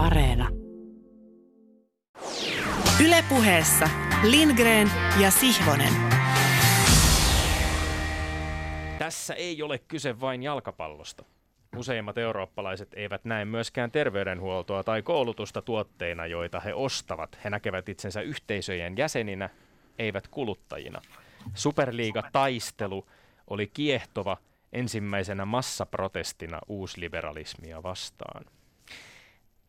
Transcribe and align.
Areena. 0.00 0.48
Ylepuheessa 3.04 3.88
Lindgren 4.22 4.90
ja 5.20 5.30
Sihvonen. 5.30 5.92
Tässä 8.98 9.34
ei 9.34 9.62
ole 9.62 9.78
kyse 9.78 10.20
vain 10.20 10.42
jalkapallosta. 10.42 11.24
Useimmat 11.76 12.18
eurooppalaiset 12.18 12.88
eivät 12.94 13.24
näe 13.24 13.44
myöskään 13.44 13.90
terveydenhuoltoa 13.90 14.84
tai 14.84 15.02
koulutusta 15.02 15.62
tuotteina, 15.62 16.26
joita 16.26 16.60
he 16.60 16.74
ostavat. 16.74 17.38
He 17.44 17.50
näkevät 17.50 17.88
itsensä 17.88 18.20
yhteisöjen 18.20 18.96
jäseninä, 18.96 19.50
eivät 19.98 20.28
kuluttajina. 20.28 21.00
Superliiga-taistelu 21.54 23.06
oli 23.46 23.66
kiehtova 23.66 24.36
ensimmäisenä 24.72 25.44
massaprotestina 25.44 26.60
uusliberalismia 26.68 27.82
vastaan. 27.82 28.44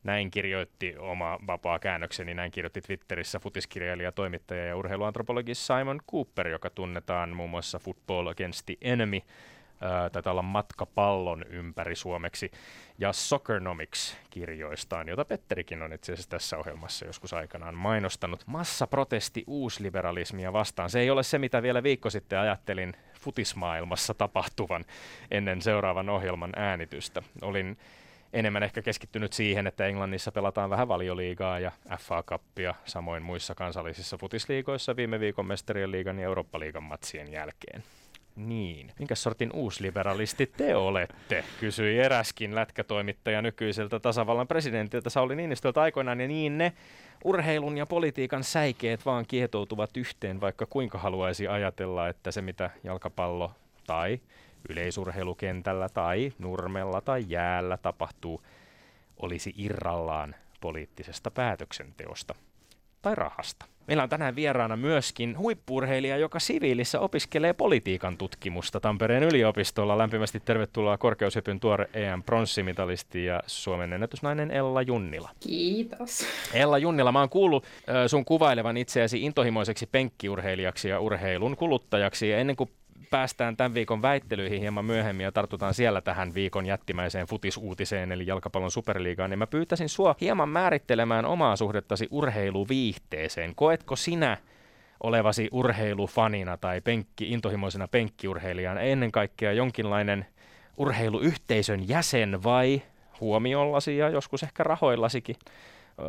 Näin 0.04 0.32
kirjoitti 0.32 0.96
oma 0.98 1.40
vapaa 1.48 1.80
käännökseni, 1.80 2.34
näin 2.34 2.52
kirjoitti 2.52 2.82
Twitterissä 2.82 3.40
futiskirjailija, 3.40 4.12
toimittaja 4.12 4.66
ja 4.66 4.78
urheiluantropologi 4.78 5.56
Simon 5.56 6.02
Cooper, 6.12 6.48
joka 6.48 6.70
tunnetaan 6.70 7.30
muun 7.30 7.50
muassa 7.50 7.80
Football 7.80 8.28
Against 8.28 8.66
the 8.66 8.76
Enemy, 8.82 9.20
taitaa 10.12 10.32
olla 10.32 10.42
matkapallon 10.42 11.46
ympäri 11.50 11.96
suomeksi, 11.96 12.52
ja 12.98 13.12
Soccernomics-kirjoistaan, 13.14 15.08
jota 15.08 15.26
Petterikin 15.26 15.82
on 15.82 15.94
itse 15.94 16.14
asiassa 16.14 16.30
tässä 16.30 16.58
ohjelmassa 16.58 17.06
joskus 17.06 17.34
aikanaan 17.34 17.76
mainostanut. 17.76 18.44
Massaprotesti 18.48 19.44
uusliberalismia 19.48 20.54
vastaan. 20.54 20.90
Se 20.90 21.00
ei 21.00 21.10
ole 21.10 21.24
se, 21.24 21.38
mitä 21.38 21.62
vielä 21.62 21.84
viikko 21.84 22.10
sitten 22.10 22.40
ajattelin 22.40 22.94
futismaailmassa 23.20 24.14
tapahtuvan 24.14 24.86
ennen 25.32 25.62
seuraavan 25.62 26.10
ohjelman 26.10 26.54
äänitystä. 26.56 27.22
Olin 27.42 27.78
enemmän 28.34 28.64
ehkä 28.64 28.82
keskittynyt 28.82 29.34
siihen, 29.34 29.68
että 29.68 29.86
Englannissa 29.86 30.32
pelataan 30.32 30.70
vähän 30.70 30.88
valioliigaa 30.88 31.60
ja 31.60 31.72
FA 32.00 32.24
Cupia, 32.24 32.76
samoin 32.86 33.24
muissa 33.24 33.56
kansallisissa 33.56 34.18
futisliigoissa 34.18 34.96
viime 34.96 35.20
viikon 35.20 35.46
mestarien 35.46 35.92
liigan 35.92 36.20
ja 36.20 36.26
Eurooppa-liigan 36.26 36.84
matsien 36.84 37.32
jälkeen. 37.32 37.84
Niin. 38.36 38.92
Minkä 39.00 39.16
sortin 39.16 39.52
uusliberalisti 39.54 40.52
te 40.58 40.76
olette? 40.76 41.44
Kysyi 41.60 42.00
eräskin 42.00 42.56
lätkätoimittaja 42.56 43.42
nykyiseltä 43.42 44.00
tasavallan 44.00 44.48
presidentiltä 44.48 45.10
Sauli 45.10 45.36
Niinistöltä 45.36 45.82
aikoinaan. 45.82 46.20
Ja 46.22 46.28
niin 46.28 46.58
ne 46.58 46.74
urheilun 47.24 47.78
ja 47.78 47.86
politiikan 47.86 48.44
säikeet 48.44 49.06
vaan 49.06 49.26
kietoutuvat 49.28 49.98
yhteen, 49.98 50.42
vaikka 50.42 50.66
kuinka 50.66 50.98
haluaisi 50.98 51.48
ajatella, 51.48 52.08
että 52.08 52.32
se 52.32 52.42
mitä 52.42 52.70
jalkapallo 52.84 53.52
tai 53.88 54.20
yleisurheilukentällä 54.70 55.90
tai 55.90 56.34
nurmella 56.40 57.02
tai 57.02 57.26
jäällä 57.28 57.78
tapahtuu, 57.78 58.42
olisi 59.18 59.54
irrallaan 59.58 60.36
poliittisesta 60.62 61.32
päätöksenteosta 61.32 62.36
tai 63.02 63.16
rahasta. 63.16 63.66
Meillä 63.88 64.04
on 64.04 64.10
tänään 64.10 64.36
vieraana 64.36 64.76
myöskin 64.76 65.38
huippuurheilija, 65.38 66.18
joka 66.18 66.40
siviilissä 66.40 67.00
opiskelee 67.00 67.54
politiikan 67.54 68.18
tutkimusta 68.18 68.80
Tampereen 68.80 69.24
yliopistolla. 69.24 69.98
Lämpimästi 69.98 70.40
tervetuloa 70.40 70.98
korkeushypyn 70.98 71.60
tuore 71.60 71.90
EM 71.94 72.24
pronssimitalisti 72.24 73.26
ja 73.26 73.40
Suomen 73.48 73.94
ennätysnainen 73.94 74.52
Ella 74.52 74.82
Junnila. 74.82 75.30
Kiitos. 75.40 76.26
Ella 76.54 76.78
Junnila, 76.78 77.12
mä 77.12 77.20
oon 77.20 77.30
kuullut 77.30 77.66
sun 78.08 78.26
kuvailevan 78.26 78.78
itseäsi 78.78 79.26
intohimoiseksi 79.26 79.88
penkkiurheilijaksi 79.92 80.90
ja 80.90 81.00
urheilun 81.00 81.58
kuluttajaksi. 81.58 82.30
Ja 82.30 82.38
ennen 82.38 82.56
kuin 82.56 82.70
päästään 83.12 83.58
tämän 83.58 83.74
viikon 83.74 84.02
väittelyihin 84.02 84.62
hieman 84.62 84.86
myöhemmin 84.86 85.24
ja 85.24 85.32
tartutaan 85.32 85.74
siellä 85.74 86.02
tähän 86.02 86.34
viikon 86.34 86.66
jättimäiseen 86.66 87.28
futisuutiseen 87.28 88.12
eli 88.12 88.28
jalkapallon 88.28 88.72
superliigaan, 88.72 89.30
niin 89.30 89.40
mä 89.40 89.48
pyytäisin 89.48 89.90
sua 89.90 90.16
hieman 90.22 90.50
määrittelemään 90.50 91.26
omaa 91.26 91.56
suhdettasi 91.56 92.08
urheiluviihteeseen. 92.12 93.56
Koetko 93.56 93.96
sinä 93.96 94.38
olevasi 95.04 95.50
urheilufanina 95.52 96.58
tai 96.58 96.82
penkki, 96.82 97.32
intohimoisena 97.32 97.88
penkkiurheilijana 97.88 98.82
ennen 98.82 99.12
kaikkea 99.12 99.54
jonkinlainen 99.54 100.26
urheiluyhteisön 100.78 101.88
jäsen 101.88 102.44
vai 102.44 102.82
huomiollasi 103.22 103.98
ja 103.98 104.10
joskus 104.10 104.44
ehkä 104.44 104.64
rahoillasikin 104.64 105.36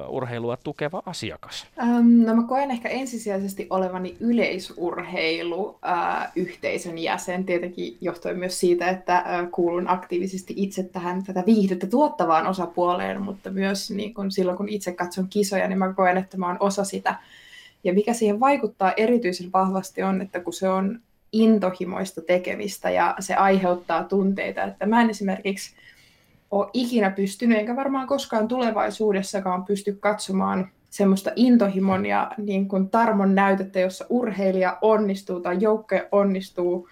urheilua 0.08 0.56
tukeva 0.56 1.02
asiakas? 1.06 1.66
Ähm, 1.82 2.22
no 2.26 2.34
mä 2.34 2.42
koen 2.42 2.70
ehkä 2.70 2.88
ensisijaisesti 2.88 3.66
olevani 3.70 4.16
yleisurheilu 4.20 5.78
äh, 5.86 6.32
yhteisön 6.36 6.98
jäsen, 6.98 7.44
tietenkin 7.44 7.96
johtuen 8.00 8.38
myös 8.38 8.60
siitä, 8.60 8.88
että 8.88 9.24
kuulun 9.52 9.88
aktiivisesti 9.88 10.54
itse 10.56 10.82
tähän 10.82 11.24
tätä 11.24 11.42
viihdettä 11.46 11.86
tuottavaan 11.86 12.46
osapuoleen, 12.46 13.22
mutta 13.22 13.50
myös 13.50 13.90
niin 13.90 14.14
kun 14.14 14.30
silloin 14.30 14.56
kun 14.56 14.68
itse 14.68 14.92
katson 14.92 15.28
kisoja, 15.28 15.68
niin 15.68 15.78
mä 15.78 15.92
koen, 15.92 16.16
että 16.16 16.36
mä 16.36 16.46
oon 16.46 16.56
osa 16.60 16.84
sitä. 16.84 17.14
Ja 17.84 17.94
mikä 17.94 18.12
siihen 18.12 18.40
vaikuttaa 18.40 18.92
erityisen 18.96 19.52
vahvasti 19.52 20.02
on, 20.02 20.22
että 20.22 20.40
kun 20.40 20.52
se 20.52 20.68
on 20.68 21.00
intohimoista 21.32 22.20
tekemistä 22.20 22.90
ja 22.90 23.14
se 23.20 23.34
aiheuttaa 23.34 24.04
tunteita, 24.04 24.62
että 24.62 24.86
mä 24.86 25.00
en 25.00 25.10
esimerkiksi 25.10 25.74
ole 26.52 26.70
ikinä 26.72 27.10
pystynyt, 27.10 27.58
enkä 27.58 27.76
varmaan 27.76 28.06
koskaan 28.06 28.48
tulevaisuudessakaan 28.48 29.64
pysty 29.64 29.92
katsomaan 29.92 30.68
semmoista 30.90 31.30
intohimon 31.36 32.06
ja 32.06 32.30
niin 32.38 32.68
kuin 32.68 32.90
tarmon 32.90 33.34
näytettä, 33.34 33.80
jossa 33.80 34.06
urheilija 34.08 34.78
onnistuu 34.80 35.40
tai 35.40 35.56
joukkue 35.60 36.08
onnistuu 36.12 36.88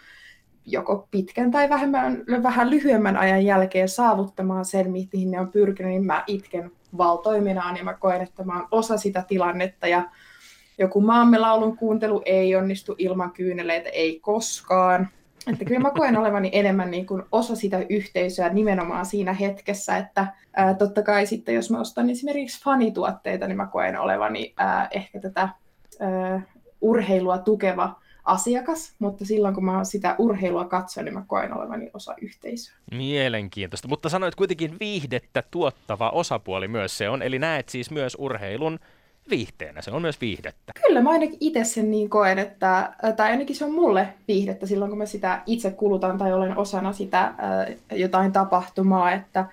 joko 0.67 1.09
pitkän 1.11 1.51
tai 1.51 1.69
vähemmän, 1.69 2.25
vähän 2.43 2.71
lyhyemmän 2.71 3.17
ajan 3.17 3.45
jälkeen 3.45 3.89
saavuttamaan 3.89 4.65
sen, 4.65 4.91
mihin 4.91 5.31
ne 5.31 5.41
on 5.41 5.49
pyrkinyt, 5.49 5.93
niin 5.93 6.07
mä 6.07 6.25
itken 6.27 6.71
valtoiminaan 6.99 7.77
ja 7.77 7.85
mä 7.85 7.95
koen, 7.95 8.21
että 8.21 8.45
mä 8.45 8.57
oon 8.59 8.69
osa 8.71 8.97
sitä 8.97 9.25
tilannetta 9.29 9.87
ja 9.87 10.09
joku 10.79 11.01
maamme 11.01 11.39
laulun 11.39 11.77
kuuntelu 11.77 12.23
ei 12.25 12.57
onnistu 12.57 12.95
ilman 12.99 13.31
kyyneleitä, 13.33 13.89
ei 13.89 14.21
koskaan. 14.21 15.09
Että 15.47 15.65
kyllä 15.65 15.81
mä 15.81 15.91
koen 15.91 16.17
olevani 16.17 16.51
enemmän 16.53 16.91
niin 16.91 17.07
kuin 17.07 17.23
osa 17.33 17.57
sitä 17.57 17.87
yhteisöä 17.89 18.49
nimenomaan 18.49 19.07
siinä 19.07 19.33
hetkessä, 19.33 19.97
että 19.97 20.27
ää, 20.57 20.75
totta 20.75 21.03
kai 21.03 21.27
sitten 21.27 21.55
jos 21.55 21.71
mä 21.71 21.81
ostan 21.81 22.11
esimerkiksi 22.11 22.65
fanituotteita, 22.65 23.47
niin 23.47 23.57
mä 23.57 23.67
koen 23.67 24.01
olevani 24.01 24.55
ää, 24.57 24.89
ehkä 24.91 25.21
tätä 25.21 25.49
ää, 26.01 26.43
urheilua 26.81 27.39
tukeva 27.39 28.01
asiakas, 28.25 28.95
mutta 28.99 29.25
silloin 29.25 29.55
kun 29.55 29.65
mä 29.65 29.85
sitä 29.85 30.15
urheilua 30.19 30.65
katson, 30.65 31.05
niin 31.05 31.15
mä 31.15 31.25
koen 31.27 31.57
olevani 31.57 31.91
osa 31.95 32.15
yhteisöä. 32.21 32.77
Mielenkiintoista, 32.91 33.89
mutta 33.89 34.09
sanoit 34.09 34.35
kuitenkin 34.35 34.77
viihdettä 34.81 35.43
tuottava 35.51 36.11
osapuoli 36.11 36.69
myös 36.69 36.99
se 36.99 37.09
on, 37.09 37.23
eli 37.23 37.39
näet 37.39 37.69
siis 37.69 37.91
myös 37.91 38.17
urheilun 38.21 38.79
viihteenä, 39.31 39.83
se 39.83 39.91
on 39.91 40.03
myös 40.03 40.21
viihdettä. 40.21 40.73
Kyllä, 40.87 41.01
mä 41.01 41.11
ainakin 41.11 41.39
itse 41.41 41.65
sen 41.65 41.91
niin 41.91 42.11
koen, 42.11 42.39
että, 42.39 42.93
tai 43.17 43.31
ainakin 43.31 43.57
se 43.57 43.65
on 43.65 43.75
mulle 43.75 44.09
viihdettä 44.29 44.67
silloin, 44.67 44.91
kun 44.91 44.99
mä 44.99 45.07
sitä 45.07 45.43
itse 45.47 45.71
kulutan 45.71 46.19
tai 46.19 46.33
olen 46.33 46.57
osana 46.57 46.93
sitä 46.93 47.21
äh, 47.21 47.37
jotain 47.91 48.33
tapahtumaa, 48.33 49.13
että 49.13 49.47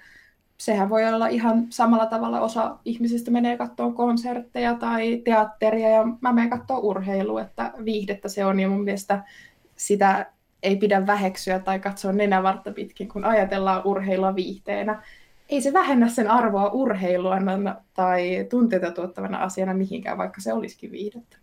sehän 0.57 0.89
voi 0.89 1.06
olla 1.06 1.27
ihan 1.27 1.67
samalla 1.69 2.06
tavalla 2.06 2.41
osa 2.41 2.77
ihmisistä 2.85 3.31
menee 3.31 3.57
katsoa 3.57 3.91
konsertteja 3.91 4.73
tai 4.75 5.22
teatteria 5.25 5.89
ja 5.89 6.03
mä 6.22 6.33
menen 6.33 6.50
katsoa 6.50 6.77
urheilua, 6.77 7.41
että 7.41 7.73
viihdettä 7.85 8.29
se 8.29 8.45
on 8.45 8.59
ja 8.59 8.69
mun 8.69 8.83
mielestä 8.83 9.23
sitä 9.75 10.25
ei 10.63 10.75
pidä 10.75 11.07
väheksyä 11.07 11.59
tai 11.59 11.79
katsoa 11.79 12.11
nenävartta 12.11 12.72
pitkin, 12.72 13.07
kun 13.07 13.25
ajatellaan 13.25 13.81
urheilua 13.85 14.35
viihteenä 14.35 15.01
ei 15.49 15.61
se 15.61 15.73
vähennä 15.73 16.07
sen 16.07 16.31
arvoa 16.31 16.69
urheilua 16.69 17.37
tai 17.93 18.45
tunteita 18.49 18.91
tuottavana 18.91 19.37
asiana 19.37 19.73
mihinkään, 19.73 20.17
vaikka 20.17 20.41
se 20.41 20.53
olisikin 20.53 20.91
viihdettä. 20.91 21.37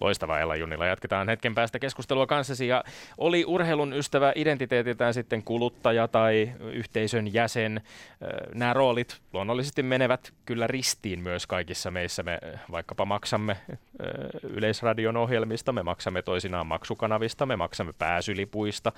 Loistavaa 0.00 0.40
Ella 0.40 0.56
Junnila. 0.56 0.86
Jatketaan 0.86 1.28
hetken 1.28 1.54
päästä 1.54 1.78
keskustelua 1.78 2.26
kanssasi. 2.26 2.68
Ja 2.68 2.84
oli 3.18 3.44
urheilun 3.44 3.92
ystävä 3.92 4.32
identiteetiltään 4.34 5.14
sitten 5.14 5.42
kuluttaja 5.42 6.08
tai 6.08 6.52
yhteisön 6.72 7.34
jäsen. 7.34 7.80
Nämä 8.54 8.72
roolit 8.72 9.20
luonnollisesti 9.32 9.82
menevät 9.82 10.32
kyllä 10.44 10.66
ristiin 10.66 11.20
myös 11.20 11.46
kaikissa 11.46 11.90
meissä. 11.90 12.22
Me 12.22 12.38
vaikkapa 12.70 13.04
maksamme 13.04 13.56
yleisradion 14.42 15.16
ohjelmista, 15.16 15.72
me 15.72 15.82
maksamme 15.82 16.22
toisinaan 16.22 16.66
maksukanavista, 16.66 17.46
me 17.46 17.56
maksamme 17.56 17.92
pääsylipuista. 17.92 18.92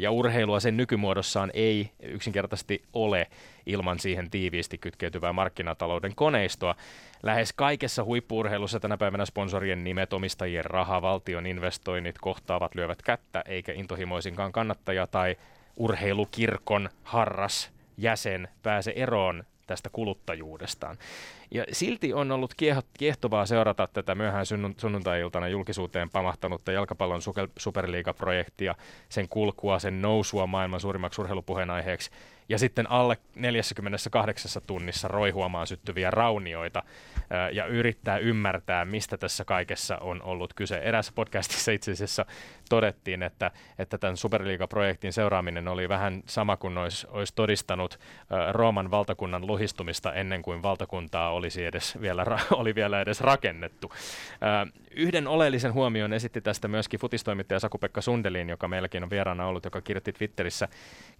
Ja 0.00 0.10
urheilua 0.10 0.60
sen 0.60 0.76
nykymuodossaan 0.76 1.50
ei 1.54 1.90
yksinkertaisesti 2.02 2.82
ole 2.92 3.26
ilman 3.66 3.98
siihen 3.98 4.30
tiiviisti 4.30 4.78
kytkeytyvää 4.78 5.32
markkinatalouden 5.32 6.14
koneistoa. 6.14 6.74
Lähes 7.22 7.52
kaikessa 7.52 8.04
huippuurheilussa 8.04 8.80
tänä 8.80 8.96
päivänä 8.96 9.24
sponsorien 9.24 9.84
nimet, 9.84 10.12
omistajien 10.12 10.64
raha, 10.64 11.02
valtion 11.02 11.46
investoinnit 11.46 12.18
kohtaavat, 12.20 12.74
lyövät 12.74 13.02
kättä, 13.02 13.42
eikä 13.46 13.72
intohimoisinkaan 13.72 14.52
kannattaja 14.52 15.06
tai 15.06 15.36
urheilukirkon 15.76 16.88
harras 17.02 17.70
jäsen 17.96 18.48
pääse 18.62 18.92
eroon 18.96 19.44
tästä 19.66 19.88
kuluttajuudestaan. 19.92 20.98
Ja 21.56 21.64
silti 21.72 22.12
on 22.12 22.32
ollut 22.32 22.54
kiehtovaa 22.98 23.46
seurata 23.46 23.88
tätä 23.92 24.14
myöhään 24.14 24.46
sunnuntai-iltana 24.76 25.48
julkisuuteen 25.48 26.10
pamahtanutta 26.10 26.72
jalkapallon 26.72 27.20
superliigaprojektia, 27.58 28.74
sen 29.08 29.28
kulkua, 29.28 29.78
sen 29.78 30.02
nousua 30.02 30.46
maailman 30.46 30.80
suurimmaksi 30.80 31.20
urheilupuheenaiheeksi 31.20 32.10
ja 32.48 32.58
sitten 32.58 32.90
alle 32.90 33.16
48 33.36 34.62
tunnissa 34.66 35.08
roihuamaan 35.08 35.66
syttyviä 35.66 36.10
raunioita 36.10 36.82
ja 37.52 37.66
yrittää 37.66 38.18
ymmärtää, 38.18 38.84
mistä 38.84 39.16
tässä 39.16 39.44
kaikessa 39.44 39.98
on 39.98 40.22
ollut 40.22 40.54
kyse. 40.54 40.78
Erässä 40.78 41.12
podcastissa 41.14 41.72
itse 41.72 41.92
asiassa 41.92 42.26
todettiin, 42.68 43.22
että, 43.22 43.50
että 43.78 43.98
tämän 43.98 44.16
Superliiga-projektin 44.16 45.12
seuraaminen 45.12 45.68
oli 45.68 45.88
vähän 45.88 46.22
sama 46.26 46.56
kuin 46.56 46.78
olisi, 46.78 47.06
olisi 47.10 47.34
todistanut 47.34 47.98
Rooman 48.52 48.90
valtakunnan 48.90 49.46
luhistumista 49.46 50.12
ennen 50.12 50.42
kuin 50.42 50.62
valtakuntaa 50.62 51.30
olisi 51.46 51.64
edes 51.64 52.00
vielä, 52.00 52.26
oli 52.60 52.74
vielä 52.74 53.00
edes 53.00 53.20
rakennettu. 53.20 53.92
Yhden 54.96 55.28
oleellisen 55.28 55.74
huomion 55.74 56.12
esitti 56.12 56.40
tästä 56.40 56.68
myöskin 56.68 57.00
futistoimittaja 57.00 57.60
Saku-Pekka 57.60 58.00
Sundelin, 58.00 58.48
joka 58.48 58.68
meilläkin 58.68 59.02
on 59.02 59.10
vieraana 59.10 59.46
ollut, 59.46 59.64
joka 59.64 59.80
kirjoitti 59.80 60.12
Twitterissä. 60.12 60.68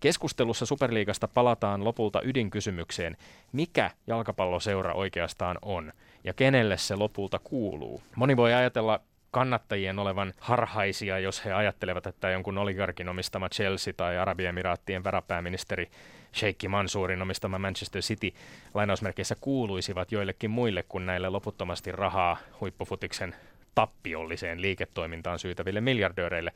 Keskustelussa 0.01 0.67
Superliigasta 0.67 1.29
palataan 1.29 1.85
lopulta 1.85 2.23
ydinkysymykseen, 2.23 3.17
mikä 3.53 3.91
jalkapalloseura 4.07 4.95
oikeastaan 4.95 5.59
on 5.63 5.93
ja 6.25 6.35
kenelle 6.35 6.77
se 6.77 6.97
lopulta 6.97 7.39
kuuluu. 7.39 8.03
Moni 8.17 8.37
voi 8.37 8.55
ajatella 8.55 9.01
kannattajien 9.31 9.99
olevan 9.99 10.33
harhaisia, 10.41 11.19
jos 11.19 11.45
he 11.45 11.53
ajattelevat, 11.53 12.07
että 12.07 12.31
jonkun 12.31 12.59
oligarkin 12.59 13.09
omistama 13.09 13.49
Chelsea 13.49 13.95
tai 13.97 14.19
Arabiemiraattien 14.19 15.05
varapääministeri 15.05 15.91
Sheikh 16.37 16.69
Mansourin 16.69 17.23
omistama 17.23 17.59
Manchester 17.59 18.03
City 18.03 18.33
lainausmerkeissä 18.75 19.37
kuuluisivat 19.41 20.13
joillekin 20.13 20.51
muille 20.51 20.85
kuin 20.89 21.07
näille 21.07 21.29
loputtomasti 21.29 21.93
rahaa 21.93 22.37
huippufutiksen 22.61 23.35
tappiolliseen 23.75 24.63
liiketoimintaan 24.63 25.39
syytäville 25.39 25.81
miljardööreille. 25.81 26.53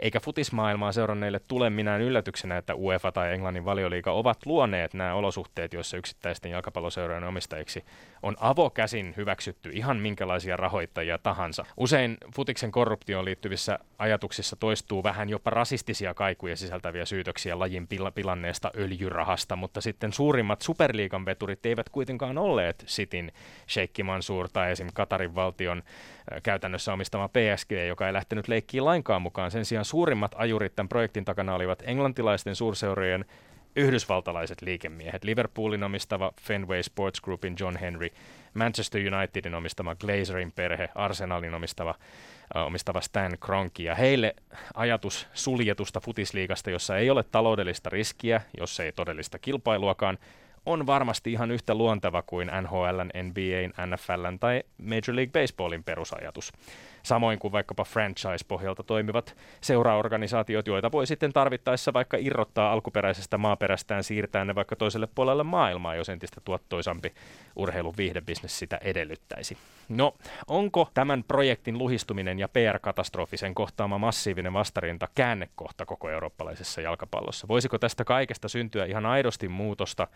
Eikä 0.00 0.20
futismaailmaa 0.20 0.92
seuranneille 0.92 1.40
tule 1.48 1.70
minään 1.70 2.00
yllätyksenä, 2.00 2.56
että 2.56 2.74
UEFA 2.74 3.12
tai 3.12 3.32
Englannin 3.32 3.64
valioliiga 3.64 4.12
ovat 4.12 4.46
luoneet 4.46 4.94
nämä 4.94 5.14
olosuhteet, 5.14 5.72
joissa 5.72 5.96
yksittäisten 5.96 6.50
jalkapalloseurojen 6.50 7.24
omistajiksi 7.24 7.84
on 8.22 8.36
avokäsin 8.40 9.14
hyväksytty 9.16 9.70
ihan 9.72 9.96
minkälaisia 9.96 10.56
rahoittajia 10.56 11.18
tahansa. 11.18 11.64
Usein 11.76 12.16
futiksen 12.34 12.70
korruptioon 12.70 13.24
liittyvissä 13.24 13.78
ajatuksissa 13.98 14.56
toistuu 14.56 15.02
vähän 15.02 15.28
jopa 15.28 15.50
rasistisia 15.50 16.14
kaikuja 16.14 16.56
sisältäviä 16.56 17.04
syytöksiä 17.04 17.58
lajin 17.58 17.88
pil- 17.94 18.12
pilanneesta 18.14 18.70
öljyrahasta, 18.76 19.56
mutta 19.56 19.80
sitten 19.80 20.12
suurimmat 20.12 20.62
superliigan 20.62 21.26
veturit 21.26 21.66
eivät 21.66 21.88
kuitenkaan 21.88 22.38
olleet 22.38 22.84
Sitin 22.86 23.32
Sheikh 23.68 24.04
Mansour 24.04 24.48
tai 24.52 24.70
esim. 24.70 24.88
Katarin 24.94 25.34
valtion 25.34 25.82
käytännössä 26.42 26.92
omistama 26.92 27.28
PSG, 27.28 27.70
joka 27.88 28.06
ei 28.06 28.12
lähtenyt 28.12 28.48
leikkiin 28.48 28.84
lainkaan 28.84 29.22
mukaan. 29.22 29.50
Sen 29.50 29.64
sijaan 29.64 29.83
suurimmat 29.84 30.34
ajurit 30.36 30.76
tämän 30.76 30.88
projektin 30.88 31.24
takana 31.24 31.54
olivat 31.54 31.82
englantilaisten 31.86 32.56
suurseurojen 32.56 33.24
yhdysvaltalaiset 33.76 34.62
liikemiehet, 34.62 35.24
Liverpoolin 35.24 35.84
omistava 35.84 36.32
Fenway 36.40 36.82
Sports 36.82 37.20
Groupin 37.20 37.56
John 37.60 37.76
Henry, 37.76 38.08
Manchester 38.54 39.14
Unitedin 39.14 39.54
omistama 39.54 39.94
Glazerin 39.94 40.52
perhe, 40.52 40.88
Arsenalin 40.94 41.54
omistava, 41.54 41.94
äh, 42.56 42.66
omistava 42.66 43.00
Stan 43.00 43.38
Kroenke, 43.40 43.82
ja 43.82 43.94
heille 43.94 44.34
ajatus 44.74 45.28
suljetusta 45.34 46.00
futisliigasta, 46.00 46.70
jossa 46.70 46.96
ei 46.96 47.10
ole 47.10 47.22
taloudellista 47.22 47.90
riskiä, 47.90 48.40
jos 48.58 48.80
ei 48.80 48.92
todellista 48.92 49.38
kilpailuakaan, 49.38 50.18
on 50.66 50.86
varmasti 50.86 51.32
ihan 51.32 51.50
yhtä 51.50 51.74
luonteva 51.74 52.22
kuin 52.22 52.50
NHL, 52.62 53.00
NBA, 53.22 53.86
NFL 53.86 54.36
tai 54.40 54.62
Major 54.78 55.16
League 55.16 55.40
Baseballin 55.42 55.84
perusajatus. 55.84 56.52
Samoin 57.04 57.38
kuin 57.38 57.52
vaikkapa 57.52 57.84
franchise-pohjalta 57.84 58.82
toimivat 58.82 59.36
seuraorganisaatiot, 59.60 60.66
joita 60.66 60.92
voi 60.92 61.06
sitten 61.06 61.32
tarvittaessa 61.32 61.92
vaikka 61.92 62.16
irrottaa 62.20 62.72
alkuperäisestä 62.72 63.38
maaperästään, 63.38 64.04
siirtää 64.04 64.44
ne 64.44 64.54
vaikka 64.54 64.76
toiselle 64.76 65.08
puolelle 65.14 65.42
maailmaa, 65.42 65.94
jos 65.94 66.08
entistä 66.08 66.40
tuottoisampi 66.44 67.14
urheilun 67.56 67.94
viihdebisnes 67.96 68.58
sitä 68.58 68.78
edellyttäisi. 68.84 69.56
No, 69.88 70.14
onko 70.46 70.88
tämän 70.94 71.24
projektin 71.28 71.78
luhistuminen 71.78 72.38
ja 72.38 72.48
PR-katastrofi 72.48 73.36
sen 73.36 73.54
kohtaama 73.54 73.98
massiivinen 73.98 74.52
vastarinta 74.52 75.08
käännekohta 75.14 75.86
koko 75.86 76.10
eurooppalaisessa 76.10 76.80
jalkapallossa? 76.80 77.48
Voisiko 77.48 77.78
tästä 77.78 78.04
kaikesta 78.04 78.48
syntyä 78.48 78.84
ihan 78.84 79.06
aidosti 79.06 79.48
muutosta, 79.48 80.08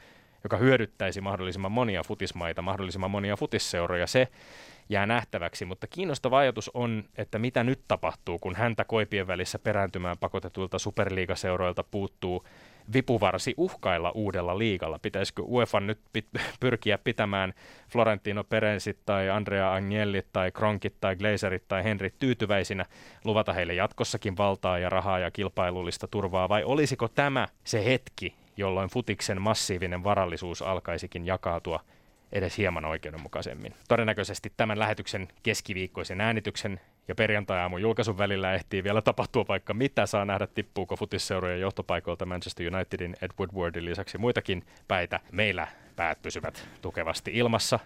joka 0.44 0.56
hyödyttäisi 0.56 1.20
mahdollisimman 1.20 1.72
monia 1.72 2.02
futismaita, 2.02 2.62
mahdollisimman 2.62 3.10
monia 3.10 3.36
futisseuroja, 3.36 4.06
se 4.06 4.28
jää 4.88 5.06
nähtäväksi. 5.06 5.64
Mutta 5.64 5.86
kiinnostava 5.86 6.38
ajatus 6.38 6.70
on, 6.74 7.04
että 7.18 7.38
mitä 7.38 7.64
nyt 7.64 7.80
tapahtuu, 7.88 8.38
kun 8.38 8.56
häntä 8.56 8.84
koipien 8.84 9.26
välissä 9.26 9.58
perääntymään 9.58 10.18
pakotetuilta 10.18 10.78
superliigaseuroilta 10.78 11.84
puuttuu 11.90 12.44
vipuvarsi 12.92 13.54
uhkailla 13.56 14.10
uudella 14.10 14.58
liigalla. 14.58 14.98
Pitäisikö 14.98 15.42
UEFA 15.42 15.80
nyt 15.80 15.98
pit- 16.18 16.40
pyrkiä 16.60 16.98
pitämään 16.98 17.54
Florentino 17.92 18.44
Perensit 18.44 18.98
tai 19.06 19.30
Andrea 19.30 19.74
Agnellit 19.74 20.26
tai 20.32 20.50
Kronkit 20.50 20.94
tai 21.00 21.16
Glazerit 21.16 21.68
tai 21.68 21.84
Henrit 21.84 22.14
tyytyväisinä, 22.18 22.84
luvata 23.24 23.52
heille 23.52 23.74
jatkossakin 23.74 24.36
valtaa 24.36 24.78
ja 24.78 24.88
rahaa 24.88 25.18
ja 25.18 25.30
kilpailullista 25.30 26.08
turvaa, 26.08 26.48
vai 26.48 26.64
olisiko 26.64 27.08
tämä 27.08 27.48
se 27.64 27.84
hetki, 27.84 28.34
jolloin 28.56 28.90
futiksen 28.90 29.42
massiivinen 29.42 30.04
varallisuus 30.04 30.62
alkaisikin 30.62 31.26
jakautua 31.26 31.80
edes 32.32 32.58
hieman 32.58 32.84
oikeudenmukaisemmin. 32.84 33.74
Todennäköisesti 33.88 34.52
tämän 34.56 34.78
lähetyksen 34.78 35.28
keskiviikkoisen 35.42 36.20
äänityksen 36.20 36.80
ja 37.08 37.14
perjantai-aamun 37.14 37.82
julkaisun 37.82 38.18
välillä 38.18 38.54
ehtii 38.54 38.84
vielä 38.84 39.02
tapahtua 39.02 39.44
vaikka 39.48 39.74
mitä. 39.74 40.06
Saa 40.06 40.24
nähdä, 40.24 40.46
tippuuko 40.46 40.96
futisseurojen 40.96 41.60
johtopaikoilta 41.60 42.26
Manchester 42.26 42.74
Unitedin 42.74 43.16
Ed 43.22 43.30
Woodwardin 43.38 43.84
lisäksi 43.84 44.18
muitakin 44.18 44.64
päitä. 44.88 45.20
Meillä 45.32 45.68
päät 45.96 46.22
pysyvät 46.22 46.68
tukevasti 46.82 47.30
ilmassa, 47.34 47.78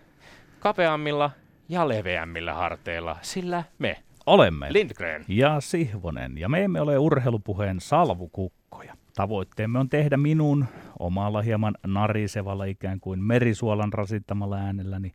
kapeammilla 0.60 1.30
ja 1.68 1.88
leveämmillä 1.88 2.54
harteilla, 2.54 3.16
sillä 3.22 3.64
me 3.78 4.02
olemme 4.26 4.72
Lindgren 4.72 5.24
ja 5.28 5.60
Sihvonen, 5.60 6.38
ja 6.38 6.48
me 6.48 6.64
emme 6.64 6.80
ole 6.80 6.98
urheilupuheen 6.98 7.80
salvukukkoja. 7.80 8.96
Tavoitteemme 9.14 9.78
on 9.78 9.88
tehdä 9.88 10.16
minun 10.16 10.64
omalla 10.98 11.42
hieman 11.42 11.74
narisevalla 11.86 12.64
ikään 12.64 13.00
kuin 13.00 13.22
merisuolan 13.22 13.92
rasittamalla 13.92 14.56
äänelläni. 14.56 15.14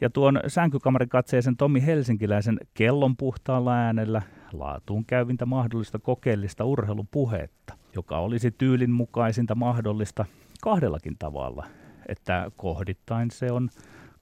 Ja 0.00 0.10
tuon 0.10 0.40
sänkykamarin 0.46 1.08
katseisen 1.08 1.56
Tomi 1.56 1.86
Helsinkiläisen 1.86 2.58
kellon 2.74 3.16
puhtaalla 3.16 3.74
äänellä 3.74 4.22
laatuun 4.52 5.04
käyvintä 5.04 5.46
mahdollista 5.46 5.98
kokeellista 5.98 6.64
urheilupuhetta, 6.64 7.74
joka 7.96 8.18
olisi 8.18 8.50
tyylin 8.50 8.90
mukaisinta 8.90 9.54
mahdollista 9.54 10.24
kahdellakin 10.62 11.16
tavalla, 11.18 11.66
että 12.08 12.50
kohdittain 12.56 13.30
se 13.30 13.52
on 13.52 13.68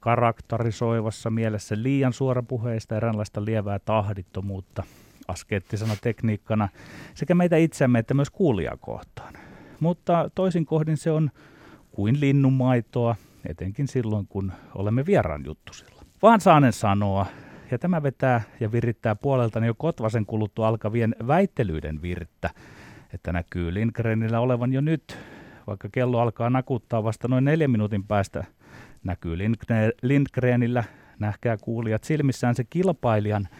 karakterisoivassa 0.00 1.30
mielessä 1.30 1.74
liian 1.82 2.12
suorapuheista 2.12 2.96
eräänlaista 2.96 3.44
lievää 3.44 3.78
tahdittomuutta– 3.78 4.82
askeettisena 5.28 5.96
tekniikkana 6.02 6.68
sekä 7.14 7.34
meitä 7.34 7.56
itseämme 7.56 7.98
että 7.98 8.14
myös 8.14 8.30
kuulijaa 8.30 8.76
kohtaan. 8.76 9.34
Mutta 9.80 10.30
toisin 10.34 10.66
kohdin 10.66 10.96
se 10.96 11.10
on 11.10 11.30
kuin 11.90 12.20
linnunmaitoa, 12.20 13.16
etenkin 13.48 13.88
silloin 13.88 14.26
kun 14.28 14.52
olemme 14.74 15.06
vieraan 15.06 15.44
juttusilla. 15.44 16.02
Vaan 16.22 16.40
saanen 16.40 16.72
sanoa, 16.72 17.26
ja 17.70 17.78
tämä 17.78 18.02
vetää 18.02 18.40
ja 18.60 18.72
virittää 18.72 19.14
puoleltani 19.14 19.66
jo 19.66 19.74
Kotvasen 19.74 20.26
kuluttua 20.26 20.68
alkavien 20.68 21.14
väittelyiden 21.26 22.02
virttä, 22.02 22.50
että 23.14 23.32
näkyy 23.32 23.74
Lindgrenillä 23.74 24.40
olevan 24.40 24.72
jo 24.72 24.80
nyt, 24.80 25.18
vaikka 25.66 25.88
kello 25.92 26.20
alkaa 26.20 26.50
nakuttaa 26.50 27.04
vasta 27.04 27.28
noin 27.28 27.44
neljän 27.44 27.70
minuutin 27.70 28.04
päästä, 28.04 28.44
näkyy 29.04 29.38
Lindgrenillä, 30.02 30.84
nähkää 31.18 31.56
kuulijat 31.56 32.04
silmissään 32.04 32.54
se 32.54 32.64
kilpailijan– 32.64 33.48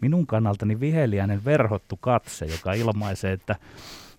minun 0.00 0.26
kannaltani 0.26 0.80
viheliäinen 0.80 1.44
verhottu 1.44 1.96
katse, 1.96 2.46
joka 2.46 2.72
ilmaisee, 2.72 3.32
että 3.32 3.56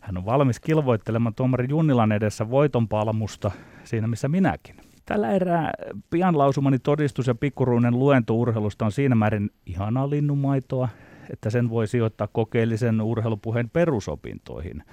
hän 0.02 0.18
on 0.18 0.26
valmis 0.26 0.60
kilvoittelemaan 0.60 1.36
tuomari 1.36 1.66
Junnilan 1.70 2.12
edessä 2.12 2.50
voitonpalmusta 2.50 3.52
siinä 3.84 4.08
missä 4.08 4.28
minäkin. 4.28 4.76
Tällä 5.06 5.32
erää 5.32 5.72
pian 6.10 6.38
lausumani 6.38 6.80
todistus 6.80 7.28
ja 7.28 7.36
pikkuruinen 7.36 8.00
luento 8.00 8.36
urheilusta 8.36 8.86
on 8.86 8.92
siinä 8.92 9.16
määrin 9.16 9.50
ihanaa 9.66 10.10
linnumaitoa, 10.10 10.90
että 11.34 11.50
sen 11.50 11.70
voi 11.70 11.88
sijoittaa 11.88 12.28
kokeellisen 12.28 13.02
urheilupuheen 13.02 13.70
perusopintoihin. 13.70 14.84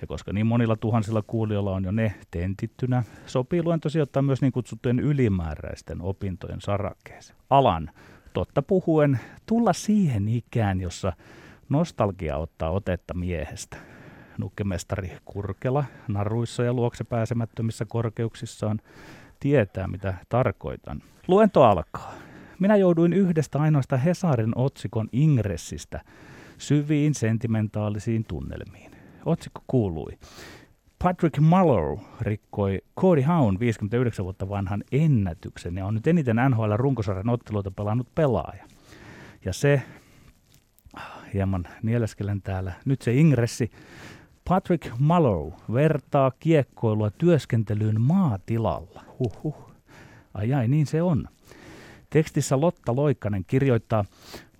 Ja 0.00 0.06
koska 0.06 0.32
niin 0.32 0.46
monilla 0.46 0.76
tuhansilla 0.76 1.22
kuulijoilla 1.26 1.74
on 1.74 1.84
jo 1.84 1.90
ne 1.90 2.14
tentittynä, 2.30 3.02
sopii 3.26 3.62
luento 3.62 3.88
sijoittaa 3.88 4.22
myös 4.22 4.42
niin 4.42 4.52
kutsuttujen 4.52 5.00
ylimääräisten 5.00 6.02
opintojen 6.02 6.60
sarakkeeseen. 6.60 7.38
Alan 7.50 7.90
totta 8.38 8.62
puhuen 8.62 9.20
tulla 9.46 9.72
siihen 9.72 10.28
ikään, 10.28 10.80
jossa 10.80 11.12
nostalgia 11.68 12.36
ottaa 12.36 12.70
otetta 12.70 13.14
miehestä. 13.14 13.76
Nukkemestari 14.38 15.12
Kurkela 15.24 15.84
naruissa 16.08 16.62
ja 16.62 16.72
luokse 16.72 17.04
pääsemättömissä 17.04 17.84
korkeuksissaan 17.84 18.80
tietää, 19.40 19.86
mitä 19.86 20.14
tarkoitan. 20.28 21.02
Luento 21.28 21.62
alkaa. 21.62 22.14
Minä 22.58 22.76
jouduin 22.76 23.12
yhdestä 23.12 23.58
ainoasta 23.58 23.96
Hesarin 23.96 24.52
otsikon 24.54 25.08
ingressistä 25.12 26.00
syviin 26.58 27.14
sentimentaalisiin 27.14 28.24
tunnelmiin. 28.24 28.90
Otsikko 29.24 29.60
kuului. 29.66 30.18
Patrick 31.02 31.40
Muller 31.40 31.96
rikkoi 32.20 32.80
Cody 33.00 33.20
Haun 33.20 33.60
59 33.60 34.24
vuotta 34.24 34.48
vanhan 34.48 34.84
ennätyksen 34.92 35.76
ja 35.76 35.86
on 35.86 35.94
nyt 35.94 36.06
eniten 36.06 36.36
NHL 36.50 36.72
runkosarjan 36.76 37.28
otteluita 37.28 37.70
pelannut 37.70 38.14
pelaaja. 38.14 38.64
Ja 39.44 39.52
se, 39.52 39.82
hieman 41.34 41.66
nieleskelen 41.82 42.42
täällä, 42.42 42.72
nyt 42.84 43.02
se 43.02 43.14
ingressi, 43.14 43.70
Patrick 44.48 44.98
Muller 44.98 45.52
vertaa 45.72 46.32
kiekkoilua 46.38 47.10
työskentelyyn 47.10 48.00
maatilalla. 48.00 49.04
Huhhuh. 49.18 49.70
Ai 50.34 50.54
ai, 50.54 50.68
niin 50.68 50.86
se 50.86 51.02
on. 51.02 51.28
Tekstissä 52.10 52.60
Lotta 52.60 52.96
Loikkanen 52.96 53.44
kirjoittaa, 53.44 54.04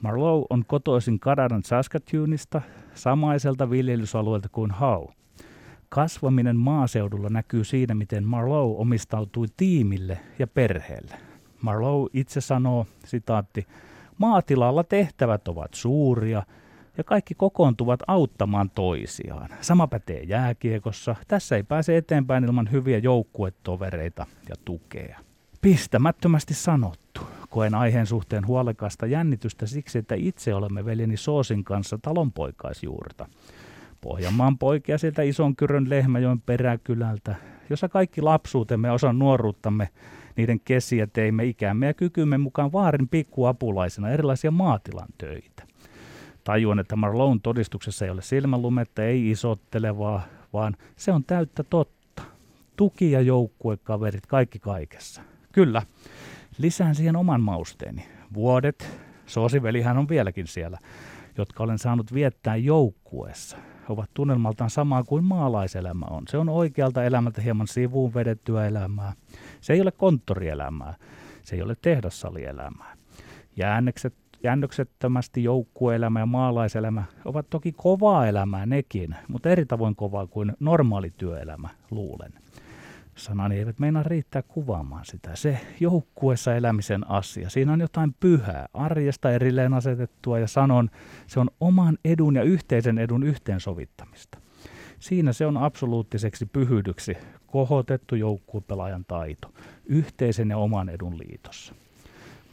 Marlowe 0.03 0.47
on 0.51 0.65
kotoisin 0.67 1.21
Kanadan 1.21 1.63
Saskatoonista, 1.65 2.63
samaiselta 2.95 3.71
viljelysalueelta 3.71 4.49
kuin 4.49 4.71
Howe. 4.71 5.18
Kasvaminen 5.89 6.57
maaseudulla 6.57 7.29
näkyy 7.29 7.65
siinä, 7.65 7.95
miten 7.95 8.25
Marlowe 8.25 8.77
omistautui 8.79 9.47
tiimille 9.57 10.19
ja 10.39 10.47
perheelle. 10.47 11.15
Marlowe 11.63 12.11
itse 12.13 12.41
sanoo, 12.41 12.87
sitaatti, 13.05 13.67
maatilalla 14.19 14.85
tehtävät 14.85 15.49
ovat 15.49 15.75
suuria 15.75 16.43
ja 16.99 17.05
kaikki 17.05 17.35
kokoontuvat 17.35 18.01
auttamaan 18.07 18.71
toisiaan. 18.71 19.49
Sama 19.61 19.87
pätee 19.87 20.23
jääkiekossa. 20.23 21.17
Tässä 21.29 21.57
ei 21.57 21.63
pääse 21.63 21.97
eteenpäin 21.97 22.45
ilman 22.45 22.71
hyviä 22.73 22.99
joukkuetovereita 22.99 24.27
ja 24.49 24.55
tukea. 24.65 25.21
Pistämättömästi 25.61 26.55
sanottu. 26.55 27.21
Koen 27.51 27.75
aiheen 27.75 28.07
suhteen 28.07 28.47
huolekasta 28.47 29.07
jännitystä 29.07 29.67
siksi, 29.67 29.99
että 29.99 30.15
itse 30.15 30.55
olemme 30.55 30.85
veljeni 30.85 31.17
Soosin 31.17 31.65
kanssa 31.65 31.99
talonpoikaisjuurta. 32.03 33.27
Pohjanmaan 34.01 34.59
poikia 34.59 34.99
sieltä 34.99 35.23
ison 35.23 35.57
kyrön 35.57 35.91
Lehmäjoen 35.91 36.41
peräkylältä, 36.41 37.35
jossa 37.71 37.89
kaikki 37.89 38.23
lapsuutemme 38.23 38.89
ja 38.89 38.95
osan 38.95 39.19
nuoruuttamme 39.19 39.89
niiden 40.37 40.61
kesiä 40.61 41.07
teimme 41.07 41.45
ikämme 41.45 41.87
ja 41.87 41.95
kykymme 41.95 42.39
mukaan 42.39 42.73
vaarin 42.73 43.09
pikkuapulaisena 43.09 44.11
erilaisia 44.11 44.51
maatilan 44.51 45.09
töitä. 45.19 45.63
Tajuan, 46.45 46.79
että 46.79 46.97
Marlon 46.97 47.41
todistuksessa 47.41 48.05
ei 48.05 48.11
ole 48.11 48.23
silmänlumetta, 48.23 49.03
ei 49.03 49.31
isottelevaa, 49.31 50.23
vaan 50.53 50.77
se 50.97 51.13
on 51.13 51.25
täyttä 51.25 51.63
totta. 51.63 52.23
Tuki 52.77 53.11
ja 53.11 53.21
joukkuekaverit, 53.21 54.27
kaikki 54.27 54.59
kaikessa. 54.59 55.23
Kyllä, 55.53 55.83
lisään 56.59 56.95
siihen 56.95 57.17
oman 57.17 57.43
mausteeni. 57.43 58.09
Vuodet, 58.35 59.01
soosivelihän 59.27 59.99
on 59.99 60.09
vieläkin 60.09 60.47
siellä, 60.47 60.79
jotka 61.39 61.63
olen 61.63 61.79
saanut 61.79 62.15
viettää 62.15 62.57
joukkueessa 62.57 63.57
ovat 63.93 64.11
tunnelmaltaan 64.15 64.71
samaa 64.71 65.05
kuin 65.05 65.25
maalaiselämä 65.25 66.07
on. 66.11 66.23
Se 66.29 66.39
on 66.39 66.49
oikealta 66.49 67.05
elämältä 67.05 67.43
hieman 67.43 67.67
sivuun 67.67 68.15
vedettyä 68.15 68.67
elämää. 68.67 69.13
Se 69.61 69.73
ei 69.73 69.81
ole 69.81 69.93
konttorielämää. 69.93 70.95
Se 71.43 71.57
ei 71.57 71.63
ole 71.63 71.77
tehdassalielämää. 71.83 72.97
Jäännökset, 73.57 74.15
jäännöksettömästi 74.43 75.45
joukkueelämä 75.45 76.21
ja 76.21 76.27
maalaiselämä 76.27 77.05
ovat 77.25 77.51
toki 77.51 77.73
kovaa 77.73 78.27
elämää 78.27 78.67
nekin, 78.67 79.17
mutta 79.29 79.49
eri 79.49 79.67
tavoin 79.67 79.97
kovaa 79.97 80.27
kuin 80.27 80.53
normaali 80.61 81.13
työelämä, 81.17 81.69
luulen. 81.91 82.33
Sanani 83.19 83.59
eivät 83.59 83.79
meinaa 83.79 84.03
riittää 84.03 84.43
kuvaamaan 84.43 85.05
sitä. 85.05 85.31
Se 85.37 85.61
joukkuessa 85.81 86.55
elämisen 86.55 87.11
asia. 87.11 87.51
Siinä 87.51 87.73
on 87.73 87.81
jotain 87.81 88.15
pyhää, 88.21 88.69
arjesta 88.75 89.31
erilleen 89.31 89.75
asetettua 89.75 90.39
ja 90.39 90.47
sanon, 90.47 90.91
se 91.27 91.41
on 91.41 91.51
oman 91.61 91.99
edun 92.05 92.37
ja 92.37 92.43
yhteisen 92.43 92.99
edun 92.99 93.23
yhteensovittamista. 93.23 94.39
Siinä 94.99 95.33
se 95.33 95.47
on 95.47 95.57
absoluuttiseksi 95.57 96.47
pyhyydyksi 96.47 97.17
kohotettu 97.47 98.15
joukkuepelaajan 98.15 99.05
taito, 99.09 99.53
yhteisen 99.87 100.51
ja 100.51 100.59
oman 100.59 100.89
edun 100.89 101.19
liitossa. 101.19 101.75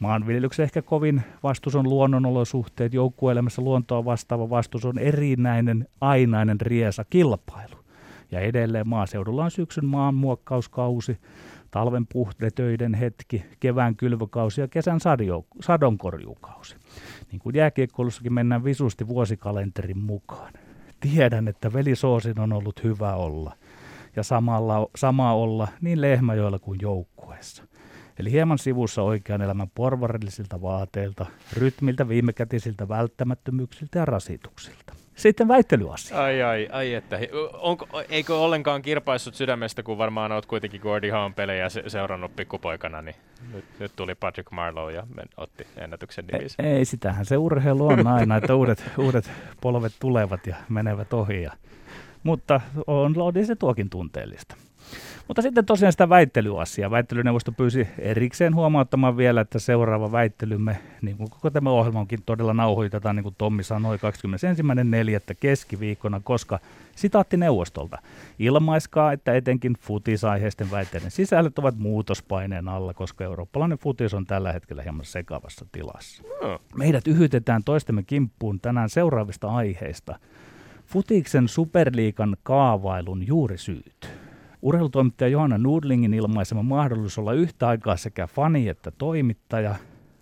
Maanviljelyksen 0.00 0.64
ehkä 0.64 0.82
kovin 0.82 1.22
vastus 1.42 1.74
on 1.74 1.88
luonnonolosuhteet, 1.88 2.94
joukkueelämässä 2.94 3.62
luontoa 3.62 4.04
vastaava 4.04 4.50
vastus 4.50 4.84
on 4.84 4.98
erinäinen, 4.98 5.88
ainainen 6.00 6.60
riesa, 6.60 7.04
kilpailu. 7.10 7.85
Ja 8.30 8.40
edelleen 8.40 8.88
maaseudulla 8.88 9.44
on 9.44 9.50
syksyn 9.50 9.86
maanmuokkauskausi, 9.86 11.18
talven 11.70 12.06
puhdetöiden 12.06 12.94
hetki, 12.94 13.44
kevään 13.60 13.96
kylvökausi 13.96 14.60
ja 14.60 14.68
kesän 14.68 15.00
sadonkorjuukausi. 15.60 16.76
Niin 17.32 17.38
kuin 17.38 17.56
jääkiekkoilussakin 17.56 18.32
mennään 18.32 18.64
visusti 18.64 19.08
vuosikalenterin 19.08 19.98
mukaan. 19.98 20.52
Tiedän, 21.00 21.48
että 21.48 21.72
velisoosin 21.72 22.40
on 22.40 22.52
ollut 22.52 22.84
hyvä 22.84 23.14
olla 23.14 23.56
ja 24.16 24.22
samalla, 24.22 24.88
sama 24.96 25.32
olla 25.32 25.68
niin 25.80 26.00
Lehmäjoella 26.00 26.58
kuin 26.58 26.78
joukkueessa. 26.82 27.64
Eli 28.18 28.30
hieman 28.30 28.58
sivussa 28.58 29.02
oikean 29.02 29.42
elämän 29.42 29.70
porvarillisilta 29.74 30.62
vaateilta, 30.62 31.26
rytmiltä, 31.52 32.08
viimekätisiltä 32.08 32.88
välttämättömyyksiltä 32.88 33.98
ja 33.98 34.04
rasituksilta. 34.04 34.94
Sitten 35.14 35.48
väittelyasia. 35.48 36.22
Ai 36.22 36.42
ai, 36.42 36.68
ai 36.72 36.94
että. 36.94 37.18
Onko, 37.52 37.88
eikö 38.08 38.38
ollenkaan 38.38 38.82
kirpaissut 38.82 39.34
sydämestä, 39.34 39.82
kun 39.82 39.98
varmaan 39.98 40.32
olet 40.32 40.46
kuitenkin 40.46 40.80
Gordy 40.80 41.10
Hawn 41.10 41.34
pelejä 41.34 41.68
se, 41.68 41.82
seurannut 41.86 42.36
pikkupoikana, 42.36 43.02
niin 43.02 43.16
nyt, 43.52 43.64
nyt 43.78 43.92
tuli 43.96 44.14
Patrick 44.14 44.50
Marlowe 44.50 44.92
ja 44.92 45.06
otti 45.36 45.66
ennätyksen 45.76 46.24
nimissä. 46.26 46.62
Ei, 46.62 46.72
ei, 46.72 46.84
sitähän 46.84 47.24
se 47.24 47.36
urheilu 47.36 47.86
on 47.86 48.06
aina, 48.06 48.36
että 48.36 48.54
uudet, 48.54 48.84
uudet 48.98 49.30
polvet 49.60 49.92
tulevat 50.00 50.46
ja 50.46 50.56
menevät 50.68 51.12
ohi. 51.12 51.42
Ja, 51.42 51.52
mutta 52.22 52.60
on, 52.86 53.14
on 53.18 53.34
se 53.46 53.56
tuokin 53.56 53.90
tunteellista. 53.90 54.56
Mutta 55.28 55.42
sitten 55.42 55.64
tosiaan 55.64 55.92
sitä 55.92 56.08
väittelyasiaa. 56.08 56.90
Väittelyneuvosto 56.90 57.52
pyysi 57.52 57.88
erikseen 57.98 58.54
huomauttamaan 58.54 59.16
vielä, 59.16 59.40
että 59.40 59.58
seuraava 59.58 60.12
väittelymme, 60.12 60.78
niin 61.02 61.16
kuin 61.16 61.30
koko 61.30 61.50
tämä 61.50 61.70
ohjelma 61.70 62.00
onkin 62.00 62.22
todella 62.26 62.54
nauhoitetaan, 62.54 63.16
niin 63.16 63.22
kuin 63.22 63.34
Tommi 63.38 63.62
sanoi, 63.62 63.96
21.4. 63.96 64.02
keskiviikkona, 65.40 66.20
koska 66.24 66.58
sitaatti 66.96 67.36
neuvostolta. 67.36 67.98
Ilmaiskaa, 68.38 69.12
että 69.12 69.34
etenkin 69.34 69.74
futisaiheisten 69.80 70.70
väitteiden 70.70 71.10
sisällöt 71.10 71.58
ovat 71.58 71.78
muutospaineen 71.78 72.68
alla, 72.68 72.94
koska 72.94 73.24
eurooppalainen 73.24 73.78
futis 73.78 74.14
on 74.14 74.26
tällä 74.26 74.52
hetkellä 74.52 74.82
hieman 74.82 75.04
sekavassa 75.04 75.66
tilassa. 75.72 76.22
Meidät 76.76 77.06
yhytetään 77.06 77.64
toistemme 77.64 78.02
kimppuun 78.02 78.60
tänään 78.60 78.88
seuraavista 78.88 79.48
aiheista. 79.48 80.18
Futiksen 80.86 81.48
superliikan 81.48 82.36
kaavailun 82.42 83.26
juurisyyt 83.26 84.25
Urheilutoimittaja 84.66 85.28
Johanna 85.28 85.58
Nudlingin 85.58 86.14
ilmaisema 86.14 86.62
mahdollisuus 86.62 87.18
olla 87.18 87.32
yhtä 87.32 87.68
aikaa 87.68 87.96
sekä 87.96 88.26
fani 88.26 88.68
että 88.68 88.90
toimittaja 88.90 89.74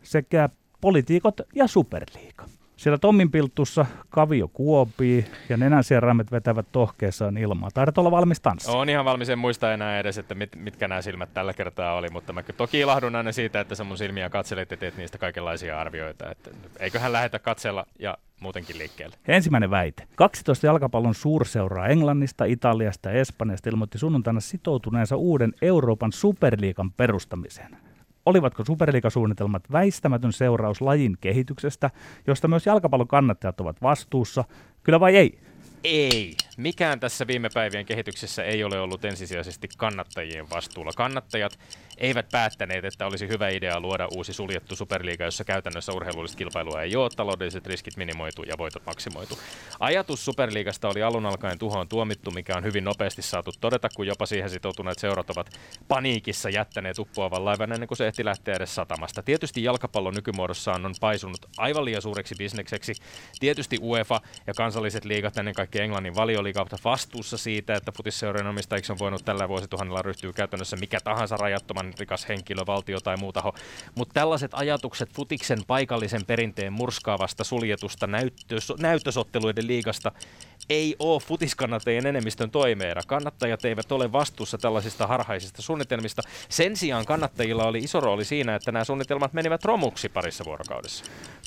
sekä 0.02 0.48
poliitikot 0.80 1.40
ja 1.54 1.66
superliiga. 1.66 2.44
Siellä 2.76 2.99
Tommin 2.99 3.31
piltussa 3.31 3.87
kavio 4.09 4.49
kuopii 4.49 5.25
ja 5.49 5.57
nenänsieraimet 5.57 6.33
vetävät 6.33 6.66
tohkeessaan 6.73 7.37
ilmaa. 7.37 7.71
Taidat 7.75 7.99
olla 7.99 8.11
valmis 8.11 8.40
tanssia. 8.40 8.75
On 8.75 8.88
ihan 8.88 9.04
valmis, 9.04 9.28
en 9.28 9.38
muista 9.38 9.73
enää 9.73 9.99
edes, 9.99 10.19
että 10.19 10.35
mit, 10.35 10.57
mitkä 10.57 10.88
nämä 10.88 11.02
silmät 11.02 11.35
tällä 11.35 11.52
kertaa 11.52 11.95
oli, 11.95 12.09
mutta 12.12 12.33
mä 12.33 12.43
toki 12.43 12.81
ilahdun 12.81 13.16
aina 13.16 13.33
siitä, 13.33 13.61
että 13.61 13.75
sä 13.75 13.85
mun 13.85 13.99
silmiä 13.99 14.31
katselet 14.31 14.71
ja 14.71 14.76
teet 14.76 14.97
niistä 14.97 15.19
kaikenlaisia 15.19 15.81
arvioita. 15.81 16.31
Että 16.31 16.50
eiköhän 16.81 17.12
lähetä 17.12 17.38
katsella 17.38 17.87
ja 17.99 18.19
muutenkin 18.40 18.78
liikkeelle. 18.78 19.16
Ensimmäinen 19.28 19.71
väite. 19.71 20.07
12 20.14 20.66
jalkapallon 20.66 21.14
suurseuraa 21.14 21.87
Englannista, 21.87 22.45
Italiasta 22.45 23.09
ja 23.09 23.21
Espanjasta 23.21 23.71
ilmoitti 23.71 23.99
sunnuntaina 23.99 24.40
sitoutuneensa 24.40 25.16
uuden 25.16 25.52
Euroopan 25.62 26.12
superliikan 26.12 26.93
perustamiseen. 26.93 27.76
Olivatko 28.26 28.64
superliikasuunnitelmat 28.64 29.73
väistämätön 29.73 30.33
seuraus 30.33 30.81
lajin 30.81 31.16
kehityksestä, 31.21 31.90
josta 32.26 32.49
myös 32.49 32.66
jalkapallon 32.66 33.09
kannattajat 33.09 33.61
ovat 33.61 33.83
vastuussa? 33.83 34.45
Kyllä 34.83 35.00
vai 35.00 35.16
ei? 35.16 35.38
Ei. 35.85 36.37
Mikään 36.56 37.00
tässä 37.00 37.26
viime 37.26 37.49
päivien 37.54 37.87
kehityksessä 37.87 38.44
ei 38.44 38.64
ole 38.64 38.80
ollut 38.80 39.04
ensisijaisesti 39.04 39.68
kannattajien 39.76 40.50
vastuulla. 40.50 40.90
Kannattajat 40.96 41.58
eivät 41.99 42.28
päättäneet, 42.32 42.84
että 42.84 43.06
olisi 43.06 43.28
hyvä 43.28 43.49
idea 43.49 43.80
luoda 43.80 44.08
uusi 44.14 44.32
suljettu 44.32 44.76
superliiga, 44.76 45.25
jossa 45.25 45.44
käytännössä 45.44 45.92
urheilullista 45.92 46.38
kilpailua 46.38 46.82
ei 46.82 46.96
ole, 46.96 47.11
taloudelliset 47.16 47.66
riskit 47.66 47.96
minimoitu 47.96 48.42
ja 48.42 48.54
voitot 48.58 48.87
maksimoitu. 48.87 49.38
Ajatus 49.80 50.25
superliigasta 50.25 50.88
oli 50.88 51.02
alun 51.02 51.26
alkaen 51.26 51.58
tuhoon 51.58 51.88
tuomittu, 51.88 52.30
mikä 52.30 52.56
on 52.56 52.64
hyvin 52.64 52.84
nopeasti 52.84 53.23
saatu 53.23 53.50
todeta, 53.61 53.88
kun 53.96 54.06
jopa 54.06 54.26
siihen 54.26 54.50
sitoutuneet 54.50 54.99
seurat 54.99 55.30
ovat 55.30 55.58
paniikissa 55.88 56.50
jättäneet 56.50 56.99
uppoavan 56.99 57.44
laivan 57.44 57.73
ennen 57.73 57.88
kuin 57.88 57.99
se 57.99 58.06
ehti 58.06 58.25
lähteä 58.25 58.54
edes 58.54 58.75
satamasta. 58.75 59.23
Tietysti 59.23 59.64
jalkapallo 59.64 60.11
nykymuodossaan 60.11 60.87
on 60.87 60.94
paisunut 61.00 61.46
aivan 61.56 61.84
liian 61.84 62.02
suureksi 62.02 62.34
bisnekseksi. 62.38 62.94
Tietysti 63.40 63.78
UEFA 63.82 64.20
ja 64.46 64.54
kansalliset 64.54 65.04
liigat, 65.04 65.37
ennen 65.37 65.54
kaikkea 65.54 65.84
Englannin 65.84 66.14
valio 66.14 66.43
valioliiga 66.44 66.78
vastuussa 66.84 67.38
siitä, 67.38 67.74
että 67.74 67.92
futisseurojen 67.96 68.46
omistajiksi 68.46 68.92
on 68.92 68.98
voinut 68.98 69.24
tällä 69.24 69.48
vuosituhannella 69.48 70.02
ryhtyä 70.02 70.32
käytännössä 70.32 70.76
mikä 70.76 71.00
tahansa 71.00 71.36
rajattoman 71.36 71.94
rikas 71.98 72.28
henkilö, 72.28 72.62
valtio 72.66 73.00
tai 73.00 73.16
muu 73.16 73.32
taho. 73.32 73.54
Mutta 73.94 74.14
tällaiset 74.14 74.50
ajatukset 74.54 75.10
futiksen 75.14 75.58
paikallisen 75.66 76.26
perinteen 76.26 76.72
murskaavasta 76.72 77.44
suljetusta 77.44 78.06
näyttös, 78.06 78.72
näytösotteluiden 78.78 79.66
liigasta 79.66 80.12
ei 80.70 80.96
ole 80.99 81.20
futiskannattajien 81.20 82.06
enemmistön 82.06 82.50
toimeera. 82.50 83.02
Kannattajat 83.06 83.64
eivät 83.64 83.92
ole 83.92 84.12
vastuussa 84.12 84.58
tällaisista 84.58 85.06
harhaisista 85.06 85.62
suunnitelmista. 85.62 86.23
Sen 86.49 86.76
sijaan 86.76 87.06
kannattajilla 87.06 87.64
oli 87.64 87.78
iso 87.78 88.00
rooli 88.00 88.25
siinä, 88.25 88.54
että 88.54 88.73
nämä 88.73 88.84
suunnitelmat 88.84 89.32
menivät 89.32 89.64
romuksi 89.64 90.08
parissa 90.08 90.44
vuorokaudessa. 90.44 91.04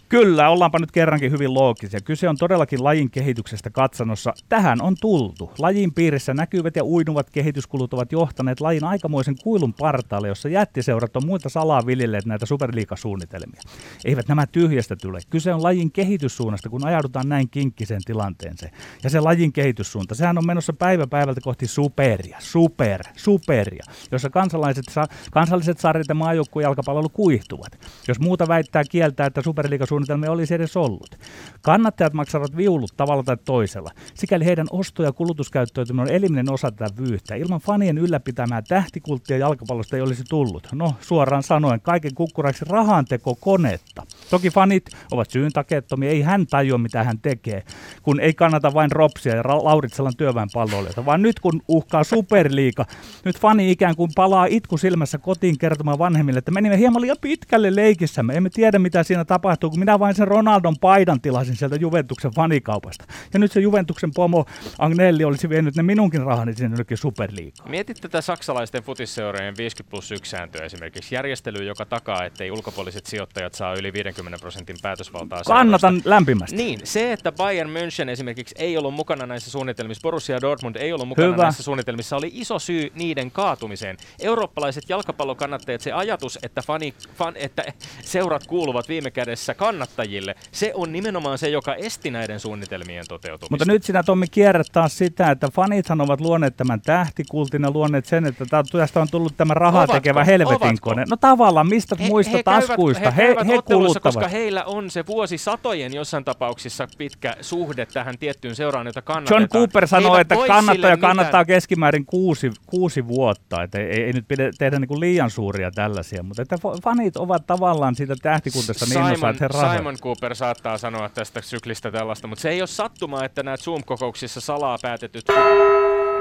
Kyllä, 0.10 0.50
ollaanpa 0.50 0.80
nyt 0.80 0.92
kerrankin 0.92 1.32
hyvin 1.32 1.54
loogisia. 1.54 2.02
Kyse 2.02 2.30
on 2.30 2.38
todellakin 2.38 2.84
lajin 2.84 3.12
kehityksestä 3.12 3.70
katsannossa. 3.70 4.34
Tähän 4.50 4.82
on 4.82 4.96
tultu. 5.02 5.52
Lajin 5.60 5.94
piirissä 5.94 6.34
näkyvät 6.34 6.76
ja 6.76 6.84
uinuvat 6.86 7.30
kehityskulut 7.30 7.94
ovat 7.94 8.12
johtaneet 8.12 8.62
lajin 8.62 8.84
aikamoisen 8.84 9.36
kuilun 9.44 9.74
partaalle, 9.74 10.28
jossa 10.28 10.50
jättiseurat 10.50 11.16
on 11.16 11.26
muita 11.26 11.50
salaa 11.50 11.86
viljelleet 11.86 12.26
näitä 12.26 12.46
superliikasuunnitelmia. 12.46 13.62
Eivät 14.06 14.28
nämä 14.28 14.48
tyhjästä 14.48 14.96
tule. 14.96 15.20
Kyse 15.30 15.54
on 15.54 15.64
lajin 15.64 15.92
kehityssuunnasta, 15.92 16.70
kun 16.70 16.86
ajaudutaan 16.86 17.30
näin 17.30 17.50
kinkkiseen 17.50 18.02
tilanteeseen. 18.06 18.72
Ja 19.04 19.10
se 19.10 19.20
lajin 19.20 19.54
kehityssuunta, 19.54 20.16
sehän 20.16 20.38
on 20.38 20.46
menossa 20.46 20.74
päivä 20.74 21.08
päivältä 21.08 21.42
kohti 21.42 21.68
superia, 21.68 22.38
super, 22.40 23.04
superia, 23.16 23.84
jossa 24.12 24.30
kansalaiset, 24.30 24.86
kansalliset 25.32 25.80
sarjat 25.80 26.08
ja 26.10 26.16
maajoukkuejalkapallo 26.16 27.10
kuihtuvat. 27.10 27.80
Jos 28.08 28.20
muuta 28.20 28.48
väittää 28.48 28.84
kieltää, 28.90 29.28
että 29.28 29.42
superliikasuunnitelmia 29.42 30.32
olisi 30.32 30.54
edes 30.54 30.78
ollut. 30.78 31.16
Kannattajat 31.62 32.14
maksavat 32.14 32.58
viulut 32.58 32.94
tavalla 32.98 33.24
tai 33.24 33.38
toisella. 33.46 33.92
Sikäli 34.14 34.46
heidän 34.46 34.68
osto- 34.72 35.04
ja 35.04 35.12
kulutuskäyttäytyminen 35.12 36.08
on 36.08 36.16
eliminen 36.16 36.52
osa 36.52 36.72
tätä 36.72 36.98
vyyhtä. 36.98 37.36
Ilman 37.36 37.60
fanien 37.60 37.98
ylläpitämää 37.98 38.62
tähtikulttia 38.62 39.38
jalkapallosta 39.38 39.96
ei 39.96 40.02
olisi 40.02 40.24
tullut. 40.30 40.68
No, 40.72 40.94
suoraan 41.02 41.44
sanoen, 41.44 41.82
kaiken 41.82 42.16
kukkuraksi 42.16 42.66
rahanteko 42.70 43.36
konetta. 43.36 44.04
Toki 44.30 44.50
fanit 44.50 44.86
ovat 45.12 45.30
syyntakeettomia, 45.30 46.10
ei 46.10 46.22
hän 46.22 46.48
tajua 46.48 46.78
mitä 46.78 47.04
hän 47.04 47.20
tekee, 47.20 47.64
kun 48.04 48.20
ei 48.20 48.34
kannata 48.34 48.74
vain 48.74 48.87
Ropsia 48.92 49.36
ja 49.36 49.44
Lauritsalan 49.44 50.16
työväen 50.18 50.50
palloilijoita, 50.54 51.06
vaan 51.06 51.22
nyt 51.22 51.40
kun 51.40 51.62
uhkaa 51.68 52.04
superliika, 52.04 52.86
nyt 53.26 53.40
fani 53.40 53.72
ikään 53.72 53.96
kuin 53.96 54.12
palaa 54.16 54.46
itku 54.46 54.78
silmässä 54.78 55.18
kotiin 55.18 55.58
kertomaan 55.58 56.00
vanhemmille, 56.00 56.38
että 56.38 56.52
menimme 56.52 56.78
hieman 56.78 57.02
liian 57.02 57.18
pitkälle 57.22 57.76
leikissämme, 57.76 58.38
emme 58.38 58.50
tiedä 58.50 58.80
mitä 58.80 59.04
siinä 59.04 59.26
tapahtuu, 59.26 59.70
kun 59.70 59.80
minä 59.80 60.00
vain 60.00 60.16
sen 60.16 60.28
Ronaldon 60.28 60.76
paidan 60.82 61.22
tilasin 61.22 61.56
sieltä 61.56 61.76
Juventuksen 61.76 62.32
fanikaupasta. 62.32 63.06
Ja 63.34 63.40
nyt 63.40 63.52
se 63.52 63.60
Juventuksen 63.60 64.12
pomo 64.16 64.46
Agnelli 64.80 65.24
olisi 65.24 65.50
vienyt 65.50 65.76
ne 65.76 65.84
minunkin 65.84 66.24
rahani 66.24 66.54
sinne 66.54 66.78
nytkin 66.78 66.98
superliikaan. 66.98 67.70
Mietit 67.70 67.98
tätä 68.02 68.22
saksalaisten 68.22 68.84
futisseurojen 68.84 69.58
50 69.58 69.92
plus 69.92 70.12
1 70.12 70.32
sääntöä 70.32 70.66
esimerkiksi. 70.66 71.16
Järjestely, 71.16 71.64
joka 71.64 71.86
takaa, 71.86 72.26
ettei 72.26 72.52
ulkopuoliset 72.52 73.06
sijoittajat 73.06 73.54
saa 73.54 73.74
yli 73.74 73.94
50 73.94 74.38
prosentin 74.42 74.76
päätösvaltaa. 74.82 75.42
Kannatan 75.48 75.94
seuroista. 75.94 76.10
lämpimästi. 76.10 76.56
Niin, 76.56 76.80
se, 76.84 77.14
että 77.14 77.32
Bayern 77.32 77.70
München 77.70 78.10
esimerkiksi 78.10 78.56
ei 78.58 78.77
ollut 78.78 78.94
mukana 78.94 79.26
näissä 79.26 79.52
suunnitelmissa, 79.52 80.02
Borussia 80.02 80.42
Dortmund 80.42 80.76
ei 80.76 80.94
ollut 80.94 81.08
mukana 81.08 81.28
Hyvä. 81.28 81.44
näissä 81.44 81.64
suunnitelmissa, 81.64 82.18
oli 82.18 82.32
iso 82.34 82.60
syy 82.60 82.92
niiden 82.96 83.32
kaatumiseen. 83.32 83.98
Eurooppalaiset 84.20 84.84
jalkapallokannattajat, 84.90 85.82
se 85.82 85.92
ajatus, 85.92 86.40
että, 86.44 86.62
fani, 86.62 86.94
fan, 87.16 87.34
että 87.38 87.64
seurat 88.02 88.48
kuuluvat 88.48 88.90
viime 88.90 89.12
kädessä 89.12 89.54
kannattajille, 89.54 90.36
se 90.52 90.72
on 90.76 90.92
nimenomaan 90.92 91.38
se, 91.38 91.50
joka 91.50 91.76
esti 91.76 92.12
näiden 92.12 92.40
suunnitelmien 92.40 93.06
toteutumista. 93.08 93.54
Mutta 93.54 93.66
nyt 93.66 93.84
sinä 93.84 94.04
Tommi 94.04 94.28
kierrät 94.28 94.68
taas 94.72 94.98
sitä, 94.98 95.32
että 95.32 95.50
fanithan 95.54 96.02
ovat 96.02 96.22
luoneet 96.22 96.58
tämän 96.58 96.82
tähtikultin 96.82 97.62
ja 97.62 97.72
luoneet 97.72 98.06
sen, 98.06 98.26
että 98.26 98.46
tästä 98.72 99.02
on 99.02 99.08
tullut 99.12 99.38
tämä 99.38 99.54
rahaa 99.54 99.80
ovatko, 99.80 99.94
tekevä 99.94 100.24
helvetin 100.24 100.68
ovatko? 100.68 100.90
kone. 100.90 101.06
No 101.10 101.18
tavallaan, 101.18 101.68
mistä 101.68 101.96
he, 102.00 102.08
muista 102.08 102.38
he 102.38 102.44
taskuista? 102.44 103.12
Käyvät, 103.12 103.18
he, 103.18 103.48
he, 103.48 103.56
he 103.56 103.62
kuluttavat. 103.62 104.04
Koska 104.04 104.28
heillä 104.28 104.64
on 104.64 104.90
se 104.90 105.06
vuosisatojen 105.06 105.94
jossain 105.94 106.26
tapauksissa 106.26 106.88
pitkä 106.98 107.36
suhde 107.42 107.86
tähän 107.86 108.18
tiettyyn 108.18 108.56
seuraan, 108.56 108.67
jota 108.86 109.02
kannatetaan. 109.02 109.42
John 109.42 109.50
Cooper 109.50 109.88
sanoi, 109.88 110.22
että 110.22 110.36
kannattaja 110.48 110.98
kannattaa 110.98 111.42
mitään. 111.42 111.46
keskimäärin 111.46 112.06
kuusi, 112.06 112.52
kuusi 112.66 113.08
vuotta. 113.08 113.64
Että 113.64 113.80
ei, 113.80 114.04
ei 114.04 114.14
nyt 114.14 114.28
pidä 114.28 114.52
tehdä 114.58 114.80
niin 114.80 114.88
kuin 114.88 115.00
liian 115.00 115.30
suuria 115.30 115.72
tällaisia, 115.72 116.24
mutta 116.24 116.42
että 116.42 116.58
fanit 116.84 117.18
ovat 117.18 117.48
tavallaan 117.48 117.96
siitä 117.96 118.16
tähtikuntesta 118.22 118.86
niin 118.86 118.98
innossa, 118.98 119.30
että 119.30 119.50
he 119.54 119.78
Simon 119.78 119.96
Cooper 120.02 120.36
saattaa 120.36 120.78
sanoa 120.78 121.10
tästä 121.10 121.42
syklistä 121.42 121.92
tällaista, 121.92 122.28
mutta 122.28 122.42
se 122.42 122.50
ei 122.50 122.62
ole 122.62 122.68
sattumaa, 122.68 123.26
että 123.26 123.44
nämä 123.44 123.58
Zoom-kokouksissa 123.58 124.42
salaa 124.42 124.78
päätetyt... 124.82 125.26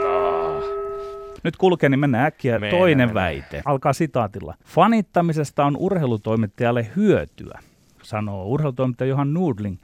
No. 0.03 0.63
Nyt 1.45 1.57
kulkee, 1.57 1.89
niin 1.89 2.01
mennään 2.01 2.27
äkkiä. 2.27 2.53
Mennään, 2.59 2.81
Toinen 2.81 2.99
mennään. 3.09 3.15
väite. 3.15 3.63
Alkaa 3.65 3.93
sitaatilla. 3.93 4.55
Fanittamisesta 4.65 5.65
on 5.65 5.77
urheilutoimittajalle 5.77 6.91
hyötyä, 6.97 7.59
sanoo 8.03 8.45
urheilutoimittaja 8.45 9.09
Johan 9.09 9.35
Nudling 9.35 9.79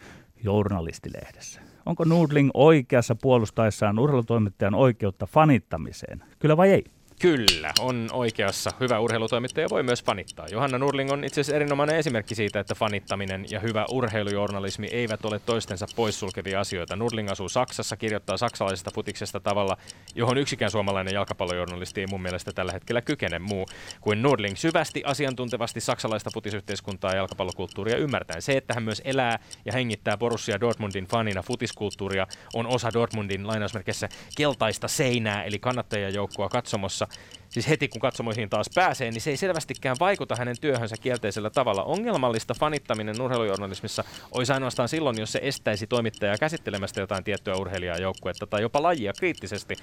journalistilehdessä. 0.44 1.61
Onko 1.86 2.04
Nudling 2.04 2.50
oikeassa 2.54 3.14
puolustaessaan 3.14 3.98
urheilutoimittajan 3.98 4.74
oikeutta 4.74 5.26
fanittamiseen? 5.26 6.22
Kyllä 6.38 6.56
vai 6.56 6.70
ei? 6.70 6.84
Kyllä, 7.22 7.72
on 7.80 8.08
oikeassa. 8.12 8.70
Hyvä 8.80 8.98
urheilutoimittaja 8.98 9.70
voi 9.70 9.82
myös 9.82 10.04
fanittaa. 10.04 10.46
Johanna 10.50 10.78
Nurling 10.78 11.12
on 11.12 11.24
itse 11.24 11.40
asiassa 11.40 11.56
erinomainen 11.56 11.96
esimerkki 11.96 12.34
siitä, 12.34 12.60
että 12.60 12.74
fanittaminen 12.74 13.46
ja 13.50 13.60
hyvä 13.60 13.86
urheilujournalismi 13.90 14.86
eivät 14.86 15.24
ole 15.24 15.38
toistensa 15.38 15.86
poissulkevia 15.96 16.60
asioita. 16.60 16.96
Nurling 16.96 17.30
asuu 17.30 17.48
Saksassa, 17.48 17.96
kirjoittaa 17.96 18.36
saksalaisesta 18.36 18.90
futiksesta 18.94 19.40
tavalla, 19.40 19.76
johon 20.14 20.38
yksikään 20.38 20.70
suomalainen 20.70 21.14
jalkapallojournalisti 21.14 22.00
ei 22.00 22.06
mun 22.06 22.22
mielestä 22.22 22.52
tällä 22.52 22.72
hetkellä 22.72 23.02
kykene 23.02 23.38
muu 23.38 23.66
kuin 24.00 24.22
Nurling. 24.22 24.56
Syvästi 24.56 25.02
asiantuntevasti 25.06 25.80
saksalaista 25.80 26.30
futisyhteiskuntaa 26.34 27.10
ja 27.10 27.16
jalkapallokulttuuria 27.16 27.96
ymmärtäen. 27.96 28.42
Se, 28.42 28.56
että 28.56 28.74
hän 28.74 28.82
myös 28.82 29.02
elää 29.04 29.38
ja 29.64 29.72
hengittää 29.72 30.16
Borussia 30.16 30.60
Dortmundin 30.60 31.06
fanina 31.06 31.42
futiskulttuuria, 31.42 32.26
on 32.54 32.66
osa 32.66 32.90
Dortmundin 32.92 33.46
lainausmerkeissä 33.46 34.08
keltaista 34.36 34.88
seinää, 34.88 35.44
eli 35.44 35.58
kannattajajoukkoa 35.58 36.48
katsomossa 36.48 37.11
siis 37.52 37.68
heti 37.68 37.88
kun 37.88 38.00
katsomoihin 38.00 38.50
taas 38.50 38.70
pääsee, 38.74 39.10
niin 39.10 39.20
se 39.20 39.30
ei 39.30 39.36
selvästikään 39.36 39.96
vaikuta 40.00 40.36
hänen 40.36 40.56
työhönsä 40.60 40.96
kielteisellä 40.96 41.50
tavalla. 41.50 41.84
Ongelmallista 41.84 42.54
fanittaminen 42.54 43.20
urheilujournalismissa 43.20 44.04
olisi 44.32 44.52
ainoastaan 44.52 44.88
silloin, 44.88 45.20
jos 45.20 45.32
se 45.32 45.40
estäisi 45.42 45.86
toimittajaa 45.86 46.38
käsittelemästä 46.38 47.00
jotain 47.00 47.24
tiettyä 47.24 47.56
urheilijaa 47.56 47.98
joukkuetta 47.98 48.46
tai 48.46 48.62
jopa 48.62 48.82
lajia 48.82 49.12
kriittisesti. 49.12 49.76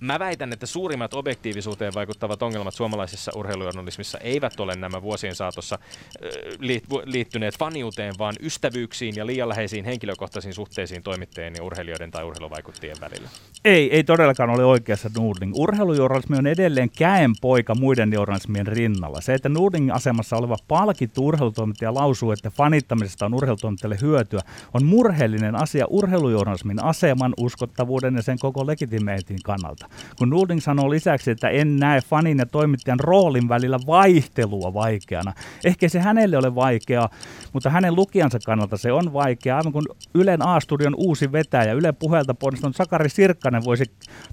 Mä 0.00 0.18
väitän, 0.18 0.52
että 0.52 0.66
suurimmat 0.66 1.14
objektiivisuuteen 1.14 1.94
vaikuttavat 1.94 2.42
ongelmat 2.42 2.74
suomalaisessa 2.74 3.32
urheilujournalismissa 3.34 4.18
eivät 4.18 4.60
ole 4.60 4.76
nämä 4.76 5.02
vuosien 5.02 5.34
saatossa 5.34 5.78
liittyneet 7.04 7.58
faniuteen, 7.58 8.14
vaan 8.18 8.34
ystävyyksiin 8.40 9.16
ja 9.16 9.26
liian 9.26 9.48
läheisiin 9.48 9.84
henkilökohtaisiin 9.84 10.54
suhteisiin 10.54 11.02
toimittajien 11.02 11.54
ja 11.56 11.62
urheilijoiden 11.64 12.10
tai 12.10 12.24
urheiluvaikuttien 12.24 12.96
välillä. 13.00 13.28
Ei, 13.64 13.94
ei 13.94 14.04
todellakaan 14.04 14.50
ole 14.50 14.64
oikeassa 14.64 15.10
Nordling. 15.16 15.52
Urheilujournalismi 15.54 16.38
on 16.38 16.46
edelleen 16.46 16.90
poika 17.40 17.74
muiden 17.74 18.12
journalismien 18.12 18.66
rinnalla. 18.66 19.20
Se, 19.20 19.34
että 19.34 19.48
Nordingin 19.48 19.94
asemassa 19.94 20.36
oleva 20.36 20.56
palkittu 20.68 21.26
urheilutoimittaja 21.26 21.94
lausuu, 21.94 22.32
että 22.32 22.50
fanittamisesta 22.50 23.26
on 23.26 23.34
urheilutoimittajalle 23.34 23.98
hyötyä, 24.00 24.40
on 24.74 24.84
murheellinen 24.84 25.54
asia 25.54 25.86
urheilujournalismin 25.90 26.84
aseman, 26.84 27.34
uskottavuuden 27.36 28.14
ja 28.14 28.22
sen 28.22 28.38
koko 28.38 28.66
legitimeetin 28.66 29.38
kannalta. 29.44 29.85
Kun 30.18 30.30
Nording 30.30 30.60
sanoo 30.60 30.90
lisäksi, 30.90 31.30
että 31.30 31.48
en 31.48 31.76
näe 31.76 32.00
fanin 32.00 32.38
ja 32.38 32.46
toimittajan 32.46 33.00
roolin 33.00 33.48
välillä 33.48 33.78
vaihtelua 33.86 34.74
vaikeana. 34.74 35.32
Ehkä 35.64 35.88
se 35.88 36.00
hänelle 36.00 36.38
ole 36.38 36.54
vaikeaa, 36.54 37.08
mutta 37.52 37.70
hänen 37.70 37.96
lukijansa 37.96 38.38
kannalta 38.46 38.76
se 38.76 38.92
on 38.92 39.12
vaikeaa. 39.12 39.56
Aivan 39.58 39.72
kun 39.72 39.86
Ylen 40.14 40.46
A-studion 40.46 40.94
uusi 40.96 41.32
vetäjä, 41.32 41.72
Yle 41.72 41.92
puheelta 41.92 42.34
ponnistunut 42.34 42.76
Sakari 42.76 43.08
Sirkkanen 43.08 43.64
voisi 43.64 43.84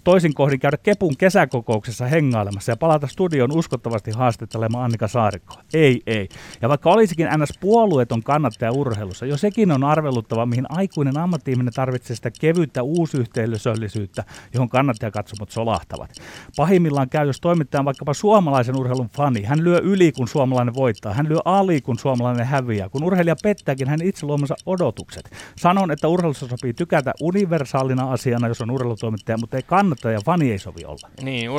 toisin 0.04 0.34
kohdin 0.34 0.60
käydä 0.60 0.78
Kepun 0.78 1.18
kesäkokouksessa 1.18 2.06
hengailemassa 2.06 2.72
ja 2.72 2.78
palata 2.78 3.08
studion 3.08 3.58
uskottavasti 3.58 4.12
haastattelemaan 4.12 4.84
Annika 4.84 5.08
Saarikkoa. 5.08 5.62
Ei, 5.74 6.02
ei. 6.08 6.30
Ja 6.62 6.70
vaikka 6.70 6.90
olisikin 6.90 7.28
ns. 7.38 7.58
puolueeton 7.60 8.24
kannattaja 8.24 8.72
urheilussa, 8.72 9.26
jo 9.26 9.38
sekin 9.38 9.72
on 9.72 9.84
arveluttava, 9.84 10.46
mihin 10.46 10.66
aikuinen 10.70 11.18
ammattiiminen 11.18 11.74
tarvitsee 11.74 12.16
sitä 12.16 12.32
kevyttä 12.40 12.84
uusyhteisöllisyyttä, 12.84 14.24
johon 14.54 14.70
kannattajakatsomot 14.70 15.43
kasvot 15.44 15.52
solahtavat. 15.52 16.10
Pahimmillaan 16.58 17.10
käy, 17.10 17.28
jos 17.28 17.42
toimittaja 17.42 17.80
on 17.80 17.86
vaikkapa 17.86 18.14
suomalaisen 18.14 18.80
urheilun 18.80 19.10
fani. 19.10 19.44
Hän 19.44 19.64
lyö 19.64 19.80
yli, 19.84 20.12
kun 20.12 20.28
suomalainen 20.28 20.74
voittaa. 20.74 21.14
Hän 21.14 21.30
lyö 21.30 21.40
ali, 21.46 21.82
kun 21.82 22.00
suomalainen 22.00 22.46
häviää. 22.46 22.90
Kun 22.90 23.04
urheilija 23.04 23.36
pettääkin 23.44 23.90
hän 23.90 24.02
itse 24.02 24.26
luomansa 24.26 24.56
odotukset. 24.66 25.32
Sanon, 25.58 25.92
että 25.92 26.08
urheilussa 26.08 26.48
sopii 26.48 26.74
tykätä 26.74 27.14
universaalina 27.22 28.12
asiana, 28.12 28.48
jos 28.48 28.62
on 28.62 28.72
urheilutoimittaja, 28.72 29.38
mutta 29.38 29.58
ei 29.58 29.64
kannata 29.64 30.12
ja 30.12 30.20
fani 30.26 30.52
ei 30.52 30.60
sovi 30.60 30.86
olla. 30.86 31.10
Niin, 31.22 31.50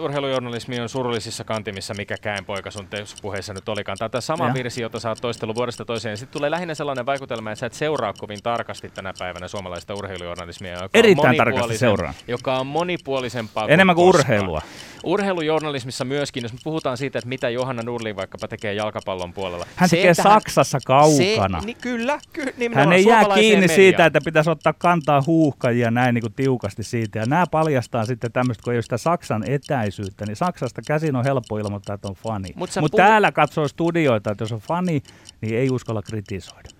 urheilujournalismi 0.00 0.80
on 0.80 0.88
surullisissa 0.88 1.44
kantimissa, 1.44 1.94
mikä 1.94 2.16
poika 2.46 2.70
sun 2.70 2.88
puheessa 3.22 3.54
nyt 3.54 3.68
olikaan. 3.68 3.98
Tämä 3.98 4.20
sama 4.20 4.48
ja. 4.48 4.54
virsi, 4.54 4.82
jota 4.82 5.00
sä 5.00 5.08
oot 5.08 5.18
toistellut 5.20 5.56
vuodesta 5.56 5.84
toiseen. 5.84 6.16
Sitten 6.16 6.32
tulee 6.32 6.50
lähinnä 6.50 6.74
sellainen 6.74 7.06
vaikutelma, 7.06 7.50
että 7.50 7.60
sä 7.60 7.66
et 7.66 7.72
seuraa 7.72 8.12
kovin 8.12 8.42
tarkasti 8.42 8.88
tänä 8.88 9.12
päivänä 9.18 9.48
suomalaista 9.48 9.94
urheilujournalismia. 9.94 10.72
Joka 10.72 10.98
Erittäin 10.98 11.36
tarkasti 11.36 11.78
seuraan. 11.78 12.14
Joka 12.28 12.58
on 12.58 12.66
monipuolisempaa 13.08 13.68
Enemmän 13.68 13.96
kuin, 13.96 14.12
kuin 14.12 14.20
urheilua. 14.20 14.62
Urheilujournalismissa 15.04 16.04
myöskin, 16.04 16.42
jos 16.42 16.52
me 16.52 16.58
puhutaan 16.64 16.96
siitä, 16.96 17.18
että 17.18 17.28
mitä 17.28 17.50
Johanna 17.50 17.82
Nurlin 17.82 18.16
vaikkapa 18.16 18.48
tekee 18.48 18.74
jalkapallon 18.74 19.32
puolella. 19.32 19.66
Hän 19.76 19.88
se, 19.88 19.96
tekee 19.96 20.14
Saksassa 20.14 20.78
kaukana. 20.86 21.60
Se, 21.60 21.66
niin 21.66 21.76
kyllä, 21.80 22.18
ky, 22.32 22.42
Hän 22.74 22.92
ei 22.92 23.04
jää 23.06 23.24
kiinni 23.34 23.60
mediaan. 23.60 23.76
siitä, 23.76 24.06
että 24.06 24.20
pitäisi 24.24 24.50
ottaa 24.50 24.72
kantaa 24.72 25.22
huuhkajia 25.26 25.90
näin 25.90 26.14
niin 26.14 26.22
kuin 26.22 26.32
tiukasti 26.32 26.82
siitä. 26.82 27.18
Ja 27.18 27.26
nämä 27.26 27.46
paljastaa 27.50 28.04
sitten 28.04 28.32
tämmöistä, 28.32 28.62
kun 28.64 28.72
ei 28.72 28.76
ole 28.76 28.82
sitä 28.82 28.96
Saksan 28.98 29.50
etäisyyttä, 29.50 30.26
niin 30.26 30.36
Saksasta 30.36 30.82
käsin 30.86 31.16
on 31.16 31.24
helppo 31.24 31.58
ilmoittaa, 31.58 31.94
että 31.94 32.08
on 32.08 32.14
fani. 32.14 32.48
Mutta 32.56 32.80
Mut 32.80 32.92
puh- 32.92 32.96
täällä 32.96 33.32
katsoo 33.32 33.68
studioita, 33.68 34.30
että 34.30 34.42
jos 34.42 34.52
on 34.52 34.60
fani, 34.60 35.02
niin 35.40 35.58
ei 35.58 35.70
uskalla 35.70 36.02
kritisoida 36.02 36.77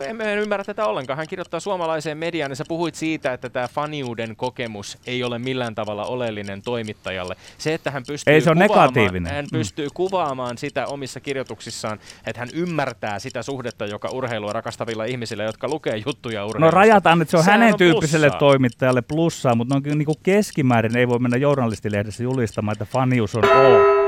emme 0.00 0.34
ymmärrä 0.34 0.64
tätä 0.64 0.86
ollenkaan. 0.86 1.16
Hän 1.16 1.28
kirjoittaa 1.28 1.60
suomalaiseen 1.60 2.18
mediaan 2.18 2.50
ja 2.50 2.56
sä 2.56 2.64
puhuit 2.68 2.94
siitä, 2.94 3.32
että 3.32 3.48
tämä 3.48 3.68
faniuden 3.68 4.36
kokemus 4.36 4.98
ei 5.06 5.24
ole 5.24 5.38
millään 5.38 5.74
tavalla 5.74 6.04
oleellinen 6.04 6.62
toimittajalle. 6.62 7.36
Se, 7.58 7.74
että 7.74 7.90
hän 7.90 8.02
pystyy, 8.06 8.34
ei, 8.34 8.40
se 8.40 8.50
on 8.50 8.58
negatiivinen. 8.58 9.34
Hän 9.34 9.46
pystyy 9.52 9.86
mm. 9.86 9.94
kuvaamaan 9.94 10.58
sitä 10.58 10.86
omissa 10.86 11.20
kirjoituksissaan, 11.20 11.98
että 12.26 12.40
hän 12.40 12.48
ymmärtää 12.54 13.18
sitä 13.18 13.42
suhdetta, 13.42 13.86
joka 13.86 14.08
urheilua 14.08 14.52
rakastavilla 14.52 15.04
ihmisillä, 15.04 15.44
jotka 15.44 15.68
lukee 15.68 16.02
juttuja 16.06 16.46
urheilusta. 16.46 16.76
No 16.76 16.80
rajataan, 16.80 17.22
että 17.22 17.30
se 17.30 17.36
on 17.36 17.44
Sehän 17.44 17.60
hänen 17.60 17.74
on 17.74 17.78
tyyppiselle 17.78 18.26
plussaa. 18.26 18.38
toimittajalle 18.38 19.02
plussaa, 19.02 19.54
mutta 19.54 19.74
no, 19.74 19.80
niin 19.84 20.06
kuin 20.06 20.18
keskimäärin 20.22 20.96
ei 20.96 21.08
voi 21.08 21.18
mennä 21.18 21.36
journalistilehdessä 21.36 22.22
julistamaan, 22.22 22.72
että 22.72 22.84
fanius 22.84 23.34
on 23.34 23.44
O. 23.44 24.01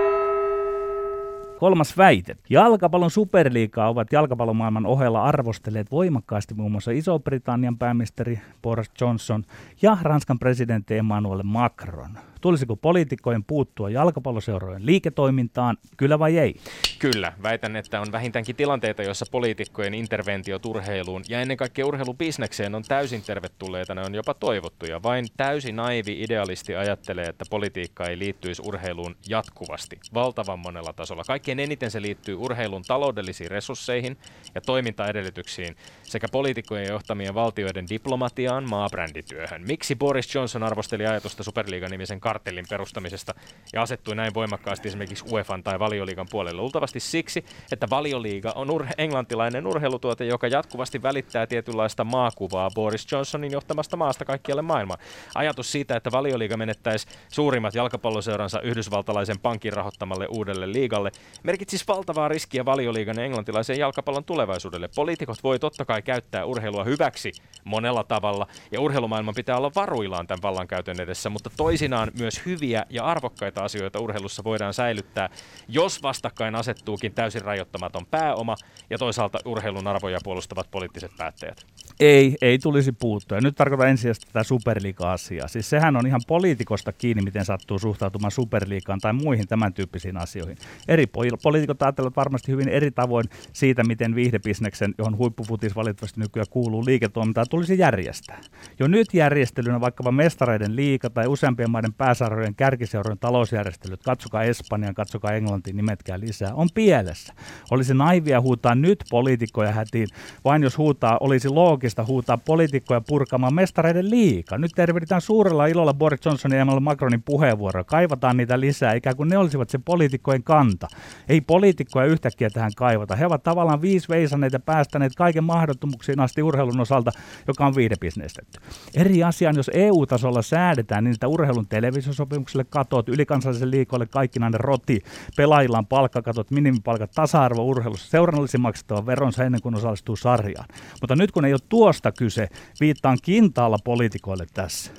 Kolmas 1.65 1.97
väite. 1.97 2.37
Jalkapallon 2.51 3.11
superliikaa 3.11 3.89
ovat 3.89 4.13
jalkapallomaailman 4.13 4.87
ohella 4.87 5.25
arvostelleet 5.25 5.91
voimakkaasti 5.91 6.55
muun 6.55 6.73
muassa 6.73 6.91
Iso-Britannian 6.91 7.79
pääministeri 7.79 8.41
Boris 8.63 8.91
Johnson 9.01 9.45
ja 9.83 9.97
Ranskan 10.03 10.39
presidentti 10.39 10.97
Emmanuel 10.97 11.43
Macron. 11.43 12.19
Tulisiko 12.45 12.77
poliitikkojen 12.77 13.45
puuttua 13.45 13.91
jalkapalloseurojen 13.91 14.87
liiketoimintaan, 14.87 15.77
kyllä 15.97 16.19
vai 16.19 16.39
ei? 16.39 16.55
Kyllä. 16.99 17.33
Väitän, 17.43 17.77
että 17.77 18.01
on 18.01 18.13
vähintäänkin 18.13 18.57
tilanteita, 18.57 19.03
joissa 19.03 19.27
poliitikkojen 19.31 19.95
interventio 19.95 20.59
urheiluun 20.67 21.23
ja 21.29 21.41
ennen 21.41 21.57
kaikkea 21.57 21.87
urheilubisnekseen 21.87 22.75
on 22.75 22.83
täysin 22.83 23.23
tervetulleita, 23.23 23.95
ne 23.95 24.03
on 24.03 24.15
jopa 24.15 24.35
toivottuja. 24.35 25.03
Vain 25.03 25.27
täysin 25.37 25.77
naivi 25.77 26.23
idealisti 26.23 26.75
ajattelee, 26.75 27.25
että 27.25 27.45
politiikka 27.51 28.07
ei 28.07 28.19
liittyisi 28.19 28.63
urheiluun 28.67 29.17
jatkuvasti, 29.29 29.99
valtavan 30.15 30.59
monella 30.59 30.93
tasolla. 30.93 31.25
Kaikkein 31.27 31.61
eniten 31.61 31.91
se 31.91 32.03
liittyy 32.03 32.35
urheilun 32.35 32.83
taloudellisiin 32.83 33.51
resursseihin 33.51 34.17
ja 34.55 34.61
toimintaedellytyksiin 34.61 35.77
sekä 36.03 36.27
poliitikkojen 36.33 36.89
johtamien 36.89 37.35
valtioiden 37.35 37.89
diplomatiaan, 37.89 38.69
maabrändityöhön. 38.71 39.63
Miksi 39.67 39.97
Boris 39.97 40.35
Johnson 40.35 40.63
arvosteli 40.63 41.07
ajatusta 41.07 41.43
Superliigan-nimisen 41.43 42.21
kartellin 42.35 42.65
perustamisesta 42.69 43.35
ja 43.73 43.83
asettui 43.83 44.15
näin 44.15 44.35
voimakkaasti 44.35 44.89
esimerkiksi 44.89 45.25
UEFan 45.33 45.63
tai 45.63 45.79
valioliigan 45.79 46.27
puolelle. 46.31 46.61
Luultavasti 46.61 47.01
siksi, 47.01 47.45
että 47.73 47.87
valioliiga 47.91 48.53
on 48.55 48.69
ur- 48.69 48.87
englantilainen 48.99 49.67
urheilutuote, 49.67 50.25
joka 50.25 50.49
jatkuvasti 50.49 51.03
välittää 51.03 51.47
tietynlaista 51.47 52.05
maakuvaa 52.05 52.71
Boris 52.75 53.13
Johnsonin 53.13 53.53
johtamasta 53.53 53.97
maasta 53.97 54.25
kaikkialle 54.25 54.63
maailmaan. 54.63 55.01
Ajatus 55.35 55.73
siitä, 55.73 55.97
että 55.97 56.13
valioliiga 56.13 56.57
menettäisi 56.57 57.07
suurimmat 57.29 57.75
jalkapalloseuransa 57.75 58.61
yhdysvaltalaisen 58.61 59.41
pankin 59.41 59.73
rahoittamalle 59.73 60.27
uudelle 60.31 60.73
liigalle, 60.73 61.11
merkitsisi 61.43 61.85
valtavaa 61.89 62.29
riskiä 62.29 62.65
valioliigan 62.65 63.19
englantilaisen 63.19 63.79
jalkapallon 63.79 64.25
tulevaisuudelle. 64.25 64.89
Poliitikot 64.95 65.43
voi 65.43 65.59
totta 65.59 65.85
kai 65.85 66.03
käyttää 66.03 66.45
urheilua 66.45 66.85
hyväksi 66.85 67.33
monella 67.65 68.05
tavalla, 68.05 68.47
ja 68.73 68.81
urheilumaailman 68.81 69.35
pitää 69.35 69.57
olla 69.57 69.71
varuillaan 69.75 70.27
tämän 70.27 70.43
vallankäytön 70.43 71.01
edessä, 71.01 71.31
mutta 71.31 71.51
toisinaan 71.57 72.11
myös 72.19 72.24
hyviä 72.47 72.87
ja 72.91 73.05
arvokkaita 73.05 73.65
asioita 73.65 74.01
urheilussa 74.01 74.45
voidaan 74.45 74.75
säilyttää, 74.75 75.29
jos 75.69 76.03
vastakkain 76.03 76.55
asettuukin 76.55 77.15
täysin 77.15 77.43
rajoittamaton 77.43 78.07
pääoma 78.07 78.57
ja 78.91 78.99
toisaalta 78.99 79.39
urheilun 79.45 79.87
arvoja 79.87 80.19
puolustavat 80.25 80.71
poliittiset 80.71 81.11
päättäjät. 81.17 81.67
Ei, 82.01 82.37
ei 82.43 82.59
tulisi 82.59 82.93
puuttua. 82.93 83.39
Ja 83.39 83.43
nyt 83.43 83.55
tarkoitan 83.55 83.89
ensisijaisesti 83.89 84.27
tätä 84.27 84.43
superliiga-asiaa. 84.43 85.49
Siis 85.49 85.71
sehän 85.71 85.97
on 85.97 86.07
ihan 86.07 86.21
poliitikosta 86.27 86.93
kiinni, 86.93 87.23
miten 87.23 87.45
sattuu 87.45 87.79
suhtautumaan 87.79 88.31
superliikaan 88.31 89.01
tai 89.01 89.13
muihin 89.13 89.49
tämän 89.49 89.73
tyyppisiin 89.73 90.17
asioihin. 90.17 90.57
Eri 90.89 91.07
poliitikot 91.43 91.83
ajattelevat 91.83 92.17
varmasti 92.17 92.53
hyvin 92.53 92.69
eri 92.69 92.91
tavoin 92.91 93.25
siitä, 93.53 93.85
miten 93.85 94.15
viihdebisneksen, 94.15 94.95
johon 94.99 95.17
huippufutis 95.17 95.77
valitettavasti 95.77 96.21
nykyään 96.21 96.47
kuuluu 96.51 96.85
liiketoimintaa, 96.85 97.47
tulisi 97.47 97.79
järjestää. 97.79 98.41
Jo 98.79 98.89
nyt 98.89 99.15
järjestelynä 99.15 99.81
vaikkapa 99.81 100.13
mestareiden 100.13 100.77
liika 100.77 101.11
tai 101.11 101.27
useampien 101.27 101.71
maiden 101.71 101.93
pääsarjojen 101.93 102.55
kärkiseurojen 102.55 103.19
talousjärjestelyt, 103.19 104.03
katsokaa 104.03 104.43
Espanjan, 104.43 104.95
katsokaa 104.95 105.33
Englantiin, 105.33 105.77
nimetkää 105.77 106.21
lisää, 106.21 106.55
on 106.55 106.69
pielessä. 106.75 107.35
Olisi 107.71 107.95
naivia 107.95 108.41
huutaa 108.41 108.75
nyt 108.75 109.05
poliitikkoja 109.11 109.73
hätiin, 109.73 110.09
vain 110.45 110.63
jos 110.63 110.79
huutaa, 110.79 111.19
olisi 111.21 111.49
loogista 111.49 111.84
huutaa 112.07 112.39
poliitikkoja 112.39 113.01
purkamaan 113.01 113.55
mestareiden 113.55 114.11
liika. 114.11 114.59
Nyt 114.59 114.73
tervehditään 114.75 115.21
suurella 115.21 115.67
ilolla 115.67 115.95
Boris 115.95 116.25
Johnsonin 116.25 116.57
ja 116.57 116.61
Emmanuel 116.61 116.81
Macronin 116.81 117.23
puheenvuoroa. 117.23 117.85
Kaivataan 117.85 118.37
niitä 118.37 118.61
lisää, 118.61 118.95
ikään 118.95 119.17
kuin 119.17 119.29
ne 119.29 119.39
olisivat 119.39 119.71
se 119.71 119.79
poliitikkojen 119.85 120.43
kanta. 120.43 120.89
Ei 121.29 121.41
poliitikkoja 121.41 122.07
yhtäkkiä 122.07 122.51
tähän 122.51 122.73
kaivata. 122.77 123.17
He 123.17 123.27
ovat 123.27 123.43
tavallaan 123.43 123.83
viisi 123.83 124.09
veisaneet 124.09 124.53
ja 124.53 124.61
päästäneet 124.61 125.13
kaiken 125.15 125.45
mahdottomuuksiin 125.45 126.21
asti 126.21 126.43
urheilun 126.43 126.81
osalta, 126.81 127.11
joka 127.49 127.67
on 127.67 127.75
viidebisnestetty. 127.75 128.61
Eri 128.95 129.25
asian, 129.25 129.57
jos 129.57 129.71
EU-tasolla 129.75 130.43
säädetään, 130.43 131.05
niin 131.05 131.15
että 131.15 131.29
urheilun 131.29 131.67
televisiosopimukselle 131.69 132.65
katot, 132.65 133.09
ylikansalliselle 133.09 133.71
liikoille 133.71 134.07
kaikki 134.07 134.39
näiden 134.39 134.61
roti, 134.61 135.01
pelaajilla 135.37 135.79
on 135.79 135.87
palkkakatot, 135.87 136.51
minimipalkat, 136.51 137.11
tasa-arvo 137.15 137.63
urheilussa, 137.65 138.11
seurannallisesti 138.11 138.59
maksettava 138.59 139.07
veronsa 139.07 139.45
ennen 139.45 139.61
kuin 139.61 139.75
osallistuu 139.75 140.17
sarjaan. 140.17 140.69
Mutta 141.01 141.17
nyt 141.17 141.33
kun 141.33 141.45
ei 141.45 141.53
ole 141.53 141.61
tuosta 141.75 142.13
kyse, 142.13 142.49
viittaan 142.81 143.19
kintaalla 143.23 143.79
poliitikoille 143.85 144.47
tässä. 144.55 144.93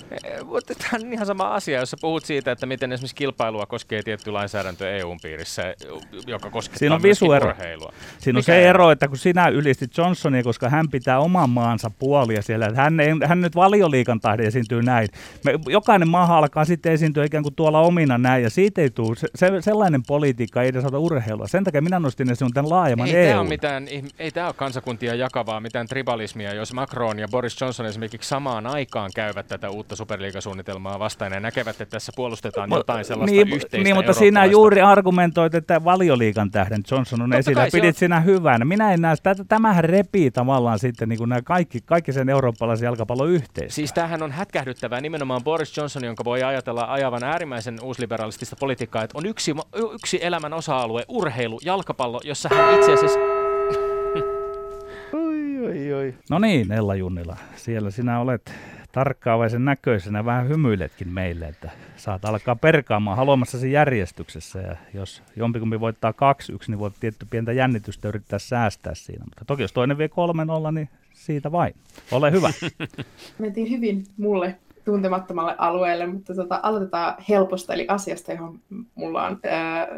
Mutta 0.44 0.74
tämä 0.74 0.90
on 1.04 1.12
ihan 1.12 1.26
sama 1.26 1.54
asia, 1.54 1.80
jos 1.80 1.96
puhut 2.00 2.24
siitä, 2.24 2.52
että 2.52 2.66
miten 2.66 2.92
esimerkiksi 2.92 3.14
kilpailua 3.14 3.66
koskee 3.66 4.02
tietty 4.02 4.30
lainsäädäntö 4.30 4.96
EUn 4.96 5.18
piirissä, 5.22 5.74
joka 6.26 6.50
koskettaa 6.50 6.78
Siinä 6.78 6.94
on 6.94 7.02
visuero. 7.02 7.48
urheilua. 7.50 7.92
Siinä 8.18 8.36
on 8.36 8.40
Mikä 8.40 8.52
se 8.52 8.68
ero, 8.68 8.90
että 8.90 9.08
kun 9.08 9.18
sinä 9.18 9.48
ylistit 9.48 9.96
Johnsonia, 9.98 10.42
koska 10.42 10.68
hän 10.68 10.88
pitää 10.88 11.18
oman 11.18 11.50
maansa 11.50 11.90
puolia 11.98 12.42
siellä, 12.42 12.66
että 12.66 12.82
hän, 12.82 13.00
ei, 13.00 13.10
hän 13.24 13.40
nyt 13.40 13.56
valioliikan 13.56 14.20
tahde 14.20 14.46
esiintyy 14.46 14.82
näin. 14.82 15.08
Me, 15.44 15.52
jokainen 15.66 16.08
maa 16.08 16.38
alkaa 16.38 16.64
sitten 16.64 16.92
esiintyä 16.92 17.24
ikään 17.24 17.42
kuin 17.42 17.54
tuolla 17.54 17.80
omina 17.80 18.18
näin, 18.18 18.42
ja 18.42 18.50
siitä 18.50 18.80
ei 18.80 18.90
tule, 18.90 19.16
se, 19.16 19.28
se, 19.34 19.50
sellainen 19.60 20.02
politiikka 20.06 20.62
ei 20.62 20.68
edes 20.68 20.84
ota 20.84 20.98
urheilua. 20.98 21.46
Sen 21.46 21.64
takia 21.64 21.82
minä 21.82 21.98
nostin 21.98 22.30
esiin 22.30 22.52
tämän 22.52 22.70
laajemman 22.70 23.08
ei 23.08 23.14
EU. 23.14 23.32
Tämä 23.32 23.48
mitään, 23.48 23.88
ei 24.18 24.30
tämä 24.30 24.46
ole 24.46 24.54
kansakuntia 24.54 25.14
jakavaa, 25.14 25.60
mitään 25.60 25.86
tribalismia, 25.86 26.54
jos 26.54 26.65
Macron 26.72 27.18
ja 27.18 27.28
Boris 27.28 27.60
Johnson 27.60 27.86
esimerkiksi 27.86 28.28
samaan 28.28 28.66
aikaan 28.66 29.10
käyvät 29.14 29.48
tätä 29.48 29.70
uutta 29.70 29.96
superliigasuunnitelmaa 29.96 30.98
vastaan 30.98 31.32
ja 31.32 31.40
näkevät, 31.40 31.80
että 31.80 31.96
tässä 31.96 32.12
puolustetaan 32.16 32.70
jotain 32.70 33.04
sellaista 33.04 33.36
niin, 33.36 33.54
yhteistä 33.54 33.76
Niin, 33.76 33.96
mutta 33.96 34.12
sinä 34.12 34.44
juuri 34.44 34.80
argumentoit, 34.80 35.54
että 35.54 35.84
valioliikan 35.84 36.50
tähden 36.50 36.82
Johnson 36.90 37.22
on 37.22 37.30
Totta 37.30 37.38
esillä. 37.38 37.68
Pidit 37.72 37.96
on... 37.96 37.98
sinä 37.98 38.20
hyvänä. 38.20 38.64
Minä 38.64 38.92
en 38.92 39.00
näe 39.00 39.16
sitä. 39.16 39.34
Tämähän 39.48 39.84
repii 39.84 40.30
tavallaan 40.30 40.78
sitten 40.78 41.08
niin 41.08 41.18
kuin 41.18 41.28
nämä 41.28 41.42
kaikki, 41.42 41.80
kaikki 41.80 42.12
sen 42.12 42.28
eurooppalaisen 42.28 42.86
jalkapallon 42.86 43.28
yhteistä. 43.28 43.74
Siis 43.74 43.92
tämähän 43.92 44.22
on 44.22 44.32
hätkähdyttävää 44.32 45.00
nimenomaan 45.00 45.44
Boris 45.44 45.76
Johnson, 45.76 46.04
jonka 46.04 46.24
voi 46.24 46.42
ajatella 46.42 46.84
ajavan 46.88 47.24
äärimmäisen 47.24 47.78
uusliberalistista 47.82 48.56
politiikkaa, 48.60 49.02
että 49.02 49.18
on 49.18 49.26
yksi, 49.26 49.54
yksi 49.92 50.18
elämän 50.22 50.52
osa-alue, 50.52 51.04
urheilu, 51.08 51.60
jalkapallo, 51.64 52.20
jossa 52.24 52.48
hän 52.52 52.74
itse 52.74 52.92
asiassa... 52.92 53.18
oi, 55.12 55.66
oi, 55.66 55.92
oi. 55.92 56.14
No 56.30 56.38
niin, 56.38 56.72
Ella 56.72 56.94
Junnila, 56.94 57.36
siellä 57.56 57.90
sinä 57.90 58.20
olet 58.20 58.52
tarkkaavaisen 58.92 59.64
näköisenä 59.64 60.24
vähän 60.24 60.48
hymyiletkin 60.48 61.08
meille, 61.08 61.46
että 61.46 61.70
saat 61.96 62.24
alkaa 62.24 62.56
perkaamaan 62.56 63.16
haluamassasi 63.16 63.72
järjestyksessä. 63.72 64.58
Ja 64.58 64.76
jos 64.94 65.22
jompikumpi 65.36 65.80
voittaa 65.80 66.10
2-1, 66.10 66.14
niin 66.68 66.78
voit 66.78 66.94
tietty 67.00 67.26
pientä 67.30 67.52
jännitystä 67.52 68.08
yrittää 68.08 68.38
säästää 68.38 68.94
siinä. 68.94 69.24
Mutta 69.24 69.44
toki 69.44 69.62
jos 69.62 69.72
toinen 69.72 69.98
vie 69.98 70.10
3-0, 70.68 70.72
niin 70.72 70.88
siitä 71.12 71.52
vain. 71.52 71.74
Ole 72.12 72.32
hyvä. 72.32 72.50
Mentiin 73.38 73.70
hyvin 73.70 74.04
mulle 74.16 74.56
tuntemattomalle 74.84 75.54
alueelle, 75.58 76.06
mutta 76.06 76.34
tota, 76.34 76.60
aloitetaan 76.62 77.14
helposta, 77.28 77.74
eli 77.74 77.84
asiasta, 77.88 78.32
johon 78.32 78.60
mulla 78.94 79.26
on 79.26 79.38
ää, 79.44 79.88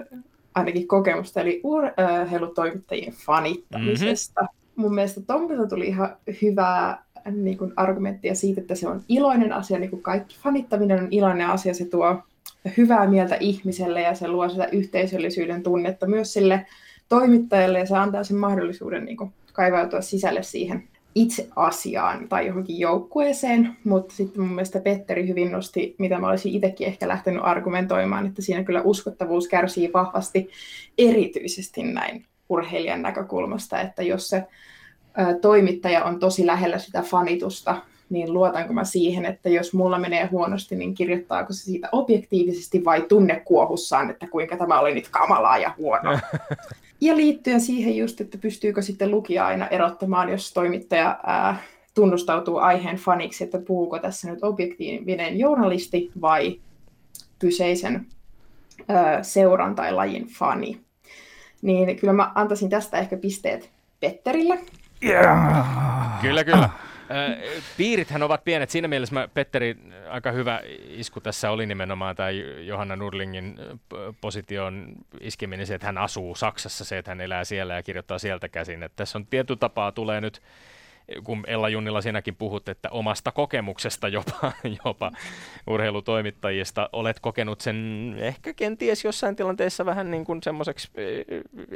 ainakin 0.55 0.88
kokemusta, 0.88 1.40
eli 1.40 1.61
urheilutoimittajien 1.64 3.12
fanittamisesta. 3.12 4.40
Mm-hmm. 4.40 4.58
Mun 4.79 4.95
mielestä 4.95 5.21
Tompilta 5.21 5.67
tuli 5.67 5.87
ihan 5.87 6.17
hyvää 6.43 7.05
niin 7.31 7.59
kuin 7.59 7.73
argumenttia 7.77 8.35
siitä, 8.35 8.61
että 8.61 8.75
se 8.75 8.88
on 8.88 9.03
iloinen 9.09 9.53
asia, 9.53 9.79
niin 9.79 9.91
kuin 9.91 10.03
kaikki 10.03 10.37
fanittaminen 10.43 11.03
on 11.03 11.09
iloinen 11.11 11.47
asia, 11.47 11.75
se 11.75 11.85
tuo 11.85 12.23
hyvää 12.77 13.07
mieltä 13.07 13.37
ihmiselle 13.41 14.01
ja 14.01 14.14
se 14.14 14.29
luo 14.29 14.49
sitä 14.49 14.67
yhteisöllisyyden 14.73 15.62
tunnetta 15.62 16.07
myös 16.07 16.33
sille 16.33 16.67
toimittajalle 17.09 17.79
ja 17.79 17.87
se 17.87 17.97
antaa 17.97 18.25
sen 18.25 18.37
mahdollisuuden 18.37 19.05
niin 19.05 19.17
kuin, 19.17 19.33
kaivautua 19.53 20.01
sisälle 20.01 20.43
siihen 20.43 20.88
itse 21.14 21.49
asiaan 21.57 22.29
tai 22.29 22.47
johonkin 22.47 22.79
joukkueeseen, 22.79 23.77
mutta 23.85 24.14
sitten 24.14 24.43
mun 24.43 24.55
mielestä 24.55 24.81
Petteri 24.81 25.29
hyvin 25.29 25.53
nosti, 25.53 25.95
mitä 25.99 26.19
mä 26.19 26.29
olisin 26.29 26.55
itsekin 26.55 26.87
ehkä 26.87 27.09
lähtenyt 27.09 27.43
argumentoimaan, 27.45 28.27
että 28.27 28.43
siinä 28.43 28.64
kyllä 28.64 28.83
uskottavuus 28.83 29.49
kärsii 29.49 29.93
vahvasti 29.93 30.51
erityisesti 30.99 31.83
näin 31.83 32.25
urheilijan 32.48 33.02
näkökulmasta, 33.02 33.80
että 33.80 34.02
jos 34.02 34.28
se 34.28 34.44
toimittaja 35.40 36.04
on 36.04 36.18
tosi 36.18 36.46
lähellä 36.46 36.78
sitä 36.78 37.02
fanitusta, 37.02 37.82
niin 38.11 38.32
luotanko 38.32 38.72
mä 38.72 38.84
siihen, 38.84 39.24
että 39.24 39.48
jos 39.48 39.74
mulla 39.74 39.98
menee 39.98 40.26
huonosti, 40.26 40.76
niin 40.76 40.94
kirjoittaako 40.94 41.52
se 41.52 41.62
siitä 41.62 41.88
objektiivisesti 41.92 42.84
vai 42.84 43.02
tunnekuohussaan, 43.02 44.11
että 44.11 44.26
kuinka 44.26 44.56
tämä 44.56 44.80
oli 44.80 44.94
nyt 44.94 45.08
kamalaa 45.08 45.58
ja 45.58 45.74
huono. 45.78 46.18
Ja 47.00 47.16
liittyen 47.16 47.61
siihen 47.61 47.96
just, 47.96 48.20
että 48.20 48.38
pystyykö 48.38 48.82
sitten 48.82 49.11
lukija 49.11 49.46
aina 49.46 49.68
erottamaan, 49.68 50.28
jos 50.28 50.52
toimittaja 50.52 51.20
ää, 51.26 51.62
tunnustautuu 51.94 52.56
aiheen 52.56 52.96
faniksi, 52.96 53.44
että 53.44 53.58
puhuuko 53.58 53.98
tässä 53.98 54.30
nyt 54.30 54.44
objektiivinen 54.44 55.38
journalisti 55.38 56.11
vai 56.20 56.61
kyseisen 57.38 58.06
ää, 58.88 59.22
seuran 59.22 59.74
tai 59.74 59.92
lajin 59.92 60.26
fani. 60.26 60.80
Niin 61.62 61.97
kyllä 61.97 62.12
mä 62.12 62.33
antaisin 62.35 62.71
tästä 62.71 62.99
ehkä 62.99 63.16
pisteet 63.16 63.71
Petterille. 64.01 64.59
Yeah. 65.05 66.21
Kyllä, 66.21 66.44
kyllä. 66.44 66.71
Piirithän 67.77 68.23
ovat 68.23 68.44
pienet. 68.44 68.71
Siinä 68.71 68.88
mielessä 68.88 69.14
mä, 69.14 69.29
Petteri, 69.29 69.77
aika 70.11 70.33
hyvä 70.33 70.61
isku 70.88 71.21
tässä 71.21 71.51
oli 71.51 71.66
nimenomaan 71.66 72.16
tämä 72.16 72.31
Johanna 72.66 72.97
Nurlingin 72.97 73.57
position 74.21 74.92
iskeminen, 75.21 75.66
se, 75.66 75.75
että 75.75 75.87
hän 75.87 75.99
asuu 75.99 76.35
Saksassa, 76.35 76.85
se, 76.85 76.99
että 76.99 77.11
hän 77.11 77.21
elää 77.21 77.44
siellä 77.44 77.75
ja 77.75 77.83
kirjoittaa 77.83 78.18
sieltä 78.18 78.49
käsin. 78.49 78.83
Että 78.83 78.97
tässä 78.97 79.18
on 79.18 79.27
tietty 79.27 79.57
tapaa 79.57 79.92
tulee 79.92 80.21
nyt 80.21 80.42
kun 81.25 81.44
Ella 81.47 81.68
Junnilla 81.68 82.01
siinäkin 82.01 82.37
puhut, 82.37 82.68
että 82.68 82.88
omasta 82.90 83.33
kokemuksesta 83.33 84.09
jopa, 84.09 84.53
jopa 84.85 85.11
urheilutoimittajista 85.66 86.88
olet 86.92 87.21
kokenut 87.21 87.61
sen 87.61 88.14
ehkä 88.18 88.55
kenties 88.55 89.05
jossain 89.05 89.37
tilanteessa 89.37 89.87
vähän 89.87 90.11
niin 90.11 90.25
kuin 90.25 90.42
semmoiseksi, 90.42 90.88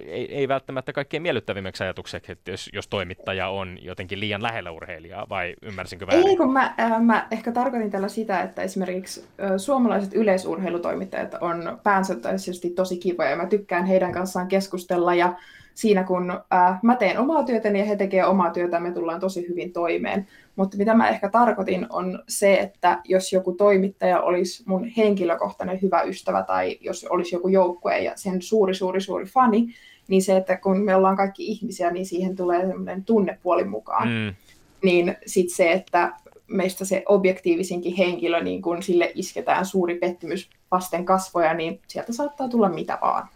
ei, 0.07 0.35
ei 0.35 0.49
välttämättä 0.49 0.93
kaikkein 0.93 1.23
miellyttävimmäksi 1.23 1.85
ajatukseksi, 1.85 2.33
että 2.33 2.51
jos, 2.51 2.71
jos 2.73 2.89
toimittaja 2.89 3.49
on 3.49 3.79
jotenkin 3.81 4.21
liian 4.21 4.43
lähellä 4.43 4.71
urheilijaa, 4.71 5.27
vai 5.29 5.55
ymmärsinkö 5.63 6.07
väärin? 6.07 6.29
Ei, 6.29 6.37
kun 6.37 6.53
mä, 6.53 6.75
äh, 6.81 7.03
mä 7.03 7.27
ehkä 7.31 7.53
tarkoitin 7.53 7.91
tällä 7.91 8.09
sitä, 8.09 8.43
että 8.43 8.63
esimerkiksi 8.63 9.21
äh, 9.21 9.51
suomalaiset 9.57 10.15
yleisurheilutoimittajat 10.15 11.35
on 11.41 11.79
päänsätöisesti 11.83 12.71
tosi 12.71 12.97
kivoja, 12.97 13.31
ja 13.31 13.37
mä 13.37 13.47
tykkään 13.47 13.87
heidän 13.87 14.13
kanssaan 14.13 14.49
keskustella, 14.49 15.15
ja 15.15 15.35
siinä, 15.75 16.05
kun 16.05 16.31
äh, 16.31 16.79
mä 16.83 16.97
teen 16.97 17.19
omaa 17.19 17.43
työtäni 17.45 17.79
ja 17.79 17.85
he 17.85 17.97
tekevät 17.97 18.29
omaa 18.29 18.51
työtä, 18.51 18.81
me 18.81 18.93
tullaan 18.93 19.21
tosi 19.21 19.49
hyvin 19.49 19.73
toimeen. 19.73 20.27
Mutta 20.57 20.77
mitä 20.77 20.95
mä 20.95 21.09
ehkä 21.09 21.29
tarkoitin 21.29 21.87
on 21.91 22.23
se, 22.29 22.55
että 22.55 23.01
jos 23.05 23.33
joku 23.33 23.53
toimittaja 23.53 24.21
olisi 24.21 24.63
mun 24.67 24.85
henkilökohtainen 24.85 25.83
hyvä 25.83 26.03
ystävä 26.03 26.43
tai 26.43 26.79
jos 26.81 27.07
olisi 27.11 27.35
joku 27.35 27.49
joukkue 27.49 27.99
ja 27.99 28.13
sen 28.15 28.43
suuri, 28.43 28.75
suuri, 28.75 29.01
suuri 29.01 29.25
fani, 29.25 29.75
niin 30.09 30.23
se, 30.23 30.37
että 30.37 30.57
kun 30.57 30.81
me 30.81 30.95
ollaan 30.95 31.17
kaikki 31.17 31.47
ihmisiä, 31.47 31.91
niin 31.91 32.07
siihen 32.07 32.37
tulee 32.37 32.67
semmoinen 32.67 33.05
tunnepuoli 33.05 33.65
mukaan. 33.65 34.09
Mm. 34.09 34.35
Niin 34.83 35.17
sitten 35.27 35.57
se, 35.57 35.73
että 35.73 36.13
meistä 36.47 36.85
se 36.85 37.03
objektiivisinkin 37.09 37.97
henkilö, 37.97 38.43
niin 38.43 38.63
kun 38.63 38.83
sille 38.83 39.13
isketään 39.15 39.67
suuri 39.67 39.95
pettymys 39.95 40.51
vasten 40.71 41.05
kasvoja, 41.05 41.55
niin 41.55 41.81
sieltä 41.87 42.13
saattaa 42.13 42.49
tulla 42.49 42.69
mitä 42.69 42.99
vaan. 43.03 43.29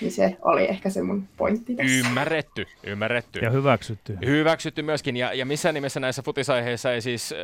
Niin 0.00 0.12
se 0.12 0.36
oli 0.42 0.64
ehkä 0.64 0.90
se 0.90 1.02
mun 1.02 1.28
pointti 1.36 1.74
tässä. 1.74 2.08
Ymmärretty, 2.08 2.66
ymmärretty. 2.84 3.38
Ja 3.38 3.50
hyväksytty. 3.50 4.18
Hyväksytty 4.26 4.82
myöskin, 4.82 5.16
ja, 5.16 5.32
ja 5.32 5.46
missään 5.46 5.74
nimessä 5.74 6.00
näissä 6.00 6.22
futisaiheissa 6.22 6.92
ei 6.92 7.00
siis 7.00 7.32
äh, 7.32 7.38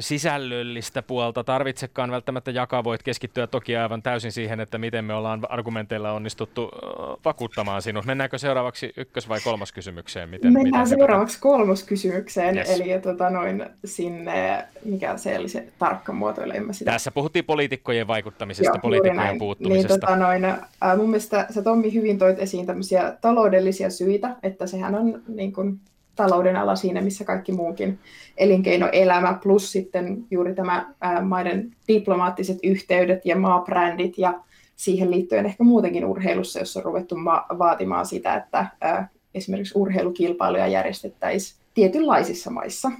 sisällöllistä 0.00 1.02
puolta 1.02 1.44
tarvitsekaan 1.44 2.10
välttämättä 2.10 2.50
jakaa. 2.50 2.84
Voit 2.84 3.02
keskittyä 3.02 3.46
toki 3.46 3.76
aivan 3.76 4.02
täysin 4.02 4.32
siihen, 4.32 4.60
että 4.60 4.78
miten 4.78 5.04
me 5.04 5.14
ollaan 5.14 5.40
argumenteilla 5.48 6.12
onnistuttu 6.12 6.70
äh, 6.74 7.16
vakuuttamaan 7.24 7.82
sinut. 7.82 8.04
Mennäänkö 8.04 8.38
seuraavaksi 8.38 8.92
ykkös- 8.96 9.28
vai 9.28 9.40
kolmas 9.44 9.72
kysymykseen? 9.72 10.28
Miten, 10.28 10.52
Mennään 10.52 10.82
miten 10.82 10.98
seuraavaksi 10.98 11.40
kolmas 11.40 11.82
kysymykseen, 11.82 12.58
yes. 12.58 12.70
eli 12.70 13.00
tota, 13.02 13.30
noin 13.30 13.66
sinne, 13.84 14.64
mikä 14.84 15.16
se 15.16 15.38
oli 15.38 15.48
se 15.48 15.68
tarkka 15.78 16.12
muotoilu, 16.12 16.52
en 16.52 16.66
mä 16.66 16.72
sitä. 16.72 16.90
Tässä 16.90 17.10
puhuttiin 17.10 17.44
poliitikkojen 17.44 18.06
vaikuttamisesta, 18.06 18.70
Joo, 18.70 18.82
poliitikkojen 18.82 19.28
niin, 19.28 19.38
puuttumisesta. 19.38 19.94
Niin, 19.94 20.00
tota, 20.00 20.16
noin, 20.16 20.44
äh, 20.44 20.96
mun 20.96 21.10
mielestä 21.10 21.46
se 21.50 21.62
Tommi 21.62 21.92
hyvin 22.00 22.18
toit 22.18 22.38
esiin 22.38 22.66
tämmöisiä 22.66 23.16
taloudellisia 23.20 23.90
syitä, 23.90 24.36
että 24.42 24.66
sehän 24.66 24.94
on 24.94 25.22
niin 25.28 25.52
kuin, 25.52 25.80
talouden 26.16 26.56
ala 26.56 26.76
siinä, 26.76 27.00
missä 27.00 27.24
kaikki 27.24 27.52
muukin 27.52 27.98
elinkeinoelämä, 28.36 29.38
plus 29.42 29.72
sitten 29.72 30.24
juuri 30.30 30.54
tämä 30.54 30.94
ää, 31.00 31.22
maiden 31.22 31.76
diplomaattiset 31.88 32.58
yhteydet 32.62 33.26
ja 33.26 33.36
maabrändit 33.36 34.18
ja 34.18 34.40
siihen 34.76 35.10
liittyen 35.10 35.46
ehkä 35.46 35.64
muutenkin 35.64 36.04
urheilussa, 36.04 36.58
jossa 36.58 36.80
on 36.80 36.84
ruvettu 36.84 37.16
ma- 37.16 37.46
vaatimaan 37.58 38.06
sitä, 38.06 38.34
että 38.34 38.66
ää, 38.80 39.08
esimerkiksi 39.34 39.78
urheilukilpailuja 39.78 40.66
järjestettäisiin 40.66 41.60
tietynlaisissa 41.74 42.50
maissa. 42.50 42.90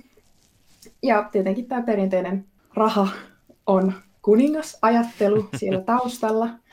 Ja 1.03 1.29
tietenkin 1.33 1.67
tämä 1.67 1.83
perinteinen 1.83 2.45
raha 2.75 3.09
on 3.67 3.93
kuningasajattelu 4.23 5.49
siellä 5.57 5.81
taustalla. 5.81 6.49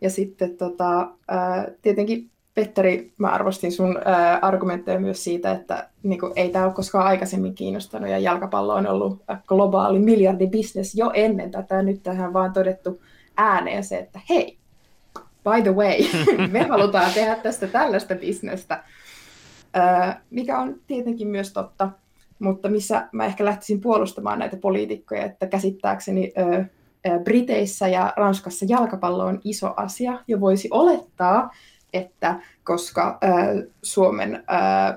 Ja 0.00 0.10
sitten 0.10 0.56
tota, 0.56 1.08
tietenkin 1.82 2.30
Petteri, 2.54 3.12
mä 3.18 3.28
arvostin 3.28 3.72
sun 3.72 3.98
argumentteja 4.42 5.00
myös 5.00 5.24
siitä, 5.24 5.52
että 5.52 5.88
niin 6.02 6.20
kuin, 6.20 6.32
ei 6.36 6.50
tämä 6.50 6.64
ole 6.64 6.74
koskaan 6.74 7.06
aikaisemmin 7.06 7.54
kiinnostanut 7.54 8.10
ja 8.10 8.18
jalkapallo 8.18 8.74
on 8.74 8.86
ollut 8.86 9.22
globaali 9.46 9.98
miljardibisnes 9.98 10.94
jo 10.94 11.10
ennen 11.14 11.50
tätä. 11.50 11.82
Nyt 11.82 12.02
tähän 12.02 12.32
vaan 12.32 12.52
todettu 12.52 13.02
ääneen 13.36 13.84
se, 13.84 13.98
että 13.98 14.20
hei, 14.30 14.58
by 15.44 15.62
the 15.62 15.74
way, 15.74 15.98
me 16.52 16.62
halutaan 16.62 17.12
tehdä 17.14 17.36
tästä 17.36 17.66
tällaista 17.66 18.14
bisnestä, 18.14 18.84
mikä 20.30 20.58
on 20.58 20.80
tietenkin 20.86 21.28
myös 21.28 21.52
totta, 21.52 21.90
mutta 22.38 22.68
missä 22.68 23.08
mä 23.12 23.26
ehkä 23.26 23.44
lähtisin 23.44 23.80
puolustamaan 23.80 24.38
näitä 24.38 24.56
poliitikkoja, 24.56 25.24
että 25.24 25.46
käsittääkseni 25.46 26.32
ää, 26.36 26.64
Briteissä 27.24 27.88
ja 27.88 28.12
Ranskassa 28.16 28.66
jalkapallo 28.68 29.24
on 29.24 29.40
iso 29.44 29.74
asia, 29.76 30.18
ja 30.28 30.40
voisi 30.40 30.68
olettaa, 30.70 31.50
että 31.92 32.40
koska 32.64 33.18
Suomen 33.82 34.44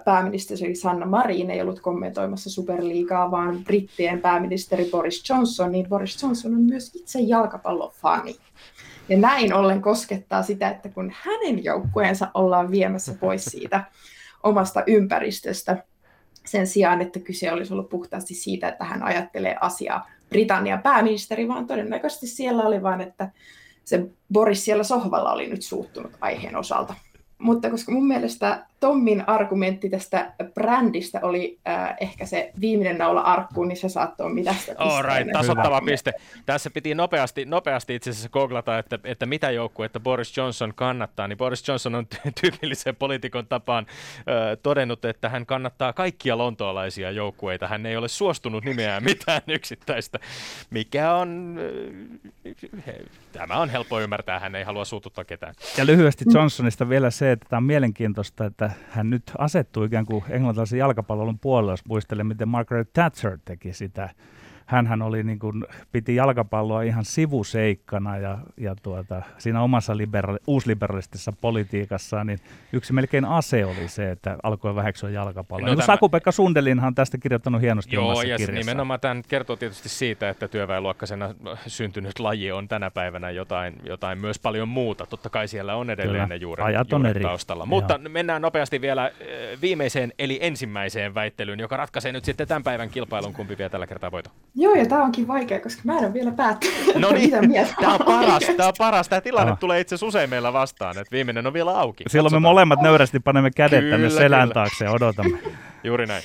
pääministeri 0.06 0.76
Sanna 0.76 1.06
Marin 1.06 1.50
ei 1.50 1.62
ollut 1.62 1.80
kommentoimassa 1.80 2.50
Superliigaa, 2.50 3.32
vaan 3.32 3.64
brittien 3.64 4.22
pääministeri 4.22 4.86
Boris 4.86 5.30
Johnson, 5.30 5.72
niin 5.72 5.90
Boris 5.90 6.24
Johnson 6.24 6.54
on 6.54 6.62
myös 6.62 6.96
itse 6.96 7.20
jalkapallofani. 7.20 8.36
Ja 9.10 9.18
näin 9.18 9.54
ollen 9.54 9.82
koskettaa 9.82 10.44
sitä, 10.44 10.70
että 10.70 10.90
kun 10.90 11.14
hänen 11.22 11.64
joukkueensa 11.64 12.28
ollaan 12.34 12.72
viemässä 12.72 13.14
pois 13.20 13.46
siitä 13.46 13.84
omasta 14.44 14.84
ympäristöstä, 14.88 15.84
sen 16.46 16.68
sijaan, 16.68 17.02
että 17.02 17.20
kyse 17.20 17.52
olisi 17.52 17.74
ollut 17.74 17.90
puhtaasti 17.90 18.34
siitä, 18.34 18.68
että 18.68 18.84
hän 18.84 19.04
ajattelee 19.04 19.58
asiaa 19.62 20.10
Britannian 20.30 20.82
pääministeri, 20.82 21.48
vaan 21.48 21.68
todennäköisesti 21.68 22.28
siellä 22.28 22.64
oli 22.64 22.84
vain, 22.84 23.02
että 23.02 23.30
se 23.86 24.06
Boris 24.34 24.66
siellä 24.66 24.84
sohvalla 24.84 25.32
oli 25.34 25.48
nyt 25.48 25.62
suuttunut 25.62 26.12
aiheen 26.22 26.56
osalta. 26.56 26.94
Mutta 27.38 27.70
koska 27.70 27.92
mun 27.92 28.08
mielestä 28.08 28.66
Tommin 28.80 29.24
argumentti 29.30 29.90
tästä 29.90 30.34
brändistä 30.54 31.20
oli 31.24 31.60
äh, 31.68 31.96
ehkä 32.00 32.26
se 32.26 32.52
viimeinen 32.62 32.98
naula 32.98 33.22
arkkuun, 33.22 33.68
niin 33.68 33.78
se 33.78 33.90
saattoi 33.90 34.34
mitä 34.34 34.54
sitä 34.54 34.76
All 34.78 35.02
right, 35.02 35.32
tasottava 35.32 35.82
piste. 35.82 36.14
Tässä 36.46 36.70
piti 36.70 36.96
nopeasti, 36.96 37.46
nopeasti 37.46 37.96
itse 37.96 38.10
asiassa 38.10 38.30
googlata, 38.30 38.78
että, 38.78 39.00
että 39.04 39.26
mitä 39.26 39.52
joukkuetta 39.52 40.00
Boris 40.00 40.38
Johnson 40.38 40.74
kannattaa. 40.76 41.28
Niin 41.28 41.38
Boris 41.38 41.68
Johnson 41.68 41.96
on 41.96 42.08
tyypillisen 42.42 42.96
poliitikon 42.96 43.48
tapaan 43.48 43.86
äh, 43.90 44.26
todennut, 44.64 45.06
että 45.06 45.30
hän 45.30 45.46
kannattaa 45.46 45.94
kaikkia 45.94 46.38
lontoalaisia 46.38 47.12
joukkueita. 47.12 47.68
Hän 47.68 47.86
ei 47.86 47.98
ole 47.98 48.08
suostunut 48.08 48.66
nimeää 48.66 49.00
mitään 49.00 49.42
yksittäistä, 49.48 50.20
mikä 50.70 51.14
on... 51.14 51.60
Äh, 52.88 52.96
tämä 53.34 53.60
on 53.60 53.70
helppo 53.70 54.00
ymmärtää, 54.00 54.40
hän 54.40 54.56
ei 54.56 54.64
halua 54.64 54.86
suututtaa 54.86 55.24
ketään. 55.24 55.56
Ja 55.78 55.86
lyhyesti 55.86 56.26
Johnsonista 56.34 56.90
vielä 56.90 57.12
se, 57.12 57.32
että 57.32 57.46
tämä 57.50 57.58
on 57.58 57.64
mielenkiintoista, 57.64 58.46
että 58.46 58.72
hän 58.90 59.10
nyt 59.10 59.24
asettuu 59.38 59.84
ikään 59.84 60.06
kuin 60.06 60.24
englantilaisen 60.30 60.80
jalkapallon 60.80 61.40
puolelle, 61.40 61.72
jos 61.72 61.86
muistelee, 61.86 62.24
miten 62.24 62.48
Margaret 62.48 62.94
Thatcher 62.94 63.38
teki 63.46 63.74
sitä 63.74 64.10
hänhän 64.66 65.02
oli 65.02 65.24
niin 65.24 65.40
kuin, 65.40 65.66
piti 65.92 66.16
jalkapalloa 66.16 66.82
ihan 66.82 67.06
sivuseikkana 67.06 68.18
ja, 68.18 68.38
ja 68.58 68.76
tuota, 68.84 69.22
siinä 69.38 69.62
omassa 69.62 69.94
libera- 69.94 70.38
uusliberalistisessa 70.48 71.34
politiikassaan, 71.42 72.28
niin 72.28 72.40
yksi 72.74 72.94
melkein 72.94 73.26
ase 73.26 73.66
oli 73.66 73.88
se, 73.88 74.12
että 74.12 74.38
alkoi 74.44 74.76
väheksyä 74.76 75.10
jalkapalloa. 75.10 75.68
No, 75.68 75.72
niin 75.74 75.78
tämä... 75.78 75.86
Saku-Pekka 75.86 76.32
Sundelinhan 76.32 76.88
on 76.88 76.96
tästä 76.96 77.18
kirjoittanut 77.18 77.62
hienosti 77.62 77.96
Joo, 77.96 78.06
omassa 78.06 78.28
ja 78.28 78.38
kirjassaan. 78.38 78.60
nimenomaan 78.66 79.00
tämän 79.00 79.24
kertoo 79.28 79.56
tietysti 79.56 79.90
siitä, 79.90 80.30
että 80.30 80.48
työväenluokkaisena 80.48 81.36
syntynyt 81.68 82.20
laji 82.20 82.52
on 82.52 82.68
tänä 82.68 82.92
päivänä 82.92 83.30
jotain, 83.32 83.76
jotain 83.84 84.18
myös 84.18 84.40
paljon 84.40 84.68
muuta. 84.68 85.06
Totta 85.06 85.30
kai 85.30 85.48
siellä 85.48 85.76
on 85.76 85.90
edelleen 85.90 86.14
Kyllä. 86.14 86.28
ne 86.28 86.36
juuret, 86.36 86.66
Ajat 86.66 86.94
on 86.94 87.00
juuret 87.02 87.16
eri. 87.16 87.24
taustalla. 87.24 87.66
Mutta 87.66 87.94
Joo. 87.94 88.10
mennään 88.10 88.42
nopeasti 88.42 88.82
vielä 88.82 89.08
eh, 89.08 89.62
viimeiseen, 89.62 90.14
eli 90.20 90.40
ensimmäiseen 90.42 91.16
väittelyyn, 91.16 91.60
joka 91.60 91.78
ratkaisee 91.78 92.12
nyt 92.12 92.26
sitten 92.26 92.48
tämän 92.48 92.64
päivän 92.64 92.90
kilpailun, 92.90 93.34
kumpi 93.34 93.58
vie 93.58 93.70
tällä 93.70 93.88
kertaa 93.88 94.12
voito. 94.12 94.30
Joo, 94.56 94.76
ja 94.76 94.86
tämä 94.86 95.04
onkin 95.04 95.28
vaikea, 95.28 95.60
koska 95.60 95.82
mä 95.86 95.98
en 95.98 96.06
ole 96.06 96.14
vielä 96.14 96.32
päättänyt, 96.32 96.96
no 96.96 97.12
niin, 97.12 97.32
tämä 97.82 97.94
on 97.94 98.06
paras, 98.06 98.44
tämä 98.58 98.68
on 98.68 98.74
paras. 98.78 99.10
Tämä 99.10 99.22
tilanne 99.22 99.52
ah. 99.52 99.60
tulee 99.60 99.80
itse 99.80 99.96
asiassa 99.96 100.06
usein 100.06 100.30
meillä 100.30 100.54
vastaan, 100.54 100.98
että 100.98 101.12
viimeinen 101.12 101.48
on 101.48 101.54
vielä 101.54 101.72
auki. 101.72 102.04
Silloin 102.08 102.26
Katsotaan. 102.26 102.42
me 102.42 102.48
molemmat 102.48 102.82
nöyrästi 102.82 103.20
panemme 103.20 103.52
kädet 103.52 103.80
kyllä, 103.80 103.96
tänne 103.96 104.10
selän 104.10 104.42
kyllä. 104.42 104.54
taakse 104.54 104.86
ja 104.86 104.92
odotamme. 104.92 105.40
Juuri 105.84 106.06
näin. 106.06 106.24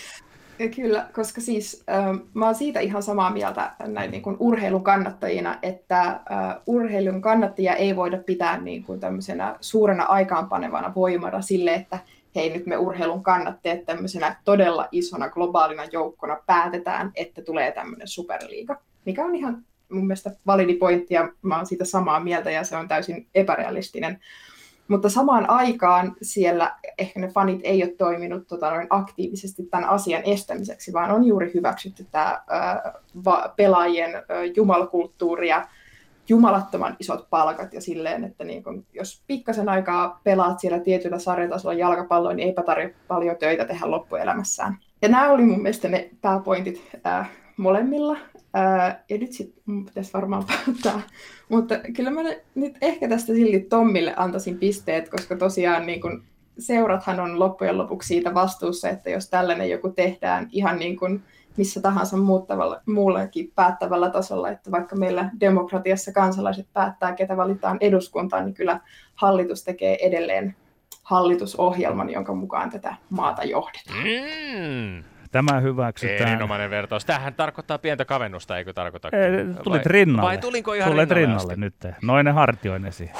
Kyllä, 0.76 1.06
koska 1.12 1.40
siis 1.40 1.84
äh, 1.90 2.20
mä 2.34 2.46
oon 2.46 2.54
siitä 2.54 2.80
ihan 2.80 3.02
samaa 3.02 3.30
mieltä 3.30 3.72
näin 3.86 4.10
niin 4.10 4.22
kuin 4.22 4.36
urheilun 4.38 4.84
kannattajina, 4.84 5.58
että 5.62 6.00
äh, 6.00 6.18
urheilun 6.66 7.22
kannattajia 7.22 7.74
ei 7.74 7.96
voida 7.96 8.18
pitää 8.18 8.60
niin 8.60 8.82
kuin 8.82 9.00
tämmöisenä 9.00 9.56
suurena 9.60 10.04
aikaanpanevana 10.04 10.94
voimana 10.94 11.42
sille, 11.42 11.74
että 11.74 11.98
hei 12.34 12.50
nyt 12.50 12.66
me 12.66 12.76
urheilun 12.76 13.22
kannattajat 13.22 13.84
tämmöisenä 13.86 14.36
todella 14.44 14.88
isona 14.92 15.28
globaalina 15.28 15.84
joukkona 15.92 16.36
päätetään, 16.46 17.12
että 17.14 17.42
tulee 17.42 17.72
tämmöinen 17.72 18.08
superliiga, 18.08 18.80
mikä 19.04 19.24
on 19.24 19.34
ihan 19.34 19.64
mun 19.92 20.06
mielestä 20.06 20.30
validi 20.46 20.74
pointti 20.74 21.14
ja 21.14 21.28
mä 21.42 21.56
oon 21.56 21.66
siitä 21.66 21.84
samaa 21.84 22.20
mieltä 22.20 22.50
ja 22.50 22.64
se 22.64 22.76
on 22.76 22.88
täysin 22.88 23.26
epärealistinen. 23.34 24.20
Mutta 24.88 25.08
samaan 25.08 25.50
aikaan 25.50 26.16
siellä 26.22 26.76
ehkä 26.98 27.20
ne 27.20 27.28
fanit 27.28 27.60
ei 27.62 27.82
ole 27.82 27.92
toiminut 27.98 28.48
tota, 28.48 28.70
noin 28.70 28.86
aktiivisesti 28.90 29.62
tämän 29.62 29.88
asian 29.88 30.22
estämiseksi, 30.24 30.92
vaan 30.92 31.10
on 31.10 31.24
juuri 31.24 31.50
hyväksytty 31.54 32.06
tämä 32.10 32.42
ää, 32.48 32.92
va, 33.24 33.52
pelaajien 33.56 34.14
ää, 34.14 34.44
jumalakulttuuri 34.56 35.48
ja 35.48 35.68
jumalattoman 36.28 36.96
isot 37.00 37.30
palkat 37.30 37.72
ja 37.72 37.80
silleen, 37.80 38.24
että 38.24 38.44
niin 38.44 38.62
kun, 38.62 38.86
jos 38.92 39.22
pikkasen 39.26 39.68
aikaa 39.68 40.20
pelaat 40.24 40.60
siellä 40.60 40.80
tietyllä 40.80 41.18
sarjatasolla 41.18 41.74
jalkapalloa, 41.74 42.32
niin 42.32 42.48
eipä 42.48 42.62
tarvitse 42.62 42.98
paljon 43.08 43.36
töitä 43.36 43.64
tehdä 43.64 43.90
loppuelämässään. 43.90 44.78
Ja 45.02 45.08
nämä 45.08 45.30
oli 45.30 45.42
mun 45.42 45.62
mielestä 45.62 45.88
ne 45.88 46.10
pääpointit 46.20 46.88
ää, 47.04 47.26
molemmilla. 47.56 48.16
Ää, 48.54 49.04
ja 49.08 49.18
nyt 49.18 49.32
sitten 49.32 49.62
mun 49.66 49.84
pitäisi 49.84 50.12
varmaan 50.12 50.44
päättää. 50.66 51.00
Mutta 51.48 51.74
kyllä 51.96 52.10
mä 52.10 52.20
nyt 52.54 52.76
ehkä 52.80 53.08
tästä 53.08 53.32
silti 53.34 53.60
Tommille 53.60 54.14
antaisin 54.16 54.58
pisteet, 54.58 55.08
koska 55.08 55.36
tosiaan 55.36 55.86
niin 55.86 56.00
kun, 56.00 56.22
seurathan 56.58 57.20
on 57.20 57.38
loppujen 57.38 57.78
lopuksi 57.78 58.06
siitä 58.06 58.34
vastuussa, 58.34 58.88
että 58.88 59.10
jos 59.10 59.30
tällainen 59.30 59.70
joku 59.70 59.88
tehdään 59.88 60.48
ihan 60.52 60.78
niin 60.78 60.96
kuin 60.96 61.22
missä 61.58 61.80
tahansa 61.80 62.16
muuttavalla, 62.16 62.80
muullakin 62.86 63.52
päättävällä 63.54 64.10
tasolla, 64.10 64.48
että 64.48 64.70
vaikka 64.70 64.96
meillä 64.96 65.30
demokratiassa 65.40 66.12
kansalaiset 66.12 66.66
päättää, 66.72 67.12
ketä 67.12 67.36
valitaan 67.36 67.78
eduskuntaan, 67.80 68.44
niin 68.44 68.54
kyllä 68.54 68.80
hallitus 69.14 69.64
tekee 69.64 70.06
edelleen 70.06 70.56
hallitusohjelman, 71.02 72.10
jonka 72.10 72.34
mukaan 72.34 72.70
tätä 72.70 72.94
maata 73.10 73.44
johdetaan. 73.44 73.98
Mm. 73.98 75.04
Tämä 75.30 75.60
hyväksytään. 75.60 76.30
Erinomainen 76.30 76.70
vertaus. 76.70 77.04
Tämähän 77.04 77.34
tarkoittaa 77.34 77.78
pientä 77.78 78.04
kavennusta, 78.04 78.58
eikö 78.58 78.72
tarkoita? 78.72 79.08
Ei, 79.12 79.54
tulit 79.64 79.84
vai, 79.84 79.92
rinnalle. 79.92 80.28
Vai 80.28 80.38
tulinko 80.38 80.74
ihan 80.74 80.92
tulit 80.92 81.10
rinnalle, 81.10 81.54
rinnalle 81.54 81.56
nyt. 81.56 81.94
Noinen 82.02 82.34
hartioinesi. 82.34 83.10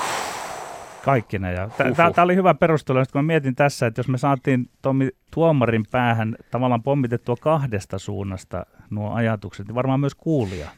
Kaikki 1.05 1.39
ne. 1.39 1.55
Tämä 1.97 2.25
oli 2.25 2.37
hyvä 2.37 2.55
perustelu, 2.55 2.99
kun 3.13 3.19
mä 3.19 3.27
mietin 3.27 3.55
tässä, 3.55 3.87
että 3.87 3.99
jos 3.99 4.09
me 4.09 4.19
saatiin 4.19 4.71
Tommi 4.83 5.09
tuomarin 5.31 5.85
päähän 5.91 6.37
tavallaan 6.51 6.83
pommitettua 6.83 7.37
kahdesta 7.37 7.99
suunnasta 7.99 8.67
nuo 8.91 9.13
ajatukset, 9.15 9.67
niin 9.67 9.75
varmaan 9.75 10.01
myös 10.01 10.15
kuulija 10.15 10.69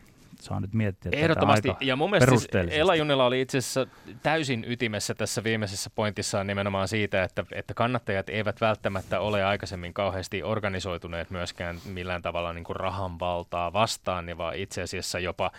saa 0.43 0.61
nyt 0.61 0.75
miettiä 0.75 1.13
Ehdottomasti. 1.15 1.69
Tätä 1.69 1.73
aika 1.73 1.85
ja 1.85 1.97
mun 1.97 2.11
mielestä 2.11 2.37
siis 2.37 2.49
Ella 2.71 2.95
Junnila 2.95 3.27
oli 3.27 3.41
itse 3.41 3.59
asiassa 3.59 3.87
täysin 4.23 4.65
ytimessä 4.69 5.15
tässä 5.15 5.45
viimeisessä 5.45 5.91
pointissaan 5.95 6.47
nimenomaan 6.47 6.89
siitä, 6.89 7.25
että, 7.25 7.45
että 7.53 7.75
kannattajat 7.75 8.29
eivät 8.29 8.61
välttämättä 8.61 9.21
ole 9.21 9.45
aikaisemmin 9.45 9.95
kauheasti 9.95 10.43
organisoituneet 10.43 11.31
myöskään 11.31 11.77
millään 11.85 12.23
tavalla 12.23 12.53
niin 12.53 12.65
kuin 12.65 12.77
rahan 12.77 13.21
valtaa 13.21 13.73
vastaan, 13.73 14.27
niin 14.27 14.39
vaan 14.39 14.55
itse 14.57 14.83
asiassa 14.83 15.19
jopa 15.19 15.51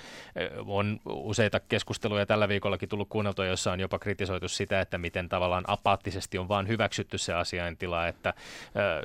on 0.65 1.00
useita 1.06 1.60
keskusteluja 1.60 2.26
tällä 2.26 2.50
viikollakin 2.50 2.89
tullut 2.89 3.10
kuunneltua, 3.10 3.46
jossa 3.46 3.72
on 3.72 3.80
jopa 3.80 4.00
kritisoitu 4.00 4.48
sitä, 4.48 4.82
että 4.82 4.98
miten 4.98 5.30
tavallaan 5.30 5.63
apaattisesti 5.67 6.38
on 6.38 6.48
vaan 6.48 6.67
hyväksytty 6.67 7.17
se 7.17 7.34
asiaintila, 7.34 8.08
että 8.08 8.34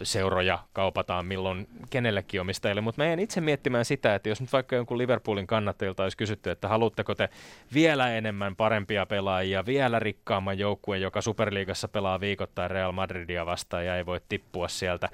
seuroja 0.02 0.58
kaupataan 0.72 1.26
milloin 1.26 1.68
kenellekin 1.90 2.40
omistajille, 2.40 2.80
mutta 2.80 3.02
mä 3.02 3.12
itse 3.12 3.40
miettimään 3.40 3.84
sitä, 3.84 4.14
että 4.14 4.28
jos 4.28 4.40
nyt 4.40 4.52
vaikka 4.52 4.76
jonkun 4.76 4.98
Liverpoolin 4.98 5.46
kannattaa 5.46 5.65
kannattajilta 5.66 6.02
olisi 6.02 6.16
kysytty, 6.16 6.50
että 6.50 6.68
haluatteko 6.68 7.14
te 7.14 7.28
vielä 7.74 8.14
enemmän 8.14 8.56
parempia 8.56 9.06
pelaajia, 9.06 9.66
vielä 9.66 9.98
rikkaamman 9.98 10.58
joukkueen, 10.58 11.02
joka 11.02 11.20
Superliigassa 11.20 11.88
pelaa 11.88 12.20
viikoittain 12.20 12.70
Real 12.70 12.92
Madridia 12.92 13.46
vastaan 13.46 13.86
ja 13.86 13.96
ei 13.96 14.06
voi 14.06 14.20
tippua 14.28 14.68
sieltä 14.68 15.08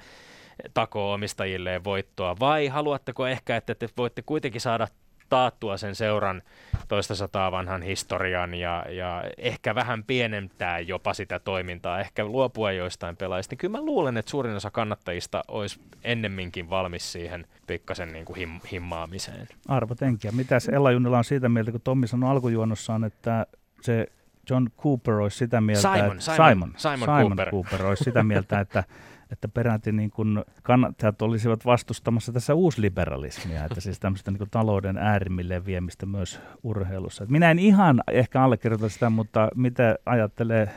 takoo 0.73 1.13
omistajilleen 1.13 1.83
voittoa, 1.83 2.35
vai 2.39 2.67
haluatteko 2.67 3.27
ehkä, 3.27 3.57
että 3.57 3.75
te 3.75 3.89
voitte 3.97 4.21
kuitenkin 4.21 4.61
saada 4.61 4.87
taattua 5.33 5.77
sen 5.77 5.95
seuran 5.95 6.41
toista 6.87 7.15
sataa 7.15 7.51
vanhan 7.51 7.81
historian 7.81 8.53
ja, 8.53 8.85
ja 8.89 9.23
ehkä 9.37 9.75
vähän 9.75 10.03
pienentää 10.03 10.79
jopa 10.79 11.13
sitä 11.13 11.39
toimintaa, 11.39 11.99
ehkä 11.99 12.25
luopua 12.25 12.71
joistain 12.71 13.17
pelaajista, 13.17 13.53
niin 13.53 13.57
kyllä 13.57 13.77
mä 13.77 13.85
luulen, 13.85 14.17
että 14.17 14.31
suurin 14.31 14.55
osa 14.55 14.71
kannattajista 14.71 15.43
olisi 15.47 15.79
ennemminkin 16.03 16.69
valmis 16.69 17.11
siihen 17.11 17.47
pikkasen 17.67 18.13
niin 18.13 18.25
kuin 18.25 18.37
him, 18.37 18.59
himmaamiseen. 18.71 19.47
Arvo 19.67 19.95
Tenkiä. 19.95 20.31
Mitäs 20.31 20.69
Ella 20.69 20.91
Junnila 20.91 21.17
on 21.17 21.23
siitä 21.23 21.49
mieltä, 21.49 21.71
kun 21.71 21.81
Tommi 21.81 22.07
sanoi 22.07 22.29
alkujuonnossaan, 22.29 23.03
että 23.03 23.45
se 23.81 24.07
John 24.49 24.67
Cooper 24.81 25.13
olisi 25.13 25.37
sitä 25.37 25.61
mieltä, 25.61 25.81
Simon, 25.81 26.11
että, 26.11 26.21
Simon, 26.21 26.37
Simon, 26.37 26.73
Simon, 26.77 26.99
Simon 26.99 27.37
Cooper. 27.37 27.51
Cooper 27.51 27.85
olisi 27.85 28.03
sitä 28.03 28.23
mieltä, 28.23 28.59
että 28.59 28.83
että 29.33 29.47
peräti 29.47 29.91
niin 29.91 30.11
kuin 30.11 30.43
kannattajat 30.63 31.21
olisivat 31.21 31.65
vastustamassa 31.65 32.33
tässä 32.33 32.53
uusliberalismia, 32.53 33.65
että 33.65 33.81
siis 33.81 33.99
tämmöistä 33.99 34.31
niin 34.31 34.37
kuin 34.37 34.49
talouden 34.49 34.97
äärimmilleen 34.97 35.65
viemistä 35.65 36.05
myös 36.05 36.39
urheilussa. 36.63 37.25
Minä 37.29 37.51
en 37.51 37.59
ihan 37.59 38.03
ehkä 38.11 38.43
allekirjoita 38.43 38.89
sitä, 38.89 39.09
mutta 39.09 39.47
mitä 39.55 39.95
ajattelee 40.05 40.69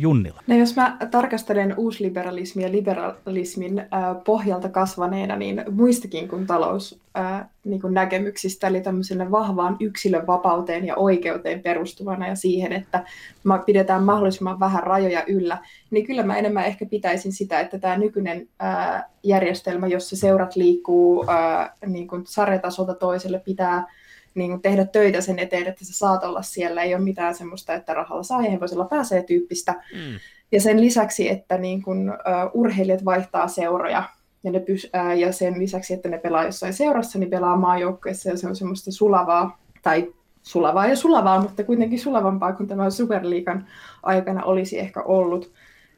Junnila? 0.00 0.42
No 0.46 0.56
jos 0.56 0.76
mä 0.76 0.96
tarkastelen 1.10 1.74
uusliberalismia 1.76 2.66
ja 2.66 2.72
liberalismin 2.72 3.78
äh, 3.78 3.86
pohjalta 4.24 4.68
kasvaneena, 4.68 5.36
niin 5.36 5.64
muistakin 5.70 6.28
kuin 6.28 6.46
talous 6.46 7.00
äh, 7.18 7.44
niin 7.64 7.80
kuin 7.80 7.94
näkemyksistä, 7.94 8.66
eli 8.66 8.80
tämmöiselle 8.80 9.30
vahvaan 9.30 9.76
yksilön 9.80 10.26
vapauteen 10.26 10.86
ja 10.86 10.96
oikeuteen 10.96 11.62
perustuvana 11.62 12.28
ja 12.28 12.34
siihen, 12.34 12.72
että 12.72 13.04
pidetään 13.66 14.02
mahdollisimman 14.02 14.60
vähän 14.60 14.82
rajoja 14.82 15.24
yllä, 15.26 15.58
niin 15.90 16.06
kyllä 16.06 16.22
mä 16.22 16.36
enemmän 16.36 16.64
ehkä 16.64 16.86
pitäisin 16.86 17.32
sitä, 17.32 17.60
että 17.60 17.78
tämä 17.78 17.98
nykyinen 17.98 18.48
äh, 18.62 19.04
järjestelmä, 19.22 19.86
jossa 19.86 20.16
seurat 20.16 20.56
liikkuu 20.56 21.24
äh, 21.28 21.70
niin 21.86 22.08
kuin 22.08 22.22
sarjatasolta 22.26 22.94
toiselle, 22.94 23.38
pitää 23.38 23.86
niin 24.34 24.50
kuin 24.50 24.62
tehdä 24.62 24.84
töitä 24.84 25.20
sen 25.20 25.38
eteen, 25.38 25.66
että 25.66 25.84
sä 25.84 25.98
saat 25.98 26.24
olla 26.24 26.42
siellä. 26.42 26.82
Ei 26.82 26.94
ole 26.94 27.04
mitään 27.04 27.34
semmoista, 27.34 27.74
että 27.74 27.94
rahalla 27.94 28.22
saa 28.22 28.42
ja 28.42 28.50
hevosella 28.50 28.84
pääsee 28.84 29.22
tyyppistä. 29.22 29.72
Mm. 29.72 30.18
Ja 30.52 30.60
sen 30.60 30.80
lisäksi, 30.80 31.28
että 31.28 31.58
niin 31.58 31.82
kuin, 31.82 32.10
uh, 32.10 32.50
urheilijat 32.54 33.04
vaihtaa 33.04 33.48
seuroja 33.48 34.02
ja, 34.44 34.50
ne 34.50 34.58
pys- 34.58 34.90
uh, 35.00 35.18
ja 35.18 35.32
sen 35.32 35.58
lisäksi, 35.58 35.94
että 35.94 36.08
ne 36.08 36.18
pelaa 36.18 36.44
jossain 36.44 36.74
seurassa, 36.74 37.18
niin 37.18 37.30
pelaa 37.30 37.56
maajoukkueessa 37.56 38.28
ja 38.28 38.36
se 38.36 38.46
on 38.46 38.56
semmoista 38.56 38.92
sulavaa 38.92 39.58
tai 39.82 40.12
sulavaa 40.42 40.86
ja 40.86 40.96
sulavaa, 40.96 41.42
mutta 41.42 41.64
kuitenkin 41.64 41.98
sulavampaa 41.98 42.52
kuin 42.52 42.68
tämä 42.68 42.90
Superliikan 42.90 43.66
aikana 44.02 44.44
olisi 44.44 44.78
ehkä 44.78 45.02
ollut 45.02 45.52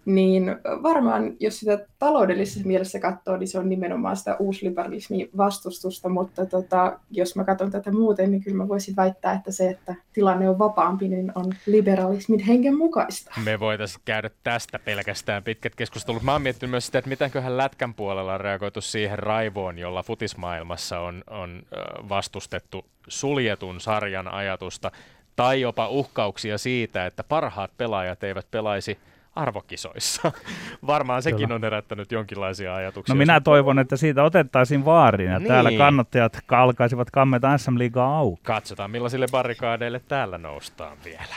niin 0.05 0.57
varmaan 0.83 1.33
jos 1.41 1.61
sitä 1.61 1.87
taloudellisessa 1.99 2.69
mielessä 2.69 3.01
katsoo, 3.01 3.37
niin 3.37 3.49
se 3.49 3.59
on 3.59 3.69
nimenomaan 3.69 4.17
sitä 4.17 4.37
uusliberalismin 4.37 5.31
vastustusta, 5.37 6.09
mutta 6.09 6.47
tota, 6.47 6.99
jos 7.11 7.37
mä 7.37 7.45
katson 7.45 7.71
tätä 7.71 7.93
muuten, 7.93 8.31
niin 8.31 8.43
kyllä 8.43 8.57
mä 8.57 8.69
voisin 8.69 8.97
väittää, 8.97 9.33
että 9.33 9.53
se, 9.53 9.71
että 9.71 9.95
tilanne 10.13 10.49
on 10.49 10.59
vapaampi, 10.59 11.09
niin 11.09 11.33
on 11.35 11.53
liberalismin 11.67 12.41
hengen 12.41 12.77
mukaista. 12.77 13.31
Me 13.45 13.61
voitaisiin 13.61 14.03
käydä 14.05 14.31
tästä 14.45 14.79
pelkästään 14.79 15.43
pitkät 15.43 15.75
keskustelut. 15.75 16.23
Mä 16.23 16.33
oon 16.33 16.43
miettinyt 16.43 16.71
myös 16.71 16.87
sitä, 16.87 16.99
että 16.99 17.09
mitäköhän 17.09 17.57
lätkän 17.57 17.95
puolella 17.95 18.35
on 18.35 18.41
reagoitu 18.41 18.81
siihen 18.81 19.19
raivoon, 19.19 19.79
jolla 19.79 20.03
futismaailmassa 20.03 21.01
on, 21.01 21.25
on 21.31 21.63
vastustettu 22.09 22.85
suljetun 23.09 23.81
sarjan 23.81 24.29
ajatusta, 24.29 24.91
tai 25.37 25.61
jopa 25.61 25.89
uhkauksia 25.89 26.59
siitä, 26.59 27.07
että 27.07 27.25
parhaat 27.25 27.71
pelaajat 27.77 28.25
eivät 28.25 28.47
pelaisi– 28.51 28.99
arvokisoissa. 29.35 30.33
Varmaan 30.87 31.23
sekin 31.23 31.39
Kyllä. 31.39 31.55
on 31.55 31.63
herättänyt 31.63 32.13
jonkinlaisia 32.13 32.75
ajatuksia. 32.75 33.15
No 33.15 33.19
minä 33.19 33.41
toivon, 33.41 33.79
että 33.79 33.97
siitä 33.97 34.25
otettaisiin 34.25 34.85
vaariin 34.85 35.31
ja 35.31 35.39
niin. 35.39 35.49
täällä 35.49 35.71
kannattajat 35.79 36.39
alkaisivat 36.51 37.11
kammeta 37.11 37.59
SM 37.59 37.79
Liigaa 37.79 38.19
auki. 38.19 38.43
Katsotaan 38.43 38.91
millaisille 38.91 39.27
barrikaadeille 39.33 40.01
täällä 40.09 40.39
noustaan 40.39 40.97
vielä. 41.05 41.35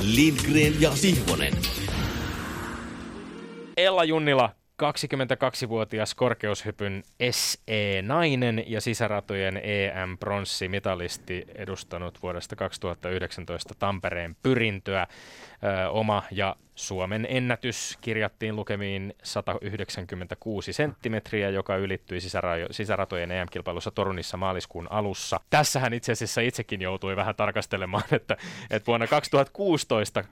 Lindgren 0.00 0.80
ja 0.80 0.90
Sihvonen. 0.90 1.52
Ella 3.76 4.04
Junnila, 4.04 4.50
22-vuotias 4.82 6.14
korkeushypyn 6.14 7.02
SE-nainen 7.30 8.64
ja 8.66 8.80
sisäratojen 8.80 9.56
EM-pronssimitalisti 9.56 11.44
edustanut 11.54 12.22
vuodesta 12.22 12.56
2019 12.56 13.74
Tampereen 13.78 14.36
pyrintöä. 14.42 15.06
Ö, 15.64 15.90
oma 15.90 16.22
ja 16.30 16.56
Suomen 16.80 17.26
ennätys 17.30 17.98
kirjattiin 18.00 18.56
lukemiin 18.56 19.14
196 19.22 20.72
senttimetriä, 20.72 21.50
joka 21.50 21.76
ylittyi 21.76 22.18
sisärajo- 22.18 22.68
sisäratojen 22.70 23.30
EM-kilpailussa 23.30 23.90
Torunissa 23.90 24.36
maaliskuun 24.36 24.86
alussa. 24.90 25.40
Tässähän 25.50 25.92
itse 25.92 26.12
asiassa 26.12 26.40
itsekin 26.40 26.82
joutui 26.82 27.16
vähän 27.16 27.34
tarkastelemaan, 27.34 28.02
että, 28.12 28.36
että 28.70 28.86
vuonna 28.86 29.06
2016 29.06 30.24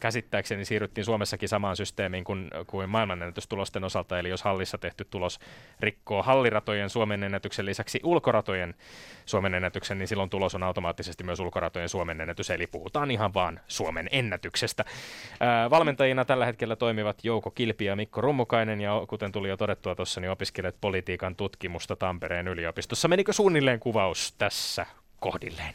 käsittääkseni 0.00 0.64
siirryttiin 0.64 1.04
Suomessakin 1.04 1.48
samaan 1.48 1.76
systeemiin 1.76 2.24
kuin, 2.24 2.50
kuin 2.66 2.90
maailmanennätystulosten 2.90 3.84
osalta, 3.84 4.18
eli 4.18 4.28
jos 4.28 4.42
hallissa 4.42 4.78
tehty 4.78 5.06
tulos 5.10 5.38
rikkoo 5.80 6.22
halliratojen 6.22 6.90
Suomen 6.90 7.22
ennätyksen 7.22 7.66
lisäksi 7.66 8.00
ulkoratojen 8.02 8.74
Suomen 9.26 9.54
ennätyksen, 9.54 9.98
niin 9.98 10.08
silloin 10.08 10.30
tulos 10.30 10.54
on 10.54 10.62
automaattisesti 10.62 11.24
myös 11.24 11.40
ulkoratojen 11.40 11.88
Suomen 11.88 12.20
ennätys, 12.20 12.50
eli 12.50 12.66
puhutaan 12.66 13.10
ihan 13.10 13.34
vaan 13.34 13.60
Suomen 13.68 14.08
ennätyksestä. 14.12 14.73
Ää, 15.40 15.70
valmentajina 15.70 16.24
tällä 16.24 16.46
hetkellä 16.46 16.76
toimivat 16.76 17.24
Jouko 17.24 17.50
Kilpi 17.50 17.84
ja 17.84 17.96
Mikko 17.96 18.20
Rummukainen, 18.20 18.80
ja 18.80 18.92
kuten 19.08 19.32
tuli 19.32 19.48
jo 19.48 19.56
todettua 19.56 19.94
tuossa, 19.94 20.20
niin 20.20 20.30
opiskelet 20.30 20.76
politiikan 20.80 21.36
tutkimusta 21.36 21.96
Tampereen 21.96 22.48
yliopistossa. 22.48 23.08
Menikö 23.08 23.32
suunnilleen 23.32 23.80
kuvaus 23.80 24.34
tässä 24.38 24.86
kohdilleen? 25.20 25.74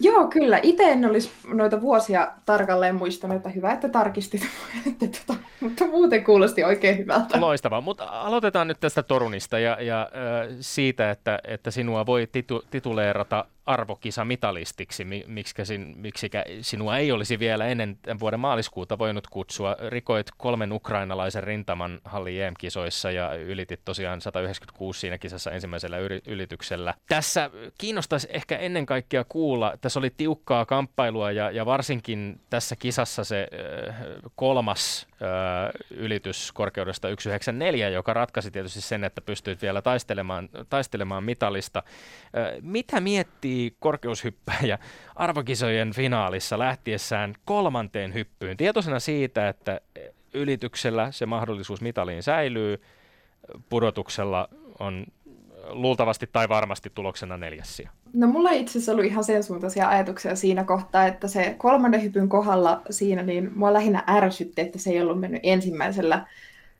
Joo, 0.00 0.28
kyllä. 0.28 0.60
Itse 0.62 0.92
en 0.92 1.04
olisi 1.04 1.30
noita 1.46 1.80
vuosia 1.80 2.32
tarkalleen 2.46 2.94
muistanut, 2.94 3.36
että 3.36 3.48
hyvä, 3.48 3.72
että 3.72 3.88
tarkistit. 3.88 4.42
että 5.02 5.20
tota, 5.26 5.40
mutta 5.60 5.86
muuten 5.86 6.24
kuulosti 6.24 6.64
oikein 6.64 6.98
hyvältä. 6.98 7.40
Loistavaa, 7.40 7.80
mutta 7.80 8.04
aloitetaan 8.04 8.68
nyt 8.68 8.80
tästä 8.80 9.02
Torunista 9.02 9.58
ja, 9.58 9.76
ja 9.80 10.02
äh, 10.02 10.56
siitä, 10.60 11.10
että, 11.10 11.38
että 11.44 11.70
sinua 11.70 12.06
voi 12.06 12.28
titu, 12.32 12.64
tituleerata 12.70 13.44
arvokisamitalistiksi, 13.66 15.04
miksikä, 15.26 15.64
sin, 15.64 15.94
miksikä 15.96 16.44
sinua 16.60 16.98
ei 16.98 17.12
olisi 17.12 17.38
vielä 17.38 17.66
ennen 17.66 17.98
tämän 18.02 18.20
vuoden 18.20 18.40
maaliskuuta 18.40 18.98
voinut 18.98 19.26
kutsua. 19.26 19.76
Rikoit 19.88 20.26
kolmen 20.36 20.72
ukrainalaisen 20.72 21.44
rintaman 21.44 22.00
halli 22.04 22.42
EM-kisoissa 22.42 23.10
ja 23.10 23.34
ylitit 23.34 23.80
tosiaan 23.84 24.20
196 24.20 25.00
siinä 25.00 25.18
kisassa 25.18 25.50
ensimmäisellä 25.50 25.96
ylityksellä. 26.26 26.94
Tässä 27.08 27.50
kiinnostaisi 27.78 28.28
ehkä 28.30 28.56
ennen 28.56 28.86
kaikkea 28.86 29.24
kuulla, 29.28 29.74
tässä 29.80 29.98
oli 29.98 30.10
tiukkaa 30.16 30.66
kamppailua 30.66 31.32
ja, 31.32 31.50
ja 31.50 31.66
varsinkin 31.66 32.40
tässä 32.50 32.76
kisassa 32.76 33.24
se 33.24 33.48
kolmas 34.34 35.06
ylitys 35.90 36.52
korkeudesta 36.52 37.08
194, 37.08 37.88
joka 37.88 38.14
ratkaisi 38.14 38.50
tietysti 38.50 38.80
sen, 38.80 39.04
että 39.04 39.20
pystyit 39.20 39.62
vielä 39.62 39.82
taistelemaan, 39.82 40.48
taistelemaan 40.68 41.24
mitalista. 41.24 41.82
Mitä 42.60 43.00
miettii 43.00 43.76
korkeushyppäjä 43.80 44.78
arvokisojen 45.16 45.92
finaalissa 45.92 46.58
lähtiessään 46.58 47.34
kolmanteen 47.44 48.14
hyppyyn, 48.14 48.56
tietoisena 48.56 49.00
siitä, 49.00 49.48
että 49.48 49.80
ylityksellä 50.34 51.12
se 51.12 51.26
mahdollisuus 51.26 51.80
mitaliin 51.80 52.22
säilyy, 52.22 52.82
pudotuksella 53.68 54.48
on 54.78 55.06
luultavasti 55.68 56.26
tai 56.32 56.48
varmasti 56.48 56.90
tuloksena 56.94 57.36
neljäs 57.36 57.76
No 58.14 58.26
mulla 58.26 58.50
itse 58.50 58.70
asiassa 58.70 58.92
ollut 58.92 59.04
ihan 59.04 59.24
sen 59.24 59.42
suuntaisia 59.42 59.88
ajatuksia 59.88 60.36
siinä 60.36 60.64
kohtaa, 60.64 61.06
että 61.06 61.28
se 61.28 61.54
kolmannen 61.58 62.02
hypyn 62.02 62.28
kohdalla 62.28 62.82
siinä, 62.90 63.22
niin 63.22 63.50
mua 63.54 63.72
lähinnä 63.72 64.04
ärsytti, 64.08 64.62
että 64.62 64.78
se 64.78 64.90
ei 64.90 65.00
ollut 65.00 65.20
mennyt 65.20 65.40
ensimmäisellä 65.42 66.26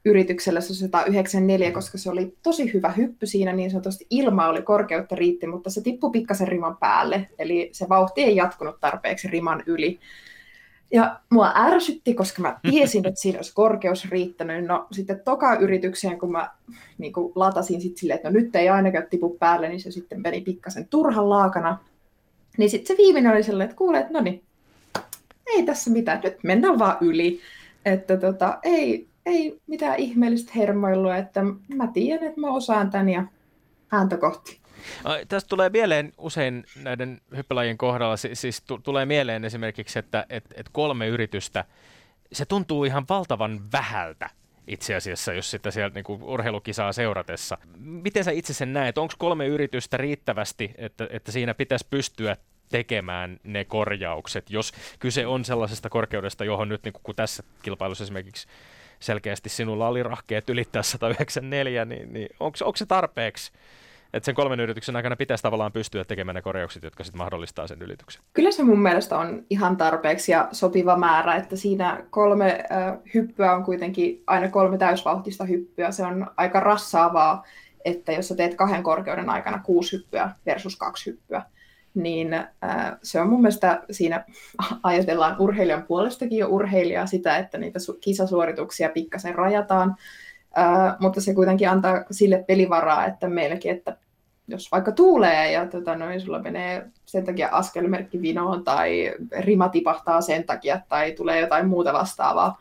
yrityksellä 0.05 0.61
se 0.61 0.74
194, 0.74 1.72
koska 1.72 1.99
se 1.99 2.11
oli 2.11 2.37
tosi 2.43 2.72
hyvä 2.72 2.93
hyppy 2.93 3.26
siinä, 3.26 3.53
niin 3.53 3.70
sanotusti 3.70 4.07
ilma 4.11 4.49
oli 4.49 4.62
korkeutta 4.62 5.14
riitti, 5.14 5.47
mutta 5.47 5.70
se 5.70 5.80
tippui 5.82 6.11
pikkasen 6.11 6.49
riman 6.49 6.76
päälle, 6.76 7.28
eli 7.39 7.70
se 7.72 7.89
vauhti 7.89 8.22
ei 8.22 8.37
jatkunut 8.37 8.80
tarpeeksi 8.80 9.28
riman 9.28 9.62
yli. 9.66 9.99
Ja 10.93 11.20
mua 11.30 11.53
ärsytti, 11.57 12.14
koska 12.14 12.43
mä 12.43 12.59
tiesin, 12.70 13.07
että 13.07 13.20
siinä 13.20 13.39
olisi 13.39 13.55
korkeus 13.55 14.11
riittänyt. 14.11 14.66
No 14.66 14.87
sitten 14.93 15.20
toka 15.24 15.55
yritykseen, 15.55 16.18
kun 16.18 16.32
mä 16.32 16.51
niin 16.99 17.12
kun 17.12 17.32
latasin 17.35 17.80
sit 17.80 17.97
silleen, 17.97 18.16
että 18.16 18.30
no 18.30 18.32
nyt 18.32 18.57
ei 18.57 18.68
ainakaan 18.68 19.05
tipu 19.11 19.37
päälle, 19.39 19.68
niin 19.68 19.80
se 19.80 19.91
sitten 19.91 20.22
meni 20.22 20.41
pikkasen 20.41 20.89
turhan 20.89 21.30
laakana. 21.30 21.78
Niin 22.59 22.70
sitten 22.70 22.97
se 22.97 23.03
viimeinen 23.03 23.32
oli 23.32 23.43
sellainen, 23.43 23.64
että 23.64 23.78
kuulee, 23.78 24.01
että 24.01 24.12
no 24.12 24.20
niin, 24.20 24.43
ei 25.47 25.62
tässä 25.62 25.91
mitään, 25.91 26.20
nyt 26.24 26.39
mennään 26.43 26.78
vaan 26.78 26.97
yli. 27.01 27.41
Että 27.85 28.16
tota, 28.16 28.59
ei, 28.62 29.09
ei 29.26 29.61
mitään 29.66 29.99
ihmeellistä 29.99 30.53
hermoilua, 30.57 31.16
että 31.16 31.41
mä 31.74 31.87
tiedän, 31.87 32.28
että 32.28 32.41
mä 32.41 32.55
osaan 32.55 32.91
tämän 32.91 33.09
ja 33.09 33.24
ääntä 33.93 34.16
kohti. 34.16 34.63
Tästä 35.28 35.49
tulee 35.49 35.70
mieleen 35.70 36.12
usein 36.18 36.64
näiden 36.82 37.20
hyppylajien 37.37 37.78
kohdalla, 37.78 38.16
siis, 38.16 38.62
t- 38.62 38.82
tulee 38.82 39.07
mieleen 39.07 39.45
esimerkiksi, 39.45 39.99
että 39.99 40.26
et, 40.30 40.45
et 40.55 40.66
kolme 40.72 41.07
yritystä, 41.07 41.64
se 42.32 42.45
tuntuu 42.45 42.85
ihan 42.85 43.05
valtavan 43.09 43.72
vähältä 43.72 44.30
itse 44.66 44.95
asiassa, 44.95 45.32
jos 45.32 45.51
sitä 45.51 45.70
sieltä 45.70 45.95
niin 45.95 46.22
urheilukisaa 46.22 46.93
seuratessa. 46.93 47.59
Miten 47.76 48.24
sä 48.24 48.30
itse 48.30 48.55
sen 48.55 48.72
näet? 48.72 48.99
Onko 48.99 49.14
kolme 49.18 49.47
yritystä 49.47 49.97
riittävästi, 49.97 50.74
että, 50.78 51.09
että 51.11 51.32
siinä 51.32 51.55
pitäisi 51.55 51.87
pystyä 51.91 52.37
tekemään 52.68 53.41
ne 53.45 53.64
korjaukset, 53.64 54.51
jos 54.51 54.72
kyse 54.99 55.26
on 55.26 55.45
sellaisesta 55.45 55.91
korkeudesta, 55.91 56.45
johon 56.45 56.68
nyt, 56.68 56.85
niin 56.85 56.93
kuin 57.03 57.16
tässä 57.16 57.43
kilpailussa 57.62 58.05
esimerkiksi 58.05 58.47
selkeästi 59.01 59.49
sinulla 59.49 59.89
oli 59.89 60.03
rahkeet 60.03 60.51
ylittää 60.51 60.82
194, 60.82 61.85
niin, 61.85 62.12
niin 62.12 62.28
onko 62.41 62.76
se 62.76 62.87
tarpeeksi? 62.87 63.53
Että 64.14 64.24
sen 64.24 64.34
kolmen 64.34 64.60
yrityksen 64.60 64.96
aikana 64.96 65.16
pitäisi 65.16 65.42
tavallaan 65.42 65.72
pystyä 65.72 66.04
tekemään 66.04 66.34
ne 66.34 66.42
korjaukset, 66.42 66.82
jotka 66.82 67.04
sitten 67.04 67.18
mahdollistaa 67.18 67.66
sen 67.66 67.82
ylityksen. 67.82 68.22
Kyllä 68.32 68.50
se 68.50 68.62
mun 68.64 68.82
mielestä 68.82 69.18
on 69.18 69.44
ihan 69.50 69.76
tarpeeksi 69.76 70.32
ja 70.32 70.48
sopiva 70.52 70.96
määrä, 70.96 71.34
että 71.34 71.56
siinä 71.56 72.04
kolme 72.10 72.64
äh, 72.72 72.98
hyppyä 73.14 73.54
on 73.54 73.64
kuitenkin 73.64 74.22
aina 74.26 74.48
kolme 74.48 74.78
täysvauhtista 74.78 75.44
hyppyä. 75.44 75.90
Se 75.90 76.02
on 76.06 76.26
aika 76.36 76.60
rassaavaa, 76.60 77.44
että 77.84 78.12
jos 78.12 78.28
sä 78.28 78.36
teet 78.36 78.54
kahden 78.54 78.82
korkeuden 78.82 79.30
aikana 79.30 79.58
kuusi 79.58 79.96
hyppyä 79.96 80.30
versus 80.46 80.76
kaksi 80.76 81.10
hyppyä, 81.10 81.42
niin 81.94 82.34
äh, 82.34 82.46
se 83.02 83.20
on 83.20 83.28
mun 83.28 83.42
mielestä 83.42 83.82
siinä 83.90 84.24
ajatellaan 84.82 85.36
urheilijan 85.38 85.82
puolestakin 85.82 86.38
jo 86.38 86.48
urheilijaa 86.48 87.06
sitä, 87.06 87.36
että 87.36 87.58
niitä 87.58 87.78
su- 87.78 87.98
kisasuorituksia 88.00 88.88
pikkasen 88.88 89.34
rajataan, 89.34 89.96
äh, 90.58 90.96
mutta 91.00 91.20
se 91.20 91.34
kuitenkin 91.34 91.68
antaa 91.68 92.04
sille 92.10 92.44
pelivaraa, 92.46 93.06
että 93.06 93.28
meilläkin, 93.28 93.72
että 93.72 93.96
jos 94.49 94.72
vaikka 94.72 94.92
tuulee 94.92 95.53
ja 95.53 95.66
tota, 95.66 95.95
noin, 95.95 96.20
sulla 96.20 96.38
menee 96.38 96.86
sen 97.07 97.24
takia 97.24 97.49
askelmerkki 97.49 98.22
vinoon 98.22 98.64
tai 98.64 99.14
rima 99.38 99.68
tipahtaa 99.68 100.20
sen 100.20 100.45
takia 100.45 100.80
tai 100.88 101.12
tulee 101.12 101.40
jotain 101.40 101.68
muuta 101.68 101.92
vastaavaa, 101.92 102.59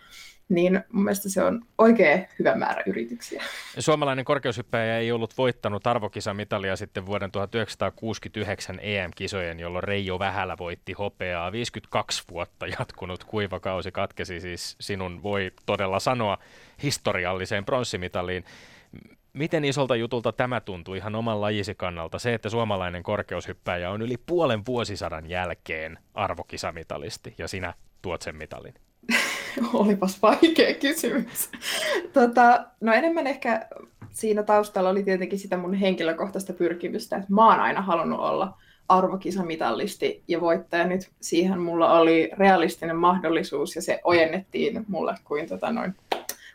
niin 0.49 0.83
mun 0.91 1.03
mielestä 1.03 1.29
se 1.29 1.43
on 1.43 1.65
oikein 1.77 2.27
hyvä 2.39 2.55
määrä 2.55 2.83
yrityksiä. 2.85 3.43
Suomalainen 3.79 4.25
korkeushyppäjä 4.25 4.97
ei 4.97 5.11
ollut 5.11 5.37
voittanut 5.37 5.87
arvokisamitalia 5.87 6.75
sitten 6.75 7.05
vuoden 7.05 7.31
1969 7.31 8.79
EM-kisojen, 8.81 9.59
jolloin 9.59 9.83
Reijo 9.83 10.19
Vähälä 10.19 10.57
voitti 10.57 10.93
hopeaa. 10.93 11.51
52 11.51 12.23
vuotta 12.31 12.67
jatkunut 12.67 13.23
kuivakausi 13.23 13.91
katkesi 13.91 14.39
siis 14.39 14.75
sinun, 14.81 15.23
voi 15.23 15.51
todella 15.65 15.99
sanoa, 15.99 16.37
historialliseen 16.83 17.65
pronssimitaliin. 17.65 18.45
Miten 19.37 19.65
isolta 19.65 19.95
jutulta 19.95 20.31
tämä 20.31 20.61
tuntuu 20.61 20.93
ihan 20.93 21.15
oman 21.15 21.41
lajisi 21.41 21.75
kannalta, 21.75 22.19
se, 22.19 22.33
että 22.33 22.49
suomalainen 22.49 23.03
korkeushyppäjä 23.03 23.91
on 23.91 24.01
yli 24.01 24.17
puolen 24.25 24.61
vuosisadan 24.67 25.29
jälkeen 25.29 25.99
arvokisamitalisti 26.13 27.35
ja 27.37 27.47
sinä 27.47 27.73
tuot 28.01 28.21
sen 28.21 28.35
mitalin? 28.35 28.73
Olipas 29.73 30.21
vaikea 30.21 30.73
kysymys. 30.73 31.51
Tota, 32.13 32.65
no 32.81 32.93
enemmän 32.93 33.27
ehkä 33.27 33.67
siinä 34.11 34.43
taustalla 34.43 34.89
oli 34.89 35.03
tietenkin 35.03 35.39
sitä 35.39 35.57
mun 35.57 35.73
henkilökohtaista 35.73 36.53
pyrkimystä, 36.53 37.15
että 37.15 37.33
mä 37.33 37.49
oon 37.49 37.59
aina 37.59 37.81
halunnut 37.81 38.19
olla 38.19 38.57
arvokisamitallisti 38.89 40.23
ja 40.27 40.41
voittaja. 40.41 40.87
Nyt 40.87 41.09
siihen 41.21 41.59
mulla 41.59 41.99
oli 41.99 42.29
realistinen 42.37 42.95
mahdollisuus 42.95 43.75
ja 43.75 43.81
se 43.81 43.99
ojennettiin 44.03 44.85
mulle 44.87 45.15
kuin 45.23 45.49
tota 45.49 45.71
noin 45.71 45.95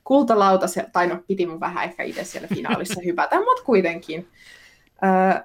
kultalauta, 0.08 0.66
tai 0.92 1.06
no 1.06 1.18
piti 1.26 1.46
mun 1.46 1.60
vähän 1.60 1.84
ehkä 1.84 2.02
itse 2.02 2.24
siellä 2.24 2.48
finaalissa 2.48 3.00
hypätä, 3.06 3.36
mutta 3.36 3.62
kuitenkin. 3.64 4.28
Öö, 5.04 5.40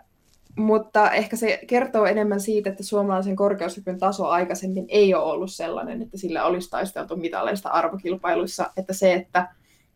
mutta 0.58 1.12
ehkä 1.12 1.36
se 1.36 1.60
kertoo 1.68 2.06
enemmän 2.06 2.40
siitä, 2.40 2.70
että 2.70 2.84
suomalaisen 2.84 3.36
korkeushypyn 3.36 4.00
taso 4.00 4.28
aikaisemmin 4.28 4.86
ei 4.90 5.14
ole 5.14 5.24
ollut 5.24 5.52
sellainen, 5.52 6.02
että 6.02 6.18
sillä 6.18 6.46
olisi 6.46 6.70
taisteltu 6.70 7.16
mitaleista 7.16 7.70
arvokilpailuissa, 7.70 8.72
että 8.78 8.94
se, 8.94 9.14
että 9.14 9.48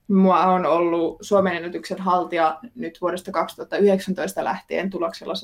Mua 0.08 0.46
on 0.46 0.66
ollut 0.66 1.18
Suomen 1.22 1.56
ennätyksen 1.56 2.00
haltija 2.00 2.60
nyt 2.76 2.98
vuodesta 3.02 3.32
2019 3.32 4.44
lähtien 4.44 4.90
tuloksella 4.90 5.36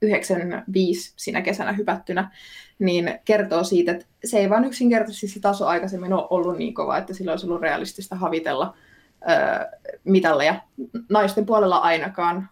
195 0.00 1.12
siinä 1.16 1.42
kesänä 1.42 1.72
hypättynä, 1.72 2.30
niin 2.78 3.18
kertoo 3.24 3.64
siitä, 3.64 3.92
että 3.92 4.06
se 4.24 4.38
ei 4.38 4.50
vain 4.50 4.64
yksinkertaisesti 4.64 5.28
se 5.28 5.40
taso 5.40 5.66
aikaisemmin 5.66 6.12
ole 6.12 6.26
ollut 6.30 6.58
niin 6.58 6.74
kova, 6.74 6.98
että 6.98 7.14
sillä 7.14 7.32
olisi 7.32 7.46
ollut 7.46 7.60
realistista 7.60 8.16
havitella 8.16 8.76
mitalleja. 10.04 10.54
Naisten 11.08 11.46
puolella 11.46 11.76
ainakaan. 11.76 12.48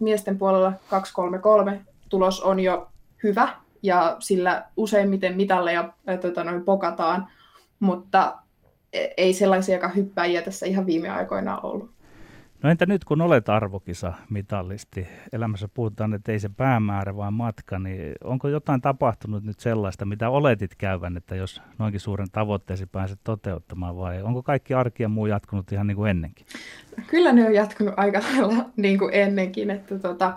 miesten 0.00 0.38
puolella 0.38 0.72
233 0.90 1.80
tulos 2.08 2.40
on 2.40 2.60
jo 2.60 2.88
hyvä, 3.22 3.48
ja 3.84 4.16
sillä 4.18 4.64
useimmiten 4.76 5.36
mitalleja 5.36 5.92
tota, 6.20 6.44
noin 6.44 6.64
pokataan, 6.64 7.28
mutta 7.80 8.38
ei 9.16 9.34
sellaisia 9.34 9.88
hyppäjiä 9.88 10.42
tässä 10.42 10.66
ihan 10.66 10.86
viime 10.86 11.08
aikoina 11.08 11.60
ollut. 11.60 11.93
No 12.64 12.70
entä 12.70 12.86
nyt 12.86 13.04
kun 13.04 13.20
olet 13.20 13.48
arvokisa 13.48 14.12
mitallisti, 14.30 15.06
elämässä 15.32 15.68
puhutaan, 15.74 16.14
että 16.14 16.32
ei 16.32 16.38
se 16.38 16.48
päämäärä 16.48 17.16
vaan 17.16 17.34
matka, 17.34 17.78
niin 17.78 18.14
onko 18.24 18.48
jotain 18.48 18.80
tapahtunut 18.80 19.44
nyt 19.44 19.60
sellaista, 19.60 20.04
mitä 20.04 20.30
oletit 20.30 20.74
käyvän, 20.74 21.16
että 21.16 21.34
jos 21.34 21.62
noinkin 21.78 22.00
suuren 22.00 22.30
tavoitteesi 22.32 22.86
pääset 22.86 23.20
toteuttamaan 23.24 23.96
vai 23.96 24.22
onko 24.22 24.42
kaikki 24.42 24.74
arki 24.74 25.02
ja 25.02 25.08
muu 25.08 25.26
jatkunut 25.26 25.72
ihan 25.72 25.86
niin 25.86 25.96
kuin 25.96 26.10
ennenkin? 26.10 26.46
Kyllä 27.06 27.32
ne 27.32 27.46
on 27.46 27.54
jatkunut 27.54 27.94
aika 27.96 28.20
lailla 28.20 28.64
niin 28.76 28.98
kuin 28.98 29.14
ennenkin, 29.14 29.70
että 29.70 29.98
tota, 29.98 30.36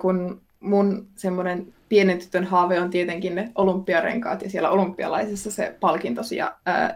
kun 0.00 0.40
mun 0.60 1.06
semmoinen 1.14 1.74
pienen 1.88 2.18
tytön 2.18 2.44
haave 2.44 2.80
on 2.80 2.90
tietenkin 2.90 3.34
ne 3.34 3.52
olympiarenkaat 3.54 4.42
ja 4.42 4.50
siellä 4.50 4.70
olympialaisissa 4.70 5.50
se 5.50 5.76
palkinto, 5.80 6.22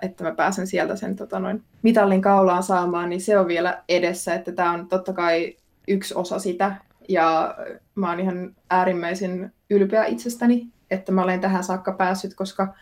että 0.03 0.25
mä 0.25 0.35
pääsen 0.35 0.67
sieltä 0.67 0.97
sen 0.97 1.17
tota, 1.17 1.39
noin, 1.39 1.63
mitallin 1.83 2.23
kaulaan 2.23 2.63
saamaan, 2.63 3.09
niin 3.09 3.21
se 3.21 3.39
on 3.39 3.49
vielä 3.49 3.83
edessä, 3.89 4.35
että 4.35 4.53
tämä 4.53 4.73
on 4.73 4.89
totta 4.89 5.13
kai 5.13 5.57
yksi 5.89 6.15
osa 6.15 6.39
sitä. 6.39 6.77
Ja 7.09 7.55
mä 7.95 8.11
oon 8.11 8.21
ihan 8.21 8.57
äärimmäisen 8.71 9.53
ylpeä 9.71 10.05
itsestäni, 10.05 10.67
että 10.91 11.13
mä 11.13 11.23
olen 11.23 11.41
tähän 11.41 11.65
saakka 11.65 11.93
päässyt, 11.93 12.35
koska 12.35 12.75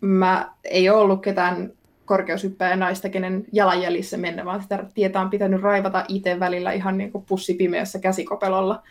mä 0.00 0.52
ei 0.64 0.90
ollut 0.90 1.22
ketään 1.22 1.72
korkeushyppäjä 2.12 2.76
naista, 2.76 3.08
kenen 3.08 3.44
jalanjäljissä 3.52 4.16
mennä, 4.16 4.44
vaan 4.44 4.62
sitä 4.62 4.84
tietä 4.94 5.20
on 5.20 5.30
pitänyt 5.30 5.62
raivata 5.62 6.04
itse 6.08 6.40
välillä 6.40 6.72
ihan 6.72 6.98
niin 6.98 7.12
kuin 7.12 7.24
pussipimeässä 7.24 7.98
käsikopelolla 7.98 8.82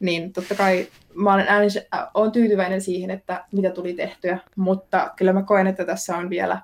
niin 0.00 0.32
totta 0.32 0.54
kai 0.54 0.88
mä 1.14 1.34
olen, 1.34 1.46
äänis, 1.48 1.76
äh, 1.76 2.06
olen 2.14 2.32
tyytyväinen 2.32 2.80
siihen, 2.80 3.10
että 3.10 3.44
mitä 3.52 3.70
tuli 3.70 3.94
tehtyä, 3.94 4.38
mutta 4.56 5.10
kyllä 5.16 5.32
mä 5.32 5.42
koen, 5.42 5.66
että 5.66 5.84
tässä 5.84 6.16
on 6.16 6.30
vielä 6.30 6.60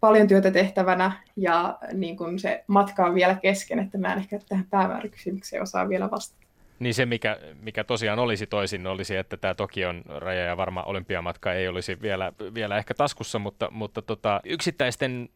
paljon 0.00 0.28
työtä 0.28 0.50
tehtävänä 0.50 1.12
ja 1.36 1.78
niin 1.92 2.16
kun 2.16 2.38
se 2.38 2.64
matka 2.66 3.06
on 3.06 3.14
vielä 3.14 3.34
kesken, 3.34 3.78
että 3.78 3.98
mä 3.98 4.12
en 4.12 4.18
ehkä 4.18 4.38
tähän 4.48 4.66
päämääräkysymykseen 4.70 5.62
osaa 5.62 5.88
vielä 5.88 6.10
vastata. 6.10 6.43
Niin 6.78 6.94
se, 6.94 7.06
mikä, 7.06 7.38
mikä 7.60 7.84
tosiaan 7.84 8.18
olisi 8.18 8.46
toisin, 8.46 8.86
olisi, 8.86 9.16
että 9.16 9.36
tämä 9.36 9.54
Tokion 9.54 10.02
raja 10.06 10.44
ja 10.44 10.56
varma 10.56 10.82
olympiamatka 10.82 11.52
ei 11.52 11.68
olisi 11.68 12.02
vielä, 12.02 12.32
vielä 12.54 12.78
ehkä 12.78 12.94
taskussa, 12.94 13.38
mutta, 13.38 13.68
mutta 13.70 14.02
tota, 14.02 14.40
yksittäisten 14.44 15.28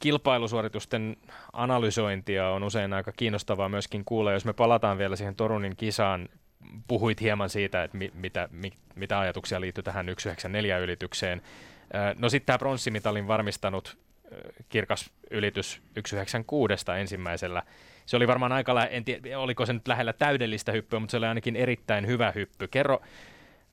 kilpailusuoritusten 0.00 1.16
analysointia 1.52 2.48
on 2.48 2.62
usein 2.62 2.92
aika 2.92 3.12
kiinnostavaa 3.12 3.68
myöskin 3.68 4.04
kuulla. 4.04 4.32
Jos 4.32 4.44
me 4.44 4.52
palataan 4.52 4.98
vielä 4.98 5.16
siihen 5.16 5.36
Torunin 5.36 5.76
kisaan 5.76 6.28
puhuit 6.88 7.20
hieman 7.20 7.50
siitä, 7.50 7.84
että 7.84 7.96
mi, 7.96 8.10
mitä, 8.14 8.48
mi, 8.52 8.72
mitä 8.94 9.18
ajatuksia 9.18 9.60
liittyy 9.60 9.84
tähän 9.84 10.06
194-ylitykseen. 10.08 11.42
No 12.18 12.28
sitten 12.28 12.46
tämä 12.46 12.58
pronssimitalin 12.58 13.28
varmistanut 13.28 13.98
kirkas 14.68 15.10
ylitys 15.30 15.82
196 16.06 16.74
ensimmäisellä. 17.00 17.62
Se 18.10 18.16
oli 18.16 18.26
varmaan 18.26 18.52
aika, 18.52 18.84
en 18.84 19.04
tiedä, 19.04 19.38
oliko 19.38 19.66
se 19.66 19.72
nyt 19.72 19.88
lähellä 19.88 20.12
täydellistä 20.12 20.72
hyppyä, 20.72 21.00
mutta 21.00 21.10
se 21.10 21.16
oli 21.16 21.26
ainakin 21.26 21.56
erittäin 21.56 22.06
hyvä 22.06 22.30
hyppy. 22.30 22.68
Kerro 22.68 23.00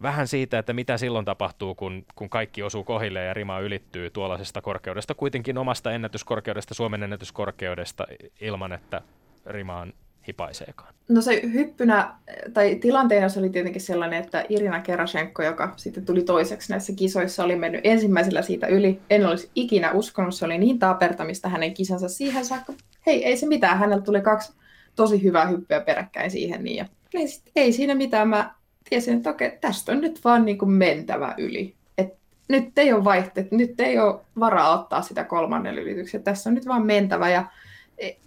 vähän 0.02 0.28
siitä, 0.28 0.60
että 0.60 0.74
mitä 0.74 0.98
silloin 0.98 1.26
tapahtuu, 1.26 1.76
kun, 1.76 2.06
kun 2.16 2.30
kaikki 2.30 2.64
osuu 2.64 2.84
kohille 2.84 3.24
ja 3.24 3.34
rima 3.34 3.60
ylittyy 3.60 4.10
tuollaisesta 4.10 4.62
korkeudesta, 4.62 5.14
kuitenkin 5.14 5.58
omasta 5.58 5.92
ennätyskorkeudesta, 5.92 6.74
Suomen 6.74 7.04
ennätyskorkeudesta, 7.04 8.08
ilman 8.42 8.74
että 8.74 9.02
rima 9.46 9.80
on 9.80 9.94
hipaiseekaan? 10.28 10.94
No 11.10 11.22
se 11.22 11.42
hyppynä, 11.54 12.14
tai 12.54 12.76
tilanteena 12.76 13.30
se 13.30 13.40
oli 13.40 13.50
tietenkin 13.50 13.82
sellainen, 13.82 14.24
että 14.24 14.46
Irina 14.50 14.80
Kerashenko, 14.80 15.44
joka 15.44 15.74
sitten 15.76 16.06
tuli 16.06 16.24
toiseksi 16.24 16.72
näissä 16.72 16.94
kisoissa, 16.96 17.44
oli 17.44 17.56
mennyt 17.56 17.82
ensimmäisellä 17.84 18.42
siitä 18.42 18.68
yli. 18.68 19.00
En 19.10 19.26
olisi 19.26 19.50
ikinä 19.56 19.92
uskonut, 19.92 20.36
se 20.36 20.46
oli 20.46 20.58
niin 20.58 20.80
tapertamista 20.80 21.50
hänen 21.50 21.74
kisansa 21.74 22.10
siihen 22.10 22.46
saakka. 22.46 22.74
Hei, 23.08 23.26
ei 23.26 23.38
se 23.38 23.48
mitään, 23.48 23.80
hänellä 23.80 24.04
tuli 24.04 24.22
kaksi 24.22 24.54
tosi 24.96 25.24
hyvää 25.24 25.48
hyppyä 25.48 25.80
peräkkäin 25.82 26.32
siihen. 26.32 26.64
Niin, 26.64 26.78
ja 26.78 26.86
ei, 27.14 27.28
ei 27.56 27.74
siinä 27.74 27.96
mitään, 27.96 28.28
mä 28.30 28.54
tiesin, 28.90 29.18
että 29.18 29.30
okei, 29.30 29.58
tästä 29.62 29.92
on 29.92 30.02
nyt 30.02 30.24
vaan 30.24 30.46
niin 30.46 30.58
kuin 30.58 30.72
mentävä 30.72 31.36
yli. 31.38 31.76
Et 31.98 32.14
nyt 32.50 32.78
ei 32.78 32.94
ole 32.94 33.04
vaihtoehto, 33.04 33.56
nyt 33.56 33.80
ei 33.80 34.00
ole 34.00 34.20
varaa 34.40 34.80
ottaa 34.80 35.02
sitä 35.02 35.24
kolmannen 35.24 35.78
ylityksen, 35.78 36.24
tässä 36.24 36.50
on 36.50 36.54
nyt 36.54 36.68
vaan 36.68 36.86
mentävä. 36.86 37.30
Ja 37.30 37.46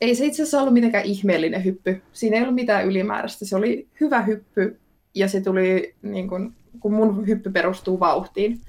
ei 0.01 0.15
se 0.15 0.27
itse 0.27 0.43
asiassa 0.43 0.61
ollut 0.61 0.75
mitenkään 0.75 1.05
ihmeellinen 1.05 1.65
hyppy. 1.65 2.03
Siinä 2.13 2.37
ei 2.37 2.43
ollut 2.43 2.55
mitään 2.55 2.87
ylimääräistä. 2.87 3.45
Se 3.45 3.57
oli 3.57 3.89
hyvä 4.01 4.23
hyppy 4.23 4.79
ja 5.15 5.29
se 5.29 5.41
tuli, 5.41 5.95
niin 6.03 6.29
kun, 6.29 6.55
kun 6.81 6.95
mun 6.95 7.27
hyppy 7.27 7.51
perustuu 7.51 8.01
vauhtiin, 8.01 8.61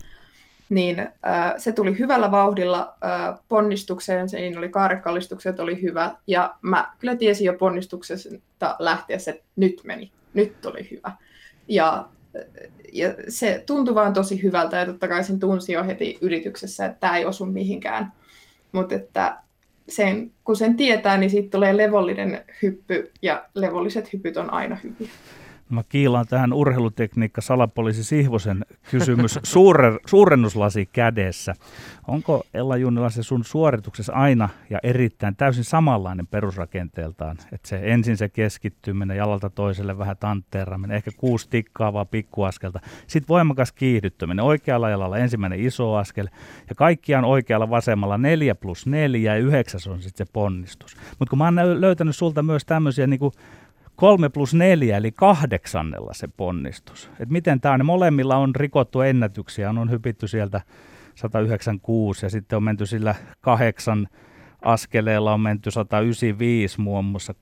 niin 0.71 0.99
äh, 0.99 1.53
se 1.57 1.71
tuli 1.71 1.99
hyvällä 1.99 2.31
vauhdilla 2.31 2.95
äh, 3.03 3.39
ponnistukseen, 3.49 4.29
siinä 4.29 4.57
oli 4.57 4.69
kaarekallistukset, 4.69 5.59
oli 5.59 5.81
hyvä, 5.81 6.15
ja 6.27 6.55
mä 6.61 6.93
kyllä 6.99 7.15
tiesin 7.15 7.45
jo 7.45 7.53
ponnistuksesta 7.53 8.75
lähtiessä, 8.79 9.31
että 9.31 9.43
nyt 9.55 9.81
meni, 9.83 10.11
nyt 10.33 10.65
oli 10.65 10.87
hyvä. 10.91 11.11
Ja, 11.67 12.05
ja 12.93 13.13
se 13.27 13.63
tuntui 13.65 13.95
vaan 13.95 14.13
tosi 14.13 14.43
hyvältä, 14.43 14.77
ja 14.77 14.85
totta 14.85 15.07
kai 15.07 15.23
sen 15.23 15.39
tunsi 15.39 15.73
jo 15.73 15.83
heti 15.83 16.17
yrityksessä, 16.21 16.85
että 16.85 16.99
tämä 16.99 17.17
ei 17.17 17.25
osu 17.25 17.45
mihinkään. 17.45 18.11
Mutta 18.71 18.95
että 18.95 19.37
sen, 19.89 20.31
kun 20.43 20.55
sen 20.55 20.77
tietää, 20.77 21.17
niin 21.17 21.29
siitä 21.29 21.49
tulee 21.49 21.77
levollinen 21.77 22.45
hyppy, 22.61 23.11
ja 23.21 23.45
levolliset 23.55 24.13
hypyt 24.13 24.37
on 24.37 24.53
aina 24.53 24.77
hyviä. 24.83 25.09
Mä 25.71 25.83
kiilaan 25.89 26.27
tähän 26.27 26.53
urheilutekniikka 26.53 27.41
salapoliisi 27.41 28.03
Sihvosen 28.03 28.65
kysymys 28.91 29.39
Suure, 29.43 29.97
suurennuslasi 30.05 30.89
kädessä. 30.93 31.53
Onko 32.07 32.43
Ella 32.53 32.77
Junnila 32.77 33.09
se 33.09 33.23
sun 33.23 33.43
suorituksessa 33.43 34.13
aina 34.13 34.49
ja 34.69 34.79
erittäin 34.83 35.35
täysin 35.35 35.63
samanlainen 35.63 36.27
perusrakenteeltaan? 36.27 37.37
Että 37.51 37.67
se 37.67 37.79
ensin 37.83 38.17
se 38.17 38.29
keskittyminen 38.29 39.17
jalalta 39.17 39.49
toiselle 39.49 39.97
vähän 39.97 40.17
tanteeraaminen, 40.17 40.97
ehkä 40.97 41.11
kuusi 41.17 41.49
tikkaavaa 41.49 42.05
pikkuaskelta. 42.05 42.79
Sitten 43.07 43.27
voimakas 43.27 43.71
kiihdyttäminen 43.71 44.45
oikealla 44.45 44.89
jalalla 44.89 45.17
ensimmäinen 45.17 45.59
iso 45.59 45.95
askel 45.95 46.27
ja 46.69 46.75
kaikkiaan 46.75 47.25
oikealla 47.25 47.69
vasemmalla 47.69 48.17
neljä 48.17 48.55
plus 48.55 48.87
neljä 48.87 49.35
ja 49.35 49.41
yhdeksäs 49.41 49.87
on 49.87 50.01
sitten 50.01 50.27
se 50.27 50.31
ponnistus. 50.33 50.97
Mutta 51.19 51.29
kun 51.29 51.37
mä 51.37 51.45
oon 51.45 51.81
löytänyt 51.81 52.15
sulta 52.15 52.43
myös 52.43 52.65
tämmöisiä 52.65 53.07
niin 53.07 53.19
kuin 53.19 53.33
Kolme 54.01 54.29
plus 54.29 54.53
neljä 54.53 54.97
eli 54.97 55.11
kahdeksannella 55.11 56.13
se 56.13 56.27
ponnistus. 56.27 57.09
Et 57.19 57.29
miten 57.29 57.61
tämä 57.61 57.73
on, 57.73 57.85
molemmilla 57.85 58.37
on 58.37 58.55
rikottu 58.55 59.01
ennätyksiä, 59.01 59.69
on 59.69 59.91
hypitty 59.91 60.27
sieltä 60.27 60.61
196 61.15 62.25
ja 62.25 62.29
sitten 62.29 62.57
on 62.57 62.63
menty 62.63 62.85
sillä 62.85 63.15
kahdeksan 63.41 64.07
askeleella 64.61 65.33
on 65.33 65.41
menty 65.41 65.71
195 65.71 66.81
muun 66.81 67.05
muassa 67.05 67.33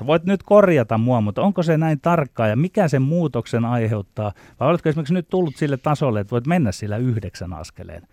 3.7.2019. 0.00 0.06
Voit 0.06 0.24
nyt 0.24 0.42
korjata 0.42 0.98
mua, 0.98 1.20
mutta 1.20 1.42
onko 1.42 1.62
se 1.62 1.78
näin 1.78 2.00
tarkkaa 2.00 2.48
ja 2.48 2.56
mikä 2.56 2.88
sen 2.88 3.02
muutoksen 3.02 3.64
aiheuttaa? 3.64 4.32
Vai 4.60 4.68
oletko 4.68 4.88
esimerkiksi 4.88 5.14
nyt 5.14 5.28
tullut 5.28 5.56
sille 5.56 5.76
tasolle, 5.76 6.20
että 6.20 6.30
voit 6.30 6.46
mennä 6.46 6.72
sillä 6.72 6.96
yhdeksän 6.96 7.52
askeleen, 7.52 8.08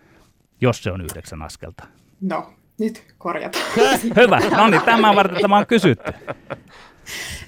jos 0.60 0.82
se 0.82 0.92
on 0.92 1.00
yhdeksän 1.00 1.42
askelta? 1.42 1.84
No, 2.20 2.52
nyt 2.78 3.02
korjataan. 3.18 3.64
Hyvä, 4.16 4.40
no 4.56 4.68
niin, 4.68 4.82
tämä 4.82 5.14
varten 5.14 5.42
tämä 5.42 5.58
on 5.58 5.66
kysytty. 5.66 6.12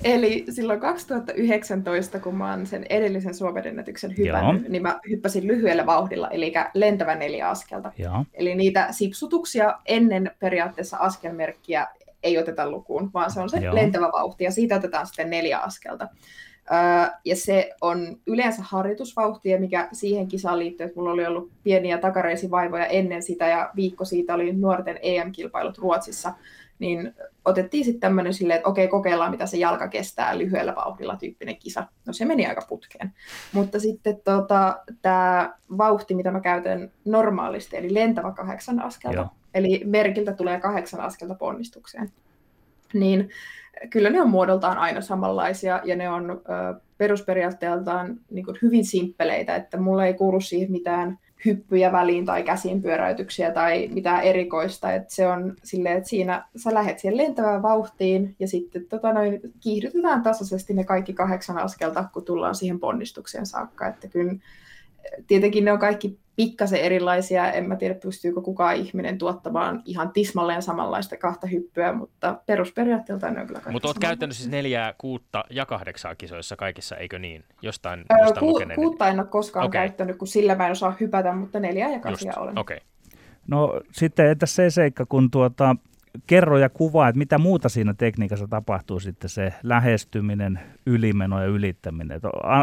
Eli 0.05 0.45
silloin 0.51 0.81
2019, 0.81 2.19
kun 2.21 2.35
mä 2.35 2.51
oon 2.51 2.67
sen 2.67 2.87
edellisen 2.89 3.35
Suomen 3.35 3.67
ennätyksen 3.67 4.11
hypännyt, 4.19 4.63
Joo. 4.63 4.71
niin 4.73 4.83
mä 4.83 5.01
hyppäsin 5.11 5.47
lyhyellä 5.47 5.87
vauhdilla, 5.87 6.31
eli 6.31 6.53
lentävä 6.75 7.15
neljä 7.15 7.49
askelta. 7.49 7.93
Joo. 7.99 8.25
Eli 8.35 8.55
niitä 8.55 8.89
sipsutuksia 8.91 9.79
ennen 9.87 10.31
periaatteessa 10.39 10.97
askelmerkkiä 10.97 11.87
ei 12.23 12.39
oteta 12.39 12.71
lukuun, 12.71 13.11
vaan 13.15 13.31
se 13.31 13.41
on 13.41 13.51
se 13.51 13.59
Joo. 13.59 13.75
lentävä 13.75 14.09
vauhti, 14.13 14.45
ja 14.45 14.51
siitä 14.51 14.77
otetaan 14.77 15.07
sitten 15.07 15.31
neljä 15.31 15.59
askelta. 15.59 16.09
Ja 17.25 17.37
se 17.37 17.75
on 17.81 18.17
yleensä 18.27 18.63
harjoitusvauhtia, 18.63 19.61
mikä 19.61 19.89
siihen 19.93 20.29
kisaan 20.29 20.59
liittyy, 20.59 20.87
että 20.87 21.01
mulla 21.01 21.13
oli 21.13 21.27
ollut 21.27 21.51
pieniä 21.63 21.99
takareisivaivoja 21.99 22.87
ennen 22.87 23.23
sitä 23.23 23.47
ja 23.47 23.71
viikko 23.77 24.05
siitä 24.05 24.35
oli 24.35 24.53
nuorten 24.53 24.99
EM-kilpailut 25.03 25.79
Ruotsissa, 25.79 26.33
niin 26.79 27.15
otettiin 27.45 27.85
sitten 27.85 28.01
tämmöinen 28.01 28.35
silleen, 28.35 28.57
että 28.57 28.69
okei, 28.69 28.89
kokeillaan 28.89 29.31
mitä 29.31 29.47
se 29.47 29.57
jalka 29.57 29.89
kestää 29.89 30.39
lyhyellä 30.39 30.75
vauhdilla 30.75 31.17
tyyppinen 31.17 31.57
kisa. 31.57 31.87
No 32.07 32.13
se 32.13 32.25
meni 32.25 32.47
aika 32.47 32.67
putkeen. 32.69 33.13
Mutta 33.53 33.81
sitten 33.81 34.21
tota, 34.25 34.83
tämä 35.03 35.55
vauhti, 35.79 36.15
mitä 36.15 36.31
mä 36.31 36.41
käytän 36.41 36.91
normaalisti, 37.05 37.77
eli 37.77 37.95
lentävä 37.95 38.33
kahdeksan 38.33 38.83
askelta, 38.83 39.17
Joo. 39.17 39.29
eli 39.55 39.83
merkiltä 39.85 40.33
tulee 40.33 40.61
kahdeksan 40.61 41.01
askelta 41.01 41.35
ponnistukseen, 41.35 42.13
niin 42.95 43.31
kyllä 43.91 44.11
ne 44.11 44.21
on 44.21 44.31
muodoltaan 44.31 44.79
aina 44.79 45.01
samanlaisia 45.01 45.81
ja 45.85 45.97
ne 45.97 46.11
on 46.11 46.31
ö, 46.31 46.81
perusperiaatteeltaan 46.99 48.17
niin 48.31 48.45
kuin 48.45 48.59
hyvin 48.63 48.87
simppeleitä, 48.87 49.57
että 49.57 49.77
mulla 49.77 50.07
ei 50.07 50.15
kuulu 50.15 50.41
siihen 50.41 50.73
mitään 50.73 51.19
hyppyjä 51.45 51.93
väliin 51.93 52.25
tai 52.25 52.43
käsin 52.43 52.83
pyöräytyksiä 52.83 53.51
tai 53.51 53.89
mitään 53.93 54.23
erikoista. 54.23 54.93
Että 54.93 55.15
se 55.15 55.29
on 55.29 55.57
silleen, 55.65 55.97
että 55.97 56.09
siinä 56.09 56.45
sä 56.57 56.75
lähet 56.75 56.99
siihen 56.99 57.17
lentävään 57.17 57.63
vauhtiin 57.63 58.37
ja 58.39 58.49
sitten 58.49 58.87
tota 58.89 59.13
noin, 59.13 59.41
kiihdytetään 59.61 60.23
tasaisesti 60.23 60.75
ne 60.75 60.85
kaikki 60.85 61.13
kahdeksan 61.13 61.59
askelta, 61.59 62.05
kun 62.13 62.25
tullaan 62.25 62.55
siihen 62.55 62.81
ponnistukseen 62.81 63.47
saakka. 63.47 63.87
Että 63.87 64.09
kyllä 64.09 64.35
tietenkin 65.27 65.65
ne 65.65 65.73
on 65.73 65.79
kaikki 65.79 66.19
pikkasen 66.37 66.81
erilaisia. 66.81 67.53
En 67.53 67.69
mä 67.69 67.77
tiedä, 67.77 67.95
pystyykö 67.95 68.41
kukaan 68.41 68.77
ihminen 68.77 69.19
tuottamaan 69.19 69.83
ihan 69.85 70.13
tismalleen 70.13 70.63
samanlaista 70.63 71.17
kahta 71.17 71.47
hyppyä, 71.47 71.93
mutta 71.93 72.41
perusperiaatteelta 72.47 73.31
ne 73.31 73.41
on 73.41 73.47
kyllä 73.47 73.61
Mutta 73.71 73.89
olet 73.89 73.99
käyttänyt 73.99 74.37
siis 74.37 74.49
neljää, 74.49 74.95
kuutta 74.99 75.45
ja 75.51 75.67
kahdeksaa 75.67 76.15
kisoissa 76.15 76.57
kaikissa, 76.57 76.97
eikö 76.97 77.19
niin? 77.19 77.45
Jostain, 77.63 78.05
jostain 78.21 78.47
Ku, 78.47 78.61
Kuutta 78.75 79.09
en 79.09 79.21
ole 79.21 79.29
koskaan 79.29 79.67
okay. 79.67 79.81
käyttänyt, 79.81 80.17
kun 80.17 80.29
sillä 80.29 80.55
mä 80.55 80.67
en 80.67 80.73
osaa 80.73 80.97
hypätä, 81.01 81.33
mutta 81.33 81.61
neljää 81.61 81.91
ja 81.91 82.01
kahdeksaa 82.01 82.43
olen. 82.43 82.59
Okay. 82.59 82.79
No 83.49 83.81
sitten 83.93 84.31
entä 84.31 84.47
se 84.47 84.71
seikka, 84.71 85.07
kun 85.07 85.31
tuota, 85.31 85.77
kerro 86.27 86.59
ja 86.59 86.69
kuvaa, 86.69 87.09
että 87.09 87.19
mitä 87.19 87.39
muuta 87.39 87.69
siinä 87.69 87.95
tekniikassa 87.95 88.49
tapahtuu 88.49 89.01
sitten 89.01 89.31
se 89.31 89.53
lähestyminen, 89.63 90.61
ylimeno 90.87 91.41
ja 91.41 91.47
ylittäminen. 91.47 92.21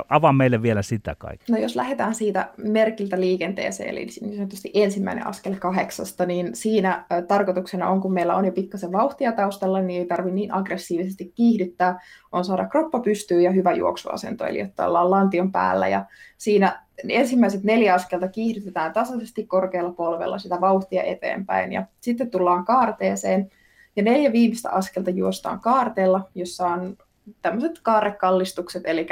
Avaa 0.10 0.34
meille 0.34 0.62
vielä 0.62 0.82
sitä 0.82 1.16
kaikkea. 1.16 1.56
No 1.56 1.62
jos 1.62 1.76
lähdetään 1.76 2.16
siitä 2.16 2.50
merkiltä 2.58 3.20
liikenteeseen, 3.20 3.90
eli 3.90 4.08
niin 4.22 4.36
sanotusti 4.36 4.72
ensimmäinen 4.74 5.28
askel 5.28 5.56
kahdeksasta, 5.56 6.26
niin 6.26 6.50
siinä 6.54 7.06
tarkoituksena 7.28 7.90
on, 7.90 8.02
kun 8.02 8.14
meillä 8.14 8.36
on 8.36 8.46
jo 8.46 8.52
pikkasen 8.52 8.92
vauhtia 8.92 9.32
taustalla, 9.32 9.82
niin 9.82 10.00
ei 10.00 10.08
tarvitse 10.08 10.36
niin 10.36 10.54
aggressiivisesti 10.54 11.32
kiihdyttää, 11.36 12.00
on 12.34 12.46
saada 12.46 12.68
kroppa 12.68 13.00
pystyyn 13.00 13.44
ja 13.44 13.52
hyvä 13.52 13.74
juoksuasento, 13.74 14.46
eli 14.46 14.60
että 14.60 14.88
ollaan 14.88 15.12
lantion 15.12 15.52
päällä 15.52 15.88
ja 15.88 16.06
siinä 16.38 16.84
ensimmäiset 17.10 17.64
neljä 17.64 17.94
askelta 17.94 18.28
kiihdytetään 18.28 18.94
tasaisesti 18.94 19.46
korkealla 19.46 19.92
polvella 19.92 20.38
sitä 20.38 20.62
vauhtia 20.62 21.04
eteenpäin 21.04 21.74
ja 21.74 21.86
sitten 22.02 22.32
tullaan 22.32 22.66
kaarteeseen. 22.66 23.52
Ja 23.96 24.04
neljä 24.04 24.32
viimeistä 24.32 24.70
askelta 24.70 25.10
juostaan 25.10 25.60
kaarteella, 25.60 26.30
jossa 26.36 26.68
on 26.68 26.98
tämmöiset 27.42 27.80
kaarekallistukset, 27.84 28.84
eli 28.86 29.08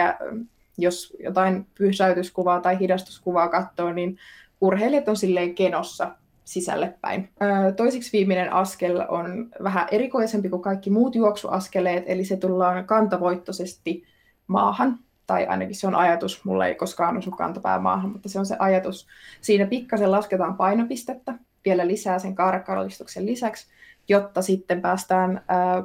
jos 0.78 1.14
jotain 1.24 1.68
pysäytyskuvaa 1.76 2.60
tai 2.60 2.80
hidastuskuvaa 2.80 3.50
katsoo, 3.50 3.94
niin 3.94 4.18
urheilijat 4.62 5.08
on 5.08 5.18
silleen 5.18 5.56
kenossa 5.56 6.12
sisälle 6.52 6.94
päin. 7.02 7.30
Toisiksi 7.76 8.18
viimeinen 8.18 8.54
askel 8.54 9.06
on 9.10 9.50
vähän 9.64 9.88
erikoisempi 9.92 10.50
kuin 10.50 10.62
kaikki 10.62 10.90
muut 10.90 11.16
juoksuaskeleet, 11.16 12.04
eli 12.08 12.26
se 12.26 12.38
tullaan 12.38 12.86
kantavoittoisesti 12.86 14.04
maahan 14.48 15.00
tai 15.28 15.46
ainakin 15.46 15.76
se 15.76 15.88
on 15.88 15.96
ajatus, 15.96 16.46
mulla 16.46 16.68
ei 16.68 16.76
koskaan 16.76 17.18
osu 17.18 17.32
kantapää 17.32 17.80
maahan, 17.80 18.12
mutta 18.12 18.30
se 18.30 18.40
on 18.40 18.46
se 18.46 18.56
ajatus. 18.60 19.08
Siinä 19.42 19.66
pikkasen 19.66 20.12
lasketaan 20.12 20.58
painopistettä 20.58 21.34
vielä 21.66 21.88
lisää 21.88 22.20
sen 22.20 22.36
kaarakallistuksen 22.36 23.26
lisäksi, 23.26 23.68
jotta 24.08 24.42
sitten 24.42 24.82
päästään 24.82 25.42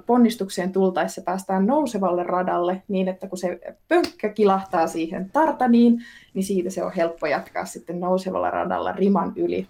ponnistukseen 0.06 0.72
tultaessa 0.72 1.22
päästään 1.22 1.66
nousevalle 1.66 2.22
radalle 2.22 2.82
niin, 2.88 3.08
että 3.08 3.26
kun 3.28 3.38
se 3.38 3.60
pönkkä 3.88 4.28
kilahtaa 4.28 4.86
siihen 4.86 5.30
tartaniin, 5.32 5.98
niin 6.34 6.44
siitä 6.44 6.70
se 6.70 6.84
on 6.84 6.92
helppo 6.92 7.26
jatkaa 7.26 7.64
sitten 7.64 8.00
nousevalla 8.00 8.50
radalla 8.50 8.92
riman 8.92 9.32
yli. 9.36 9.66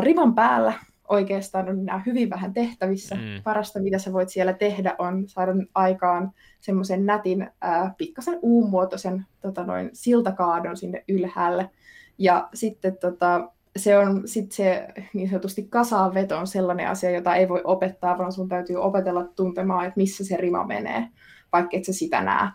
Riman 0.00 0.34
päällä 0.34 0.72
oikeastaan 1.10 1.68
on 1.68 1.84
nämä 1.84 2.02
hyvin 2.06 2.30
vähän 2.30 2.52
tehtävissä. 2.52 3.14
Mm. 3.14 3.42
Parasta, 3.44 3.80
mitä 3.80 3.98
sä 3.98 4.12
voit 4.12 4.28
siellä 4.28 4.52
tehdä, 4.52 4.94
on 4.98 5.28
saada 5.28 5.52
aikaan 5.74 6.32
semmoisen 6.60 7.06
nätin, 7.06 7.50
ää, 7.60 7.94
pikkasen 7.98 8.38
uumuotoisen 8.42 9.26
tota 9.40 9.64
noin, 9.64 9.90
siltakaadon 9.92 10.76
sinne 10.76 11.04
ylhäälle. 11.08 11.70
Ja 12.18 12.48
sitten 12.54 12.96
tota, 12.96 13.50
se 13.76 13.98
on 13.98 14.22
sit 14.24 14.52
se 14.52 14.88
niin 15.14 15.28
sanotusti 15.28 15.68
veto 16.14 16.38
on 16.38 16.46
sellainen 16.46 16.88
asia, 16.88 17.10
jota 17.10 17.34
ei 17.34 17.48
voi 17.48 17.60
opettaa, 17.64 18.18
vaan 18.18 18.32
sun 18.32 18.48
täytyy 18.48 18.76
opetella 18.76 19.24
tuntemaan, 19.24 19.86
että 19.86 20.00
missä 20.00 20.24
se 20.24 20.36
rima 20.36 20.66
menee, 20.66 21.08
vaikka 21.52 21.76
et 21.76 21.84
sä 21.84 21.92
sitä 21.92 22.20
näe. 22.22 22.48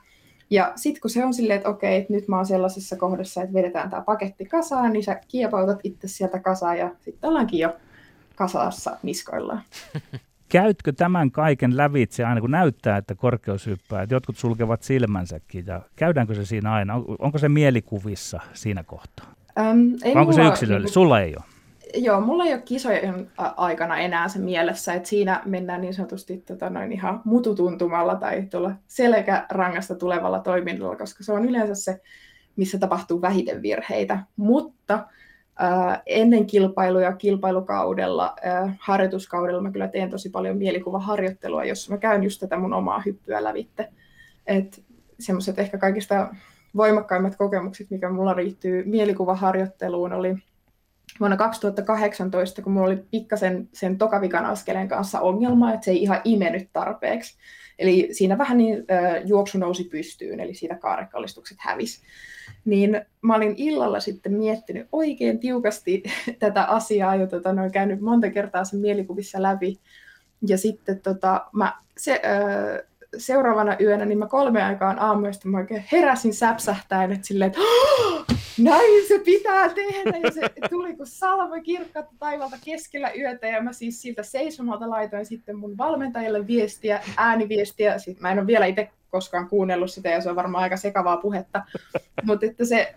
Ja 0.50 0.74
sitten 0.76 1.02
kun 1.02 1.10
se 1.10 1.26
on 1.26 1.34
silleen, 1.34 1.58
että 1.58 1.70
okei, 1.70 1.96
että 1.96 2.14
nyt 2.14 2.28
mä 2.28 2.36
oon 2.36 2.46
sellaisessa 2.46 2.96
kohdassa, 2.96 3.42
että 3.42 3.54
vedetään 3.54 3.90
tämä 3.90 4.02
paketti 4.02 4.46
kasaan, 4.46 4.94
niin 4.94 5.04
sä 5.04 5.20
kiepautat 5.28 5.80
itse 5.84 6.08
sieltä 6.08 6.40
kasaan 6.40 6.78
ja 6.78 6.92
sitten 7.02 7.30
ollaankin 7.30 7.60
jo 7.60 7.76
kasassa 8.36 8.98
niskoillaan. 9.04 9.62
Käytkö 10.50 10.92
tämän 10.92 11.32
kaiken 11.32 11.78
lävitse 11.78 12.24
aina, 12.24 12.42
kun 12.42 12.52
näyttää, 12.52 12.98
että 12.98 13.16
korkeus 13.16 13.66
hyppää, 13.66 14.02
että 14.02 14.16
jotkut 14.16 14.38
sulkevat 14.38 14.84
silmänsäkin, 14.84 15.66
ja 15.68 15.82
käydäänkö 15.96 16.36
se 16.36 16.46
siinä 16.46 16.74
aina? 16.74 16.94
Onko 17.20 17.38
se 17.38 17.50
mielikuvissa 17.50 18.40
siinä 18.54 18.84
kohtaa? 18.84 19.34
Öm, 19.60 19.94
ei 20.04 20.16
onko 20.16 20.34
se 20.34 20.48
yksilöllinen? 20.48 20.86
Niin, 20.86 20.94
Sulla 20.94 21.22
ei 21.22 21.36
ole? 21.36 21.55
Joo, 21.94 22.22
mulla 22.22 22.46
ei 22.46 22.54
ole 22.54 22.62
kisojen 22.62 23.32
aikana 23.38 23.98
enää 23.98 24.28
se 24.28 24.40
mielessä, 24.40 24.94
että 24.94 25.10
siinä 25.10 25.42
mennään 25.46 25.82
niin 25.82 25.94
sanotusti 25.94 26.38
tota, 26.38 26.70
noin 26.70 26.92
ihan 26.92 27.22
mututuntumalla 27.26 28.16
tai 28.16 28.42
tuolla 28.42 28.72
selkärangasta 28.88 29.96
tulevalla 29.96 30.40
toiminnalla, 30.40 30.96
koska 30.96 31.24
se 31.24 31.34
on 31.34 31.46
yleensä 31.46 31.76
se, 31.76 32.02
missä 32.56 32.78
tapahtuu 32.78 33.22
vähiten 33.22 33.62
virheitä. 33.62 34.20
Mutta 34.36 35.08
ennen 36.06 36.46
kilpailuja 36.46 37.14
kilpailukaudella, 37.14 38.36
harjoituskaudella 38.80 39.62
mä 39.62 39.72
kyllä 39.72 39.88
teen 39.88 40.10
tosi 40.10 40.30
paljon 40.30 40.58
mielikuvaharjoittelua, 40.58 41.66
jossa 41.66 41.94
mä 41.94 41.98
käyn 41.98 42.24
just 42.24 42.40
tätä 42.40 42.58
mun 42.58 42.74
omaa 42.74 43.02
hyppyä 43.06 43.44
lävitte. 43.44 43.90
Että 44.48 44.78
semmoiset 45.20 45.60
ehkä 45.60 45.78
kaikista 45.78 46.36
voimakkaimmat 46.76 47.36
kokemukset, 47.36 47.90
mikä 47.90 48.10
mulla 48.10 48.34
riittyy 48.34 48.84
mielikuvaharjoitteluun, 48.86 50.14
oli 50.14 50.36
vuonna 51.20 51.38
2018, 51.38 52.62
kun 52.62 52.74
mulla 52.74 52.88
oli 52.88 53.04
pikkasen 53.12 53.70
sen 53.74 53.98
tokavikan 53.98 54.46
askeleen 54.46 54.88
kanssa 54.88 55.22
ongelma, 55.22 55.74
että 55.74 55.86
se 55.86 55.92
ei 55.92 56.02
ihan 56.02 56.22
imennyt 56.24 56.70
tarpeeksi. 56.74 57.38
Eli 57.80 58.10
siinä 58.12 58.38
vähän 58.38 58.58
niin 58.58 58.86
äh, 58.92 59.22
juoksu 59.26 59.58
nousi 59.58 59.84
pystyyn, 59.84 60.40
eli 60.40 60.54
siitä 60.54 60.76
kaarekallistukset 60.76 61.58
hävisi 61.60 62.02
niin 62.66 63.02
mä 63.22 63.36
olin 63.36 63.54
illalla 63.58 64.00
sitten 64.00 64.34
miettinyt 64.34 64.88
oikein 64.92 65.40
tiukasti 65.40 66.04
tätä 66.40 66.64
asiaa 66.64 67.16
ja 67.16 67.28
tota, 67.28 67.54
noin 67.54 67.72
käynyt 67.72 68.02
monta 68.02 68.30
kertaa 68.30 68.64
sen 68.64 68.80
mielikuvissa 68.80 69.42
läpi. 69.42 69.80
Ja 70.48 70.58
sitten 70.58 71.02
tota, 71.02 71.46
mä 71.52 71.74
se, 71.98 72.22
öö, 72.26 72.86
seuraavana 73.18 73.78
yönä, 73.82 74.06
niin 74.06 74.18
mä 74.18 74.28
kolme 74.28 74.64
aikaan 74.64 75.00
aamuista 75.00 75.48
mä 75.48 75.58
oikein 75.58 75.84
heräsin 75.92 76.34
säpsähtäen, 76.34 77.12
että 77.12 77.28
silleen, 77.28 77.48
että 77.48 77.62
näin 78.60 79.08
se 79.08 79.20
pitää 79.20 79.70
tehdä. 79.70 80.18
Ja 80.24 80.32
se 80.32 80.42
tuli 80.70 80.96
kuin 80.96 81.08
salva 81.08 81.60
kirkkautta 81.60 82.16
taivalta 82.20 82.56
keskellä 82.66 83.12
yötä 83.12 83.48
ja 83.48 83.62
mä 83.62 83.74
siis 83.74 84.02
siltä 84.02 84.24
seisomalta 84.24 84.90
laitoin 84.90 85.26
sitten 85.26 85.58
mun 85.58 85.78
valmentajalle 85.78 86.48
viestiä, 86.48 87.02
ääniviestiä. 87.18 87.98
Sitten 87.98 88.22
mä 88.22 88.32
en 88.32 88.40
ole 88.40 88.48
vielä 88.48 88.66
itse 88.66 88.90
koskaan 89.10 89.50
kuunnellut 89.50 89.92
sitä 89.92 90.10
ja 90.10 90.22
se 90.22 90.30
on 90.30 90.36
varmaan 90.36 90.64
aika 90.64 90.78
sekavaa 90.78 91.18
puhetta. 91.18 91.64
Mutta 92.24 92.46
että 92.46 92.66
se, 92.66 92.94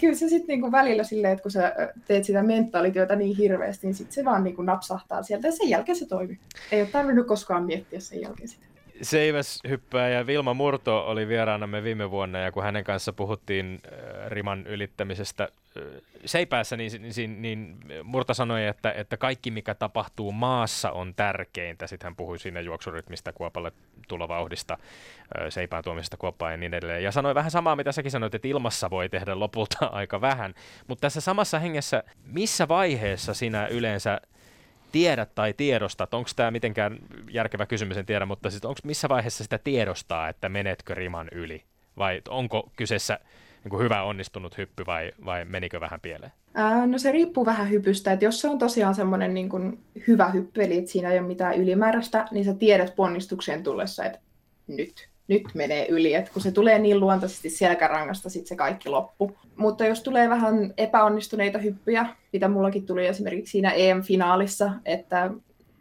kyllä 0.00 0.14
se 0.14 0.28
sitten 0.28 0.48
niinku 0.48 0.72
välillä 0.72 1.04
silleen, 1.04 1.32
että 1.32 1.42
kun 1.42 1.50
sä 1.50 1.72
teet 2.06 2.24
sitä 2.24 2.42
mentaalityötä 2.42 3.16
niin 3.16 3.36
hirveästi, 3.36 3.86
niin 3.86 3.94
sitten 3.94 4.14
se 4.14 4.24
vaan 4.24 4.44
niinku 4.44 4.62
napsahtaa 4.62 5.22
sieltä 5.22 5.48
ja 5.48 5.52
sen 5.52 5.68
jälkeen 5.68 5.96
se 5.96 6.06
toimii. 6.06 6.38
Ei 6.72 6.80
ole 6.80 6.88
tarvinnut 6.92 7.26
koskaan 7.26 7.64
miettiä 7.64 8.00
sen 8.00 8.20
jälkeen 8.20 8.48
sitä. 8.48 8.73
Seiväs 9.04 9.60
hyppääjä 9.68 10.26
Vilma 10.26 10.54
Murto 10.54 11.06
oli 11.06 11.28
vieraanamme 11.28 11.82
viime 11.82 12.10
vuonna 12.10 12.38
ja 12.38 12.52
kun 12.52 12.62
hänen 12.62 12.84
kanssa 12.84 13.12
puhuttiin 13.12 13.80
äh, 13.84 14.30
riman 14.30 14.66
ylittämisestä 14.66 15.44
äh, 15.44 15.82
Seipäässä, 16.24 16.76
niin, 16.76 16.92
niin, 17.16 17.42
niin 17.42 17.76
Murta 18.04 18.34
sanoi, 18.34 18.66
että, 18.66 18.92
että 18.92 19.16
kaikki 19.16 19.50
mikä 19.50 19.74
tapahtuu 19.74 20.32
maassa 20.32 20.90
on 20.90 21.14
tärkeintä. 21.14 21.86
Sitten 21.86 22.06
hän 22.06 22.16
puhui 22.16 22.38
siinä 22.38 22.60
juoksurytmistä, 22.60 23.32
kuopalle 23.32 23.72
tulovauhdista, 24.08 24.78
äh, 25.38 25.46
Seipään 25.48 25.84
tuomisesta 25.84 26.16
kuoppaan 26.16 26.52
ja 26.52 26.56
niin 26.56 26.74
edelleen. 26.74 27.02
Ja 27.02 27.12
sanoi 27.12 27.34
vähän 27.34 27.50
samaa, 27.50 27.76
mitä 27.76 27.92
säkin 27.92 28.10
sanoit, 28.10 28.34
että 28.34 28.48
ilmassa 28.48 28.90
voi 28.90 29.08
tehdä 29.08 29.38
lopulta 29.38 29.86
aika 29.92 30.20
vähän. 30.20 30.54
Mutta 30.86 31.00
tässä 31.00 31.20
samassa 31.20 31.58
hengessä, 31.58 32.02
missä 32.24 32.68
vaiheessa 32.68 33.34
sinä 33.34 33.66
yleensä 33.66 34.20
tiedät 34.94 35.34
tai 35.34 35.52
tiedostat, 35.52 36.14
onko 36.14 36.30
tämä 36.36 36.50
mitenkään 36.50 36.98
järkevä 37.30 37.66
kysymys, 37.66 37.96
en 37.96 38.06
tiedä, 38.06 38.26
mutta 38.26 38.50
siis 38.50 38.64
onko 38.64 38.80
missä 38.84 39.08
vaiheessa 39.08 39.44
sitä 39.44 39.58
tiedostaa, 39.58 40.28
että 40.28 40.48
menetkö 40.48 40.94
riman 40.94 41.28
yli? 41.32 41.64
vai 41.96 42.22
onko 42.28 42.70
kyseessä 42.76 43.18
niin 43.64 43.70
kuin 43.70 43.82
hyvä 43.82 44.02
onnistunut 44.02 44.58
hyppy 44.58 44.86
vai, 44.86 45.12
vai 45.24 45.44
menikö 45.44 45.80
vähän 45.80 46.00
pieleen? 46.00 46.32
Ää, 46.54 46.86
no 46.86 46.98
se 46.98 47.12
riippuu 47.12 47.46
vähän 47.46 47.70
hypystä, 47.70 48.12
että 48.12 48.24
jos 48.24 48.40
se 48.40 48.48
on 48.48 48.58
tosiaan 48.58 48.94
semmoinen 48.94 49.34
niin 49.34 49.48
kuin 49.48 49.84
hyvä 50.08 50.30
hyppy, 50.30 50.62
eli 50.62 50.78
että 50.78 50.90
siinä 50.90 51.10
ei 51.10 51.18
ole 51.18 51.26
mitään 51.26 51.54
ylimääräistä, 51.54 52.26
niin 52.30 52.44
sä 52.44 52.54
tiedät 52.54 52.96
ponnistukseen 52.96 53.62
tullessa, 53.62 54.04
että 54.04 54.18
nyt, 54.66 55.08
nyt 55.28 55.42
menee 55.54 55.86
yli, 55.88 56.14
että 56.14 56.30
kun 56.32 56.42
se 56.42 56.52
tulee 56.52 56.78
niin 56.78 57.00
luontaisesti 57.00 57.50
selkärangasta, 57.50 58.30
sitten 58.30 58.48
se 58.48 58.56
kaikki 58.56 58.88
loppu. 58.88 59.36
Mutta 59.56 59.86
jos 59.86 60.02
tulee 60.02 60.28
vähän 60.28 60.74
epäonnistuneita 60.76 61.58
hyppyjä, 61.58 62.06
mitä 62.32 62.48
mullakin 62.48 62.86
tuli 62.86 63.06
esimerkiksi 63.06 63.50
siinä 63.50 63.70
EM-finaalissa, 63.70 64.70
että 64.84 65.30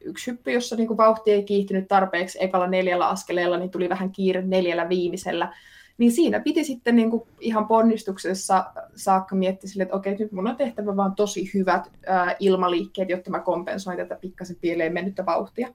yksi 0.01 0.31
hyppy, 0.31 0.51
jossa 0.51 0.75
niin 0.75 0.87
kuin 0.87 0.97
vauhti 0.97 1.31
ei 1.31 1.43
kiihtynyt 1.43 1.87
tarpeeksi 1.87 2.37
ekalla 2.41 2.67
neljällä 2.67 3.07
askeleella, 3.07 3.57
niin 3.57 3.69
tuli 3.69 3.89
vähän 3.89 4.11
kiire 4.11 4.41
neljällä 4.41 4.89
viimeisellä, 4.89 5.53
niin 5.97 6.11
siinä 6.11 6.39
piti 6.39 6.63
sitten 6.63 6.95
niin 6.95 7.09
kuin 7.09 7.23
ihan 7.39 7.67
ponnistuksessa 7.67 8.65
saakka 8.95 9.35
miettiä 9.35 9.69
sille, 9.69 9.83
että 9.83 9.95
okei, 9.95 10.15
nyt 10.15 10.31
mun 10.31 10.47
on 10.47 10.55
tehtävä 10.55 10.95
vaan 10.95 11.15
tosi 11.15 11.51
hyvät 11.53 11.91
ää, 12.05 12.35
ilmaliikkeet, 12.39 13.09
jotta 13.09 13.31
mä 13.31 13.39
kompensoin 13.39 13.97
tätä 13.97 14.15
pikkasen 14.15 14.55
pieleen 14.61 14.93
mennyttä 14.93 15.25
vauhtia. 15.25 15.67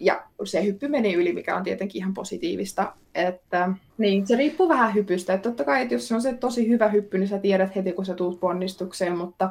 Ja 0.00 0.24
se 0.44 0.64
hyppy 0.64 0.88
meni 0.88 1.14
yli, 1.14 1.32
mikä 1.32 1.56
on 1.56 1.62
tietenkin 1.62 1.98
ihan 1.98 2.14
positiivista. 2.14 2.92
Että, 3.14 3.72
niin, 3.98 4.26
se 4.26 4.36
riippuu 4.36 4.68
vähän 4.68 4.94
hypystä. 4.94 5.34
Että 5.34 5.48
totta 5.48 5.64
kai, 5.64 5.82
että 5.82 5.94
jos 5.94 6.08
se 6.08 6.14
on 6.14 6.22
se 6.22 6.32
tosi 6.32 6.68
hyvä 6.68 6.88
hyppy, 6.88 7.18
niin 7.18 7.28
sä 7.28 7.38
tiedät 7.38 7.76
heti, 7.76 7.92
kun 7.92 8.06
sä 8.06 8.14
tuut 8.14 8.40
ponnistukseen, 8.40 9.18
mutta 9.18 9.50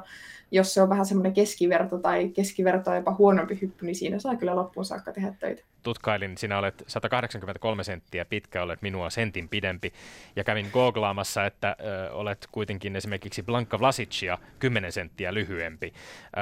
jos 0.51 0.73
se 0.73 0.81
on 0.81 0.89
vähän 0.89 1.05
semmoinen 1.05 1.33
keskiverto 1.33 1.97
tai 1.97 2.29
keskiverto 2.29 2.95
jopa 2.95 3.15
huonompi 3.17 3.57
hyppy, 3.61 3.85
niin 3.85 3.95
siinä 3.95 4.19
saa 4.19 4.35
kyllä 4.35 4.55
loppuun 4.55 4.85
saakka 4.85 5.13
tehdä 5.13 5.33
töitä. 5.39 5.63
Tutkailin, 5.83 6.37
sinä 6.37 6.57
olet 6.57 6.83
183 6.87 7.83
senttiä 7.83 8.25
pitkä, 8.25 8.63
olet 8.63 8.81
minua 8.81 9.09
sentin 9.09 9.49
pidempi, 9.49 9.93
ja 10.35 10.43
kävin 10.43 10.69
googlaamassa, 10.73 11.45
että 11.45 11.75
ö, 11.79 12.11
olet 12.11 12.47
kuitenkin 12.51 12.95
esimerkiksi 12.95 13.43
Blanka 13.43 13.79
Vlasicia 13.79 14.37
10 14.59 14.91
senttiä 14.91 15.33
lyhyempi. 15.33 15.93
Ö, 15.93 16.39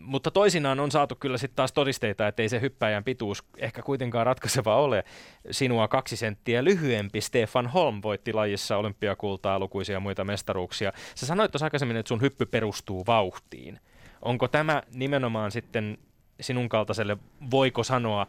mutta 0.00 0.30
toisinaan 0.30 0.80
on 0.80 0.90
saatu 0.90 1.14
kyllä 1.14 1.38
sitten 1.38 1.56
taas 1.56 1.72
todisteita, 1.72 2.28
että 2.28 2.42
ei 2.42 2.48
se 2.48 2.60
hyppäjän 2.60 3.04
pituus 3.04 3.44
ehkä 3.56 3.82
kuitenkaan 3.82 4.26
ratkaiseva 4.26 4.76
ole. 4.76 5.04
Sinua 5.50 5.88
kaksi 5.88 6.16
senttiä 6.16 6.64
lyhyempi 6.64 7.20
Stefan 7.20 7.66
Holm 7.66 8.00
voitti 8.02 8.32
lajissa 8.32 8.76
olympiakultaa, 8.76 9.58
lukuisia 9.58 10.00
muita 10.00 10.24
mestaruuksia. 10.24 10.92
Sä 11.14 11.26
sanoit 11.26 11.50
tuossa 11.50 11.66
aikaisemmin, 11.66 11.96
että 11.96 12.08
sun 12.08 12.20
hyppy 12.20 12.46
perustuu 12.46 13.04
vauhtiin 13.06 13.28
vauhtiin. 13.28 13.80
Onko 14.22 14.48
tämä 14.48 14.82
nimenomaan 14.94 15.50
sitten 15.50 15.98
sinun 16.40 16.68
kaltaiselle, 16.68 17.16
voiko 17.50 17.84
sanoa, 17.84 18.26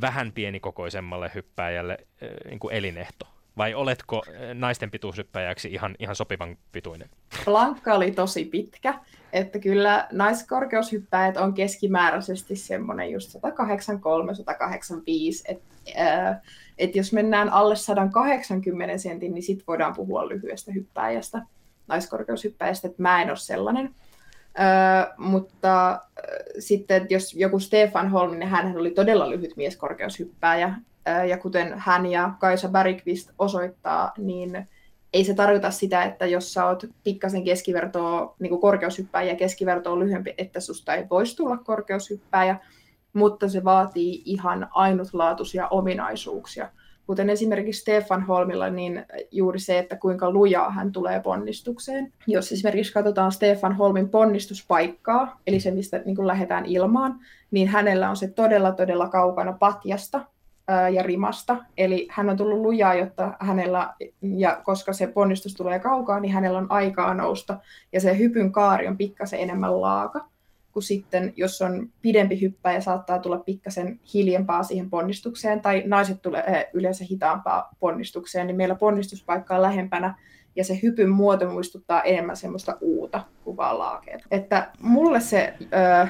vähän 0.00 0.32
pienikokoisemmalle 0.32 1.30
hyppääjälle 1.34 1.98
niin 2.44 2.58
kuin 2.58 2.74
elinehto? 2.74 3.26
Vai 3.56 3.74
oletko 3.74 4.22
naisten 4.54 4.90
pituushyppäjäksi 4.90 5.68
ihan, 5.72 5.94
ihan 5.98 6.16
sopivan 6.16 6.56
pituinen? 6.72 7.08
Plankka 7.44 7.94
oli 7.94 8.10
tosi 8.10 8.44
pitkä, 8.44 8.94
että 9.32 9.58
kyllä 9.58 10.08
naiskorkeushyppäjät 10.12 11.36
on 11.36 11.54
keskimääräisesti 11.54 12.56
semmoinen 12.56 13.10
just 13.10 13.34
183-185, 13.34 13.40
että 15.44 15.64
äh, 16.00 16.40
et 16.78 16.96
jos 16.96 17.12
mennään 17.12 17.48
alle 17.48 17.76
180 17.76 18.98
sentin, 18.98 19.34
niin 19.34 19.42
sitten 19.42 19.66
voidaan 19.66 19.94
puhua 19.94 20.28
lyhyestä 20.28 20.72
hyppääjästä, 20.72 21.42
naiskorkeushyppäjästä, 21.86 22.88
että 22.88 23.02
mä 23.02 23.22
en 23.22 23.28
ole 23.28 23.36
sellainen. 23.36 23.94
Öö, 24.58 25.14
mutta 25.18 26.00
sitten 26.58 27.06
jos 27.10 27.34
joku 27.34 27.58
Stefan 27.58 28.10
Holm, 28.10 28.38
niin 28.38 28.48
hän 28.48 28.76
oli 28.76 28.90
todella 28.90 29.30
lyhyt 29.30 29.56
mieskorkeushyppääjä, 29.56 30.74
öö, 31.08 31.24
ja 31.24 31.38
kuten 31.38 31.74
hän 31.76 32.06
ja 32.06 32.32
Kaisa 32.40 32.68
Bergqvist 32.68 33.30
osoittaa, 33.38 34.12
niin 34.18 34.68
ei 35.12 35.24
se 35.24 35.34
tarkoita 35.34 35.70
sitä, 35.70 36.02
että 36.02 36.26
jos 36.26 36.52
sä 36.54 36.66
oot 36.66 36.84
pikkasen 37.04 37.44
keskivertoa, 37.44 38.34
niin 38.38 38.60
korkeushyppääjä 38.60 39.32
ja 39.32 39.36
keskiverto 39.36 39.92
on 39.92 39.98
lyhyempi, 39.98 40.34
että 40.38 40.60
susta 40.60 40.94
ei 40.94 41.04
voisi 41.10 41.36
tulla 41.36 41.56
korkeushyppääjä, 41.56 42.56
mutta 43.12 43.48
se 43.48 43.64
vaatii 43.64 44.22
ihan 44.24 44.68
ainutlaatuisia 44.70 45.68
ominaisuuksia 45.68 46.68
kuten 47.06 47.30
esimerkiksi 47.30 47.80
Stefan 47.80 48.26
Holmilla, 48.26 48.70
niin 48.70 49.04
juuri 49.30 49.58
se, 49.58 49.78
että 49.78 49.96
kuinka 49.96 50.30
lujaa 50.30 50.70
hän 50.70 50.92
tulee 50.92 51.20
ponnistukseen. 51.20 52.12
Jos 52.26 52.52
esimerkiksi 52.52 52.92
katsotaan 52.92 53.32
Stefan 53.32 53.76
Holmin 53.76 54.08
ponnistuspaikkaa, 54.08 55.40
eli 55.46 55.60
se, 55.60 55.70
mistä 55.70 56.02
niin 56.04 56.16
kuin 56.16 56.26
lähdetään 56.26 56.66
ilmaan, 56.66 57.20
niin 57.50 57.68
hänellä 57.68 58.10
on 58.10 58.16
se 58.16 58.28
todella, 58.28 58.72
todella 58.72 59.08
kaukana 59.08 59.52
patjasta 59.52 60.20
ja 60.92 61.02
rimasta. 61.02 61.56
Eli 61.78 62.08
hän 62.10 62.30
on 62.30 62.36
tullut 62.36 62.60
lujaa, 62.60 62.94
jotta 62.94 63.36
hänellä, 63.40 63.94
ja 64.22 64.60
koska 64.64 64.92
se 64.92 65.06
ponnistus 65.06 65.54
tulee 65.54 65.78
kaukaa, 65.78 66.20
niin 66.20 66.32
hänellä 66.32 66.58
on 66.58 66.70
aikaa 66.70 67.14
nousta, 67.14 67.58
ja 67.92 68.00
se 68.00 68.18
hypyn 68.18 68.52
kaari 68.52 68.88
on 68.88 68.96
pikkasen 68.96 69.40
enemmän 69.40 69.80
laaka 69.80 70.31
kun 70.72 70.82
sitten, 70.82 71.32
jos 71.36 71.62
on 71.62 71.88
pidempi 72.02 72.40
hyppäjä, 72.40 72.80
saattaa 72.80 73.18
tulla 73.18 73.38
pikkasen 73.38 74.00
hiljempaa 74.14 74.62
siihen 74.62 74.90
ponnistukseen, 74.90 75.60
tai 75.60 75.82
naiset 75.86 76.22
tulee 76.22 76.44
eh, 76.46 76.66
yleensä 76.72 77.04
hitaampaa 77.10 77.70
ponnistukseen, 77.80 78.46
niin 78.46 78.56
meillä 78.56 78.74
ponnistuspaikka 78.74 79.54
on 79.54 79.62
lähempänä, 79.62 80.14
ja 80.56 80.64
se 80.64 80.78
hypyn 80.82 81.10
muoto 81.10 81.50
muistuttaa 81.50 82.02
enemmän 82.02 82.36
semmoista 82.36 82.76
uuta 82.80 83.24
kuin 83.44 83.56
vaan 83.56 83.78
laakeita. 83.78 84.24
Että 84.30 84.70
mulle 84.80 85.20
se 85.20 85.54
ö, 85.60 86.06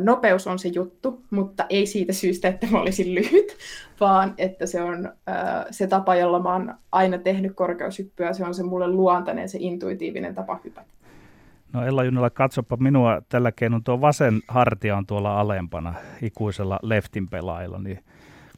nopeus 0.00 0.46
on 0.46 0.58
se 0.58 0.68
juttu, 0.68 1.22
mutta 1.30 1.66
ei 1.68 1.86
siitä 1.86 2.12
syystä, 2.12 2.48
että 2.48 2.66
mä 2.70 2.80
olisin 2.80 3.14
lyhyt, 3.14 3.56
vaan 4.00 4.34
että 4.38 4.66
se 4.66 4.82
on 4.82 5.12
se 5.70 5.86
tapa, 5.86 6.14
jolla 6.14 6.42
mä 6.42 6.52
oon 6.52 6.74
aina 6.92 7.18
tehnyt 7.18 7.52
korkeushyppyä, 7.54 8.32
se 8.32 8.44
on 8.44 8.54
se 8.54 8.62
mulle 8.62 8.88
luontainen, 8.88 9.48
se 9.48 9.58
intuitiivinen 9.60 10.34
tapa 10.34 10.60
hypätä. 10.64 10.99
No 11.72 11.84
Ella 11.86 12.04
Junilla, 12.04 12.30
katsopa 12.30 12.76
minua 12.76 13.22
tällä 13.28 13.52
keinoin. 13.52 13.84
Tuo 13.84 14.00
vasen 14.00 14.40
hartia 14.48 14.96
on 14.96 15.06
tuolla 15.06 15.40
alempana 15.40 15.94
ikuisella 16.22 16.78
leftin 16.82 17.28
pelaajilla. 17.28 17.78
Niin 17.78 18.04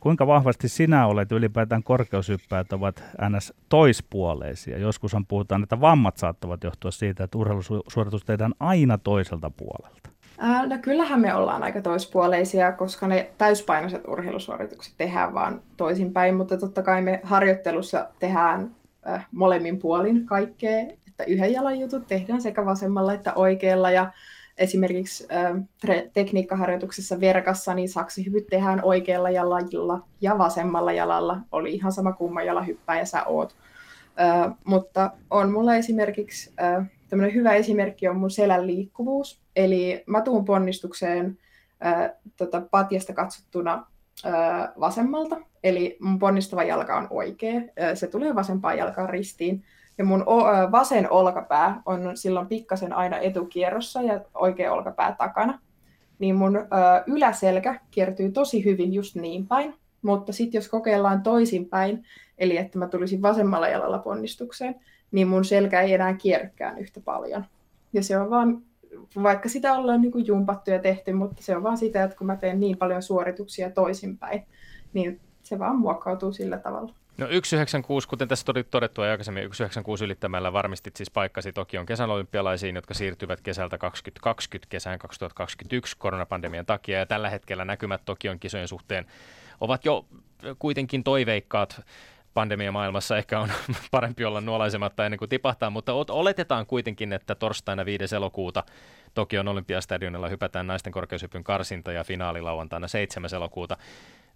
kuinka 0.01 0.27
vahvasti 0.27 0.69
sinä 0.69 1.07
olet 1.07 1.33
ylipäätään 1.33 1.83
korkeushyppäjät 1.83 2.73
ovat 2.73 3.05
ns. 3.29 3.55
toispuoleisia? 3.69 4.79
Joskushan 4.79 5.27
puhutaan, 5.27 5.63
että 5.63 5.81
vammat 5.81 6.17
saattavat 6.17 6.65
johtua 6.65 6.91
siitä, 6.91 7.25
että 7.25 7.39
urheilusuoritus 7.39 8.25
tehdään 8.25 8.53
aina 8.61 8.99
toiselta 8.99 9.51
puolelta. 9.51 10.11
no 10.67 10.79
kyllähän 10.83 11.21
me 11.21 11.35
ollaan 11.35 11.63
aika 11.63 11.81
toispuoleisia, 11.83 12.73
koska 12.73 13.07
ne 13.07 13.31
täyspainoiset 13.39 14.09
urheilusuoritukset 14.09 14.95
tehdään 14.97 15.35
vaan 15.35 15.61
toisinpäin, 15.77 16.35
mutta 16.35 16.59
totta 16.59 16.83
kai 16.83 17.03
me 17.03 17.21
harjoittelussa 17.23 18.09
tehdään 18.19 18.71
molemmin 19.33 19.79
puolin 19.79 20.27
kaikkea 20.27 20.87
että 21.23 21.33
yhden 21.33 21.53
jalan 21.53 21.81
jutut 21.81 22.07
tehdään 22.07 22.43
sekä 22.43 22.65
vasemmalla 22.65 23.15
että 23.15 23.35
oikealla 23.35 23.91
ja 23.91 24.13
esimerkiksi 24.59 25.27
äh, 25.33 26.03
tekniikkaharjoituksessa 26.13 27.21
verkassa, 27.21 27.75
niin 27.75 27.89
saksihypyt 27.89 28.47
tehdään 28.47 28.85
oikealla 28.85 29.31
jalalla 29.31 30.07
ja 30.21 30.39
vasemmalla 30.39 30.93
jalalla. 30.93 31.39
Oli 31.53 31.75
ihan 31.75 31.93
sama 31.93 32.13
kumman 32.13 32.47
jala 32.47 32.63
hyppää 32.63 32.99
ja 32.99 33.07
sä 33.07 33.25
oot. 33.25 33.55
Äh, 34.21 34.55
mutta 34.65 35.11
on 35.31 35.53
mulla 35.53 35.75
esimerkiksi 35.75 36.53
äh, 36.63 36.87
tämmöinen 37.09 37.35
hyvä 37.35 37.53
esimerkki 37.53 38.09
on 38.09 38.17
mun 38.17 38.31
selän 38.31 38.67
liikkuvuus. 38.67 39.41
Eli 39.57 40.05
mä 40.07 40.21
tuun 40.21 40.45
ponnistukseen 40.45 41.39
äh, 41.87 42.11
tota, 42.37 42.61
patjasta 42.71 43.13
katsottuna 43.13 43.87
äh, 44.27 44.33
vasemmalta, 44.81 45.37
eli 45.65 45.97
mun 46.01 46.19
ponnistava 46.19 46.63
jalka 46.63 46.97
on 46.97 47.07
oikea. 47.11 47.57
Äh, 47.57 47.95
se 47.95 48.07
tulee 48.07 48.35
vasempaan 48.35 48.79
jalkaan 48.79 49.09
ristiin 49.09 49.65
ja 49.99 50.05
mun 50.05 50.27
vasen 50.73 51.11
olkapää 51.11 51.83
on 51.87 52.11
silloin 52.15 52.47
pikkasen 52.47 52.93
aina 52.93 53.19
etukierrossa 53.19 54.03
ja 54.03 54.21
oikea 54.35 54.73
olkapää 54.73 55.15
takana. 55.19 55.59
Niin 56.19 56.35
mun 56.35 56.59
yläselkä 57.07 57.81
kiertyy 57.91 58.33
tosi 58.33 58.65
hyvin 58.65 58.93
just 58.93 59.17
niin 59.17 59.47
päin, 59.47 59.75
mutta 60.03 60.33
sitten 60.33 60.59
jos 60.59 60.69
kokeillaan 60.69 61.23
toisinpäin, 61.23 62.05
eli 62.39 62.57
että 62.57 62.79
mä 62.79 62.89
tulisin 62.89 63.23
vasemmalla 63.23 63.69
jalalla 63.69 63.99
ponnistukseen, 63.99 64.75
niin 65.13 65.29
mun 65.29 65.45
selkä 65.45 65.81
ei 65.81 65.95
enää 65.95 66.15
kierrykään 66.15 66.79
yhtä 66.79 67.01
paljon. 67.01 67.45
Ja 67.93 68.03
se 68.03 68.19
on 68.19 68.31
vaan, 68.31 68.63
vaikka 69.23 69.49
sitä 69.49 69.73
ollaan 69.75 70.01
niin 70.01 70.13
kuin 70.13 70.27
jumpattu 70.27 70.71
ja 70.71 70.79
tehty, 70.79 71.13
mutta 71.13 71.43
se 71.43 71.57
on 71.57 71.63
vaan 71.63 71.79
sitä, 71.79 72.05
että 72.05 72.17
kun 72.17 72.27
mä 72.27 72.37
teen 72.37 72.61
niin 72.61 72.79
paljon 72.79 73.03
suorituksia 73.03 73.71
toisinpäin, 73.71 74.47
niin 74.93 75.21
se 75.43 75.59
vaan 75.59 75.79
muokkautuu 75.79 76.33
sillä 76.33 76.59
tavalla. 76.59 76.95
No 77.19 77.27
196, 77.27 78.09
kuten 78.09 78.29
tässä 78.29 78.45
todettu 78.73 79.03
aikaisemmin, 79.03 79.43
196 79.43 80.05
ylittämällä 80.05 80.53
varmistit 80.53 80.97
siis 80.97 81.11
paikkasi 81.11 81.53
Tokion 81.53 81.87
kesän 81.87 82.11
olympialaisiin, 82.11 82.75
jotka 82.75 82.95
siirtyvät 82.95 83.41
kesältä 83.41 83.79
2020 83.79 84.71
kesään 84.71 84.99
2021 84.99 85.97
koronapandemian 85.99 86.67
takia. 86.67 86.99
Ja 86.99 87.07
tällä 87.07 87.31
hetkellä 87.31 87.65
näkymät 87.65 88.05
Tokion 88.05 88.39
kisojen 88.39 88.69
suhteen 88.69 89.07
ovat 89.61 89.85
jo 89.85 90.07
kuitenkin 90.59 91.05
toiveikkaat. 91.05 91.81
Pandemiamaailmassa 92.35 93.17
ehkä 93.19 93.41
on 93.41 93.49
parempi 93.91 94.25
olla 94.25 94.41
nuolaisematta 94.41 95.05
ennen 95.05 95.19
kuin 95.19 95.29
tipahtaa, 95.29 95.71
mutta 95.71 95.93
oletetaan 95.93 96.67
kuitenkin, 96.67 97.13
että 97.13 97.35
torstaina 97.35 97.85
5. 97.85 98.17
elokuuta 98.17 98.65
Tokion 99.15 99.49
olympiastadionilla 99.49 100.29
hypätään 100.29 100.67
naisten 100.67 100.93
korkeushypyn 100.93 101.45
karsinta 101.45 101.93
ja 101.93 102.05
finaali 102.05 102.41
lauantaina 102.41 102.89
7. 102.89 103.31
elokuuta. 103.35 103.77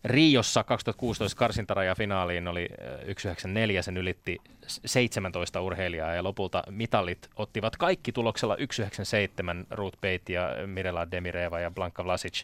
Riossa 0.05 0.65
2016 0.65 1.39
karsintaraja 1.39 1.95
finaaliin 1.95 2.49
oli 2.49 2.69
194, 2.99 3.83
sen 3.83 3.97
ylitti 3.97 4.39
17 4.67 5.61
urheilijaa 5.61 6.15
ja 6.15 6.23
lopulta 6.23 6.63
mitalit 6.71 7.29
ottivat 7.37 7.77
kaikki 7.77 8.13
tuloksella 8.13 8.55
197 8.55 9.67
Ruth 9.71 9.97
Bate 9.97 10.33
ja 10.33 10.51
Mirela 10.67 11.11
Demireva 11.11 11.61
ja 11.61 11.71
Blanka 11.71 12.05
Vlasic 12.05 12.43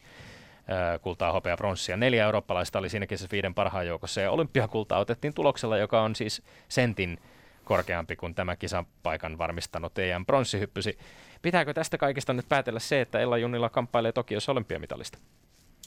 kultaa, 1.02 1.32
hopea, 1.32 1.56
pronssia. 1.56 1.96
Neljä 1.96 2.24
eurooppalaista 2.24 2.78
oli 2.78 2.88
siinäkin 2.88 3.18
se 3.18 3.28
viiden 3.32 3.54
parhaan 3.54 3.86
joukossa 3.86 4.20
ja 4.20 4.30
olympiakultaa 4.30 4.98
otettiin 4.98 5.34
tuloksella, 5.34 5.78
joka 5.78 6.02
on 6.02 6.16
siis 6.16 6.42
sentin 6.68 7.18
korkeampi 7.64 8.16
kuin 8.16 8.34
tämä 8.34 8.56
kisapaikan 8.56 9.38
varmistanut 9.38 9.98
EM 9.98 10.26
pronssihyppysi. 10.26 10.98
Pitääkö 11.42 11.74
tästä 11.74 11.98
kaikesta 11.98 12.32
nyt 12.32 12.48
päätellä 12.48 12.80
se, 12.80 13.00
että 13.00 13.20
Ella 13.20 13.38
Junnila 13.38 13.68
kamppailee 13.68 14.12
Tokiossa 14.12 14.52
olympiamitalista? 14.52 15.18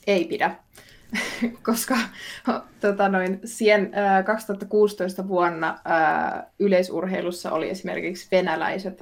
Ei 0.08 0.26
pidä, 0.26 0.56
koska 1.66 1.96
tota 2.80 3.10
noin, 3.10 3.40
siihen, 3.46 3.92
äh, 3.98 4.26
2016 4.26 5.28
vuonna 5.28 5.70
äh, 5.70 6.44
yleisurheilussa 6.60 7.52
oli 7.52 7.70
esimerkiksi 7.70 8.28
venäläiset 8.32 9.02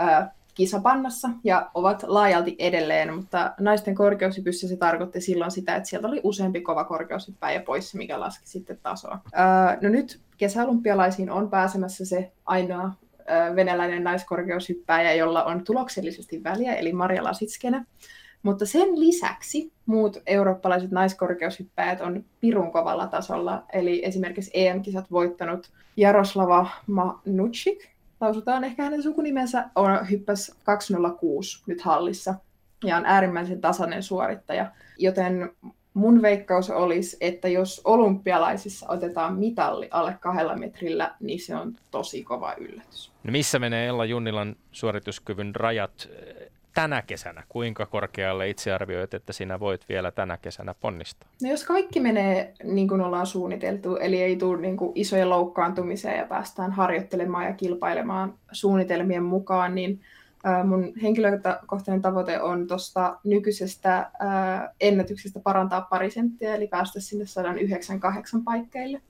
äh, 0.00 0.28
kisapannassa 0.56 1.28
ja 1.44 1.70
ovat 1.74 2.02
laajalti 2.06 2.56
edelleen, 2.58 3.14
mutta 3.14 3.54
naisten 3.60 3.94
korkeushypyssä 3.94 4.68
se 4.68 4.76
tarkoitti 4.76 5.20
silloin 5.20 5.50
sitä, 5.50 5.76
että 5.76 5.88
sieltä 5.88 6.08
oli 6.08 6.20
useampi 6.22 6.60
kova 6.60 6.84
korkeushyppäjä 6.84 7.60
pois, 7.60 7.94
mikä 7.94 8.20
laski 8.20 8.46
sitten 8.46 8.78
tasoa. 8.82 9.20
Äh, 9.38 9.78
no 9.80 9.88
nyt 9.88 10.20
kesäolympialaisiin 10.36 11.30
on 11.30 11.50
pääsemässä 11.50 12.04
se 12.04 12.32
ainoa 12.46 12.84
äh, 12.84 13.56
venäläinen 13.56 14.04
naiskorkeushyppääjä, 14.04 15.14
jolla 15.14 15.44
on 15.44 15.64
tuloksellisesti 15.64 16.44
väliä, 16.44 16.74
eli 16.74 16.92
Maria 16.92 17.24
Lasitskene. 17.24 17.84
Mutta 18.42 18.66
sen 18.66 19.00
lisäksi 19.00 19.72
muut 19.86 20.22
eurooppalaiset 20.26 20.90
naiskorkeushyppäjät 20.90 22.00
on 22.00 22.24
pirun 22.40 22.72
kovalla 22.72 23.06
tasolla, 23.06 23.64
eli 23.72 24.04
esimerkiksi 24.04 24.50
EM-kisat 24.54 25.10
voittanut 25.10 25.70
Jaroslava 25.96 26.66
Manucik, 26.86 27.88
lausutaan 28.20 28.64
ehkä 28.64 28.82
hänen 28.82 29.02
sukunimensä, 29.02 29.64
on 29.74 30.10
hyppäs 30.10 30.56
206 30.64 31.62
nyt 31.66 31.80
hallissa 31.80 32.34
ja 32.84 32.96
on 32.96 33.06
äärimmäisen 33.06 33.60
tasainen 33.60 34.02
suorittaja. 34.02 34.70
Joten 34.98 35.50
mun 35.94 36.22
veikkaus 36.22 36.70
olisi, 36.70 37.16
että 37.20 37.48
jos 37.48 37.80
olympialaisissa 37.84 38.86
otetaan 38.88 39.36
mitalli 39.36 39.88
alle 39.90 40.16
kahdella 40.20 40.56
metrillä, 40.56 41.14
niin 41.20 41.40
se 41.40 41.56
on 41.56 41.76
tosi 41.90 42.24
kova 42.24 42.54
yllätys. 42.54 43.12
No 43.24 43.32
missä 43.32 43.58
menee 43.58 43.86
Ella 43.86 44.04
Junnilan 44.04 44.56
suorituskyvyn 44.72 45.54
rajat 45.54 46.08
tänä 46.76 47.02
kesänä? 47.02 47.42
Kuinka 47.48 47.86
korkealle 47.86 48.48
itse 48.48 48.72
arvioit, 48.72 49.14
että 49.14 49.32
sinä 49.32 49.60
voit 49.60 49.88
vielä 49.88 50.10
tänä 50.10 50.36
kesänä 50.36 50.74
ponnistaa? 50.80 51.28
No 51.42 51.50
jos 51.50 51.64
kaikki 51.64 52.00
menee 52.00 52.52
niin 52.64 52.88
kuin 52.88 53.00
ollaan 53.00 53.26
suunniteltu, 53.26 53.96
eli 53.96 54.22
ei 54.22 54.36
tule 54.36 54.60
niin 54.60 54.76
kuin 54.76 54.92
isoja 54.94 55.28
loukkaantumisia 55.28 56.16
ja 56.16 56.26
päästään 56.26 56.72
harjoittelemaan 56.72 57.44
ja 57.44 57.52
kilpailemaan 57.52 58.34
suunnitelmien 58.52 59.22
mukaan, 59.22 59.74
niin 59.74 60.00
mun 60.64 60.92
henkilökohtainen 61.02 62.02
tavoite 62.02 62.40
on 62.40 62.66
tuosta 62.66 63.18
nykyisestä 63.24 64.10
ennätyksestä 64.80 65.40
parantaa 65.40 65.80
pari 65.80 66.10
senttiä, 66.10 66.54
eli 66.54 66.66
päästä 66.66 67.00
sinne 67.00 67.26
198 67.26 68.44
paikkeille. 68.44 69.00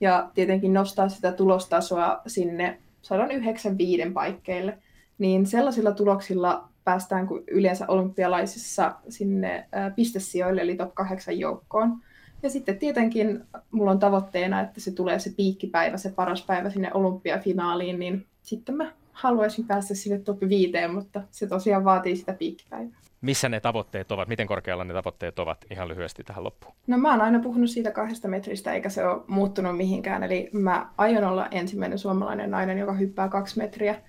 Ja 0.00 0.30
tietenkin 0.34 0.72
nostaa 0.72 1.08
sitä 1.08 1.32
tulostasoa 1.32 2.20
sinne 2.26 2.78
195 3.02 4.10
paikkeille. 4.10 4.78
Niin 5.18 5.46
sellaisilla 5.46 5.92
tuloksilla 5.92 6.68
päästään 6.88 7.26
kuin 7.26 7.44
yleensä 7.50 7.84
olympialaisissa 7.88 8.94
sinne 9.08 9.68
pistesijoille, 9.96 10.60
eli 10.60 10.76
top 10.76 10.94
8 10.94 11.38
joukkoon. 11.38 11.98
Ja 12.42 12.50
sitten 12.50 12.78
tietenkin 12.78 13.44
mulla 13.70 13.90
on 13.90 13.98
tavoitteena, 13.98 14.60
että 14.60 14.80
se 14.80 14.90
tulee 14.90 15.18
se 15.18 15.30
piikkipäivä, 15.36 15.96
se 15.96 16.10
paras 16.10 16.42
päivä 16.42 16.70
sinne 16.70 16.90
olympiafinaaliin, 16.94 17.98
niin 17.98 18.26
sitten 18.42 18.74
mä 18.74 18.92
haluaisin 19.12 19.66
päästä 19.66 19.94
sinne 19.94 20.18
top 20.18 20.40
5, 20.48 20.72
mutta 20.92 21.22
se 21.30 21.46
tosiaan 21.46 21.84
vaatii 21.84 22.16
sitä 22.16 22.32
piikkipäivää. 22.32 22.98
Missä 23.20 23.48
ne 23.48 23.60
tavoitteet 23.60 24.12
ovat? 24.12 24.28
Miten 24.28 24.46
korkealla 24.46 24.84
ne 24.84 24.94
tavoitteet 24.94 25.38
ovat 25.38 25.64
ihan 25.70 25.88
lyhyesti 25.88 26.24
tähän 26.24 26.44
loppuun? 26.44 26.74
No 26.86 26.98
mä 26.98 27.10
oon 27.10 27.20
aina 27.20 27.38
puhunut 27.38 27.70
siitä 27.70 27.90
kahdesta 27.90 28.28
metristä, 28.28 28.72
eikä 28.72 28.88
se 28.88 29.06
ole 29.06 29.22
muuttunut 29.26 29.76
mihinkään. 29.76 30.22
Eli 30.22 30.50
mä 30.52 30.90
aion 30.98 31.24
olla 31.24 31.48
ensimmäinen 31.50 31.98
suomalainen 31.98 32.50
nainen, 32.50 32.78
joka 32.78 32.92
hyppää 32.92 33.28
kaksi 33.28 33.58
metriä. 33.58 34.02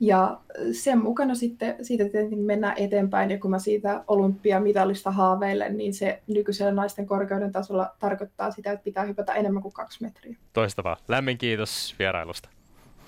Ja 0.00 0.40
sen 0.72 1.02
mukana 1.02 1.34
sitten 1.34 1.84
siitä 1.84 2.04
tietenkin 2.04 2.38
mennään 2.38 2.74
eteenpäin, 2.78 3.30
ja 3.30 3.38
kun 3.38 3.50
mä 3.50 3.58
siitä 3.58 4.04
olympiamitalista 4.08 5.10
haaveilen, 5.10 5.76
niin 5.76 5.94
se 5.94 6.22
nykyisellä 6.26 6.72
naisten 6.72 7.06
korkeuden 7.06 7.52
tasolla 7.52 7.94
tarkoittaa 7.98 8.50
sitä, 8.50 8.72
että 8.72 8.84
pitää 8.84 9.04
hypätä 9.04 9.34
enemmän 9.34 9.62
kuin 9.62 9.74
kaksi 9.74 10.02
metriä. 10.02 10.36
Toistavaa. 10.52 10.96
Lämmin 11.08 11.38
kiitos 11.38 11.94
vierailusta. 11.98 12.48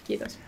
Kiitos. 0.05 0.39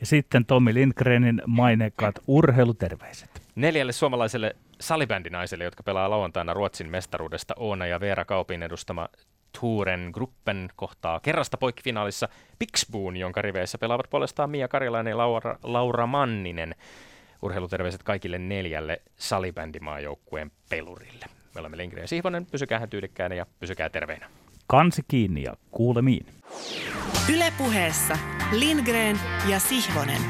Ja 0.00 0.06
sitten 0.06 0.44
Tommi 0.44 0.74
Lindgrenin 0.74 1.42
maineikkaat 1.46 2.14
urheiluterveiset. 2.26 3.30
Neljälle 3.54 3.92
suomalaiselle 3.92 4.56
salibändinaiselle, 4.80 5.64
jotka 5.64 5.82
pelaa 5.82 6.10
lauantaina 6.10 6.54
Ruotsin 6.54 6.90
mestaruudesta, 6.90 7.54
Oona 7.56 7.86
ja 7.86 8.00
Veera 8.00 8.24
Kaupin 8.24 8.62
edustama 8.62 9.08
Turen 9.60 10.10
Gruppen 10.12 10.68
kohtaa 10.76 11.20
kerrasta 11.20 11.56
poikkifinaalissa 11.56 12.28
Pixboon, 12.58 13.16
jonka 13.16 13.42
riveissä 13.42 13.78
pelaavat 13.78 14.10
puolestaan 14.10 14.50
Mia 14.50 14.68
Karjalainen 14.68 15.10
ja 15.10 15.18
Laura, 15.18 15.58
Laura 15.62 16.06
Manninen. 16.06 16.74
Urheiluterveiset 17.42 18.02
kaikille 18.02 18.38
neljälle 18.38 19.02
salibändimaajoukkueen 19.16 20.50
pelurille. 20.70 21.26
Me 21.54 21.60
olemme 21.60 21.76
Lindgren 21.76 22.02
ja 22.02 22.08
Sihvonen, 22.08 22.46
pysykää 22.46 22.86
tyylikkäänä 22.86 23.34
ja 23.34 23.46
pysykää 23.60 23.90
terveinä. 23.90 24.30
Kansi 24.66 25.02
kiinni 25.08 25.42
ja 25.42 25.56
kuulemiin. 25.70 26.26
Ylepuheessa 27.34 28.18
Lindgren 28.52 29.20
ja 29.48 29.58
Sihvonen. 29.58 30.20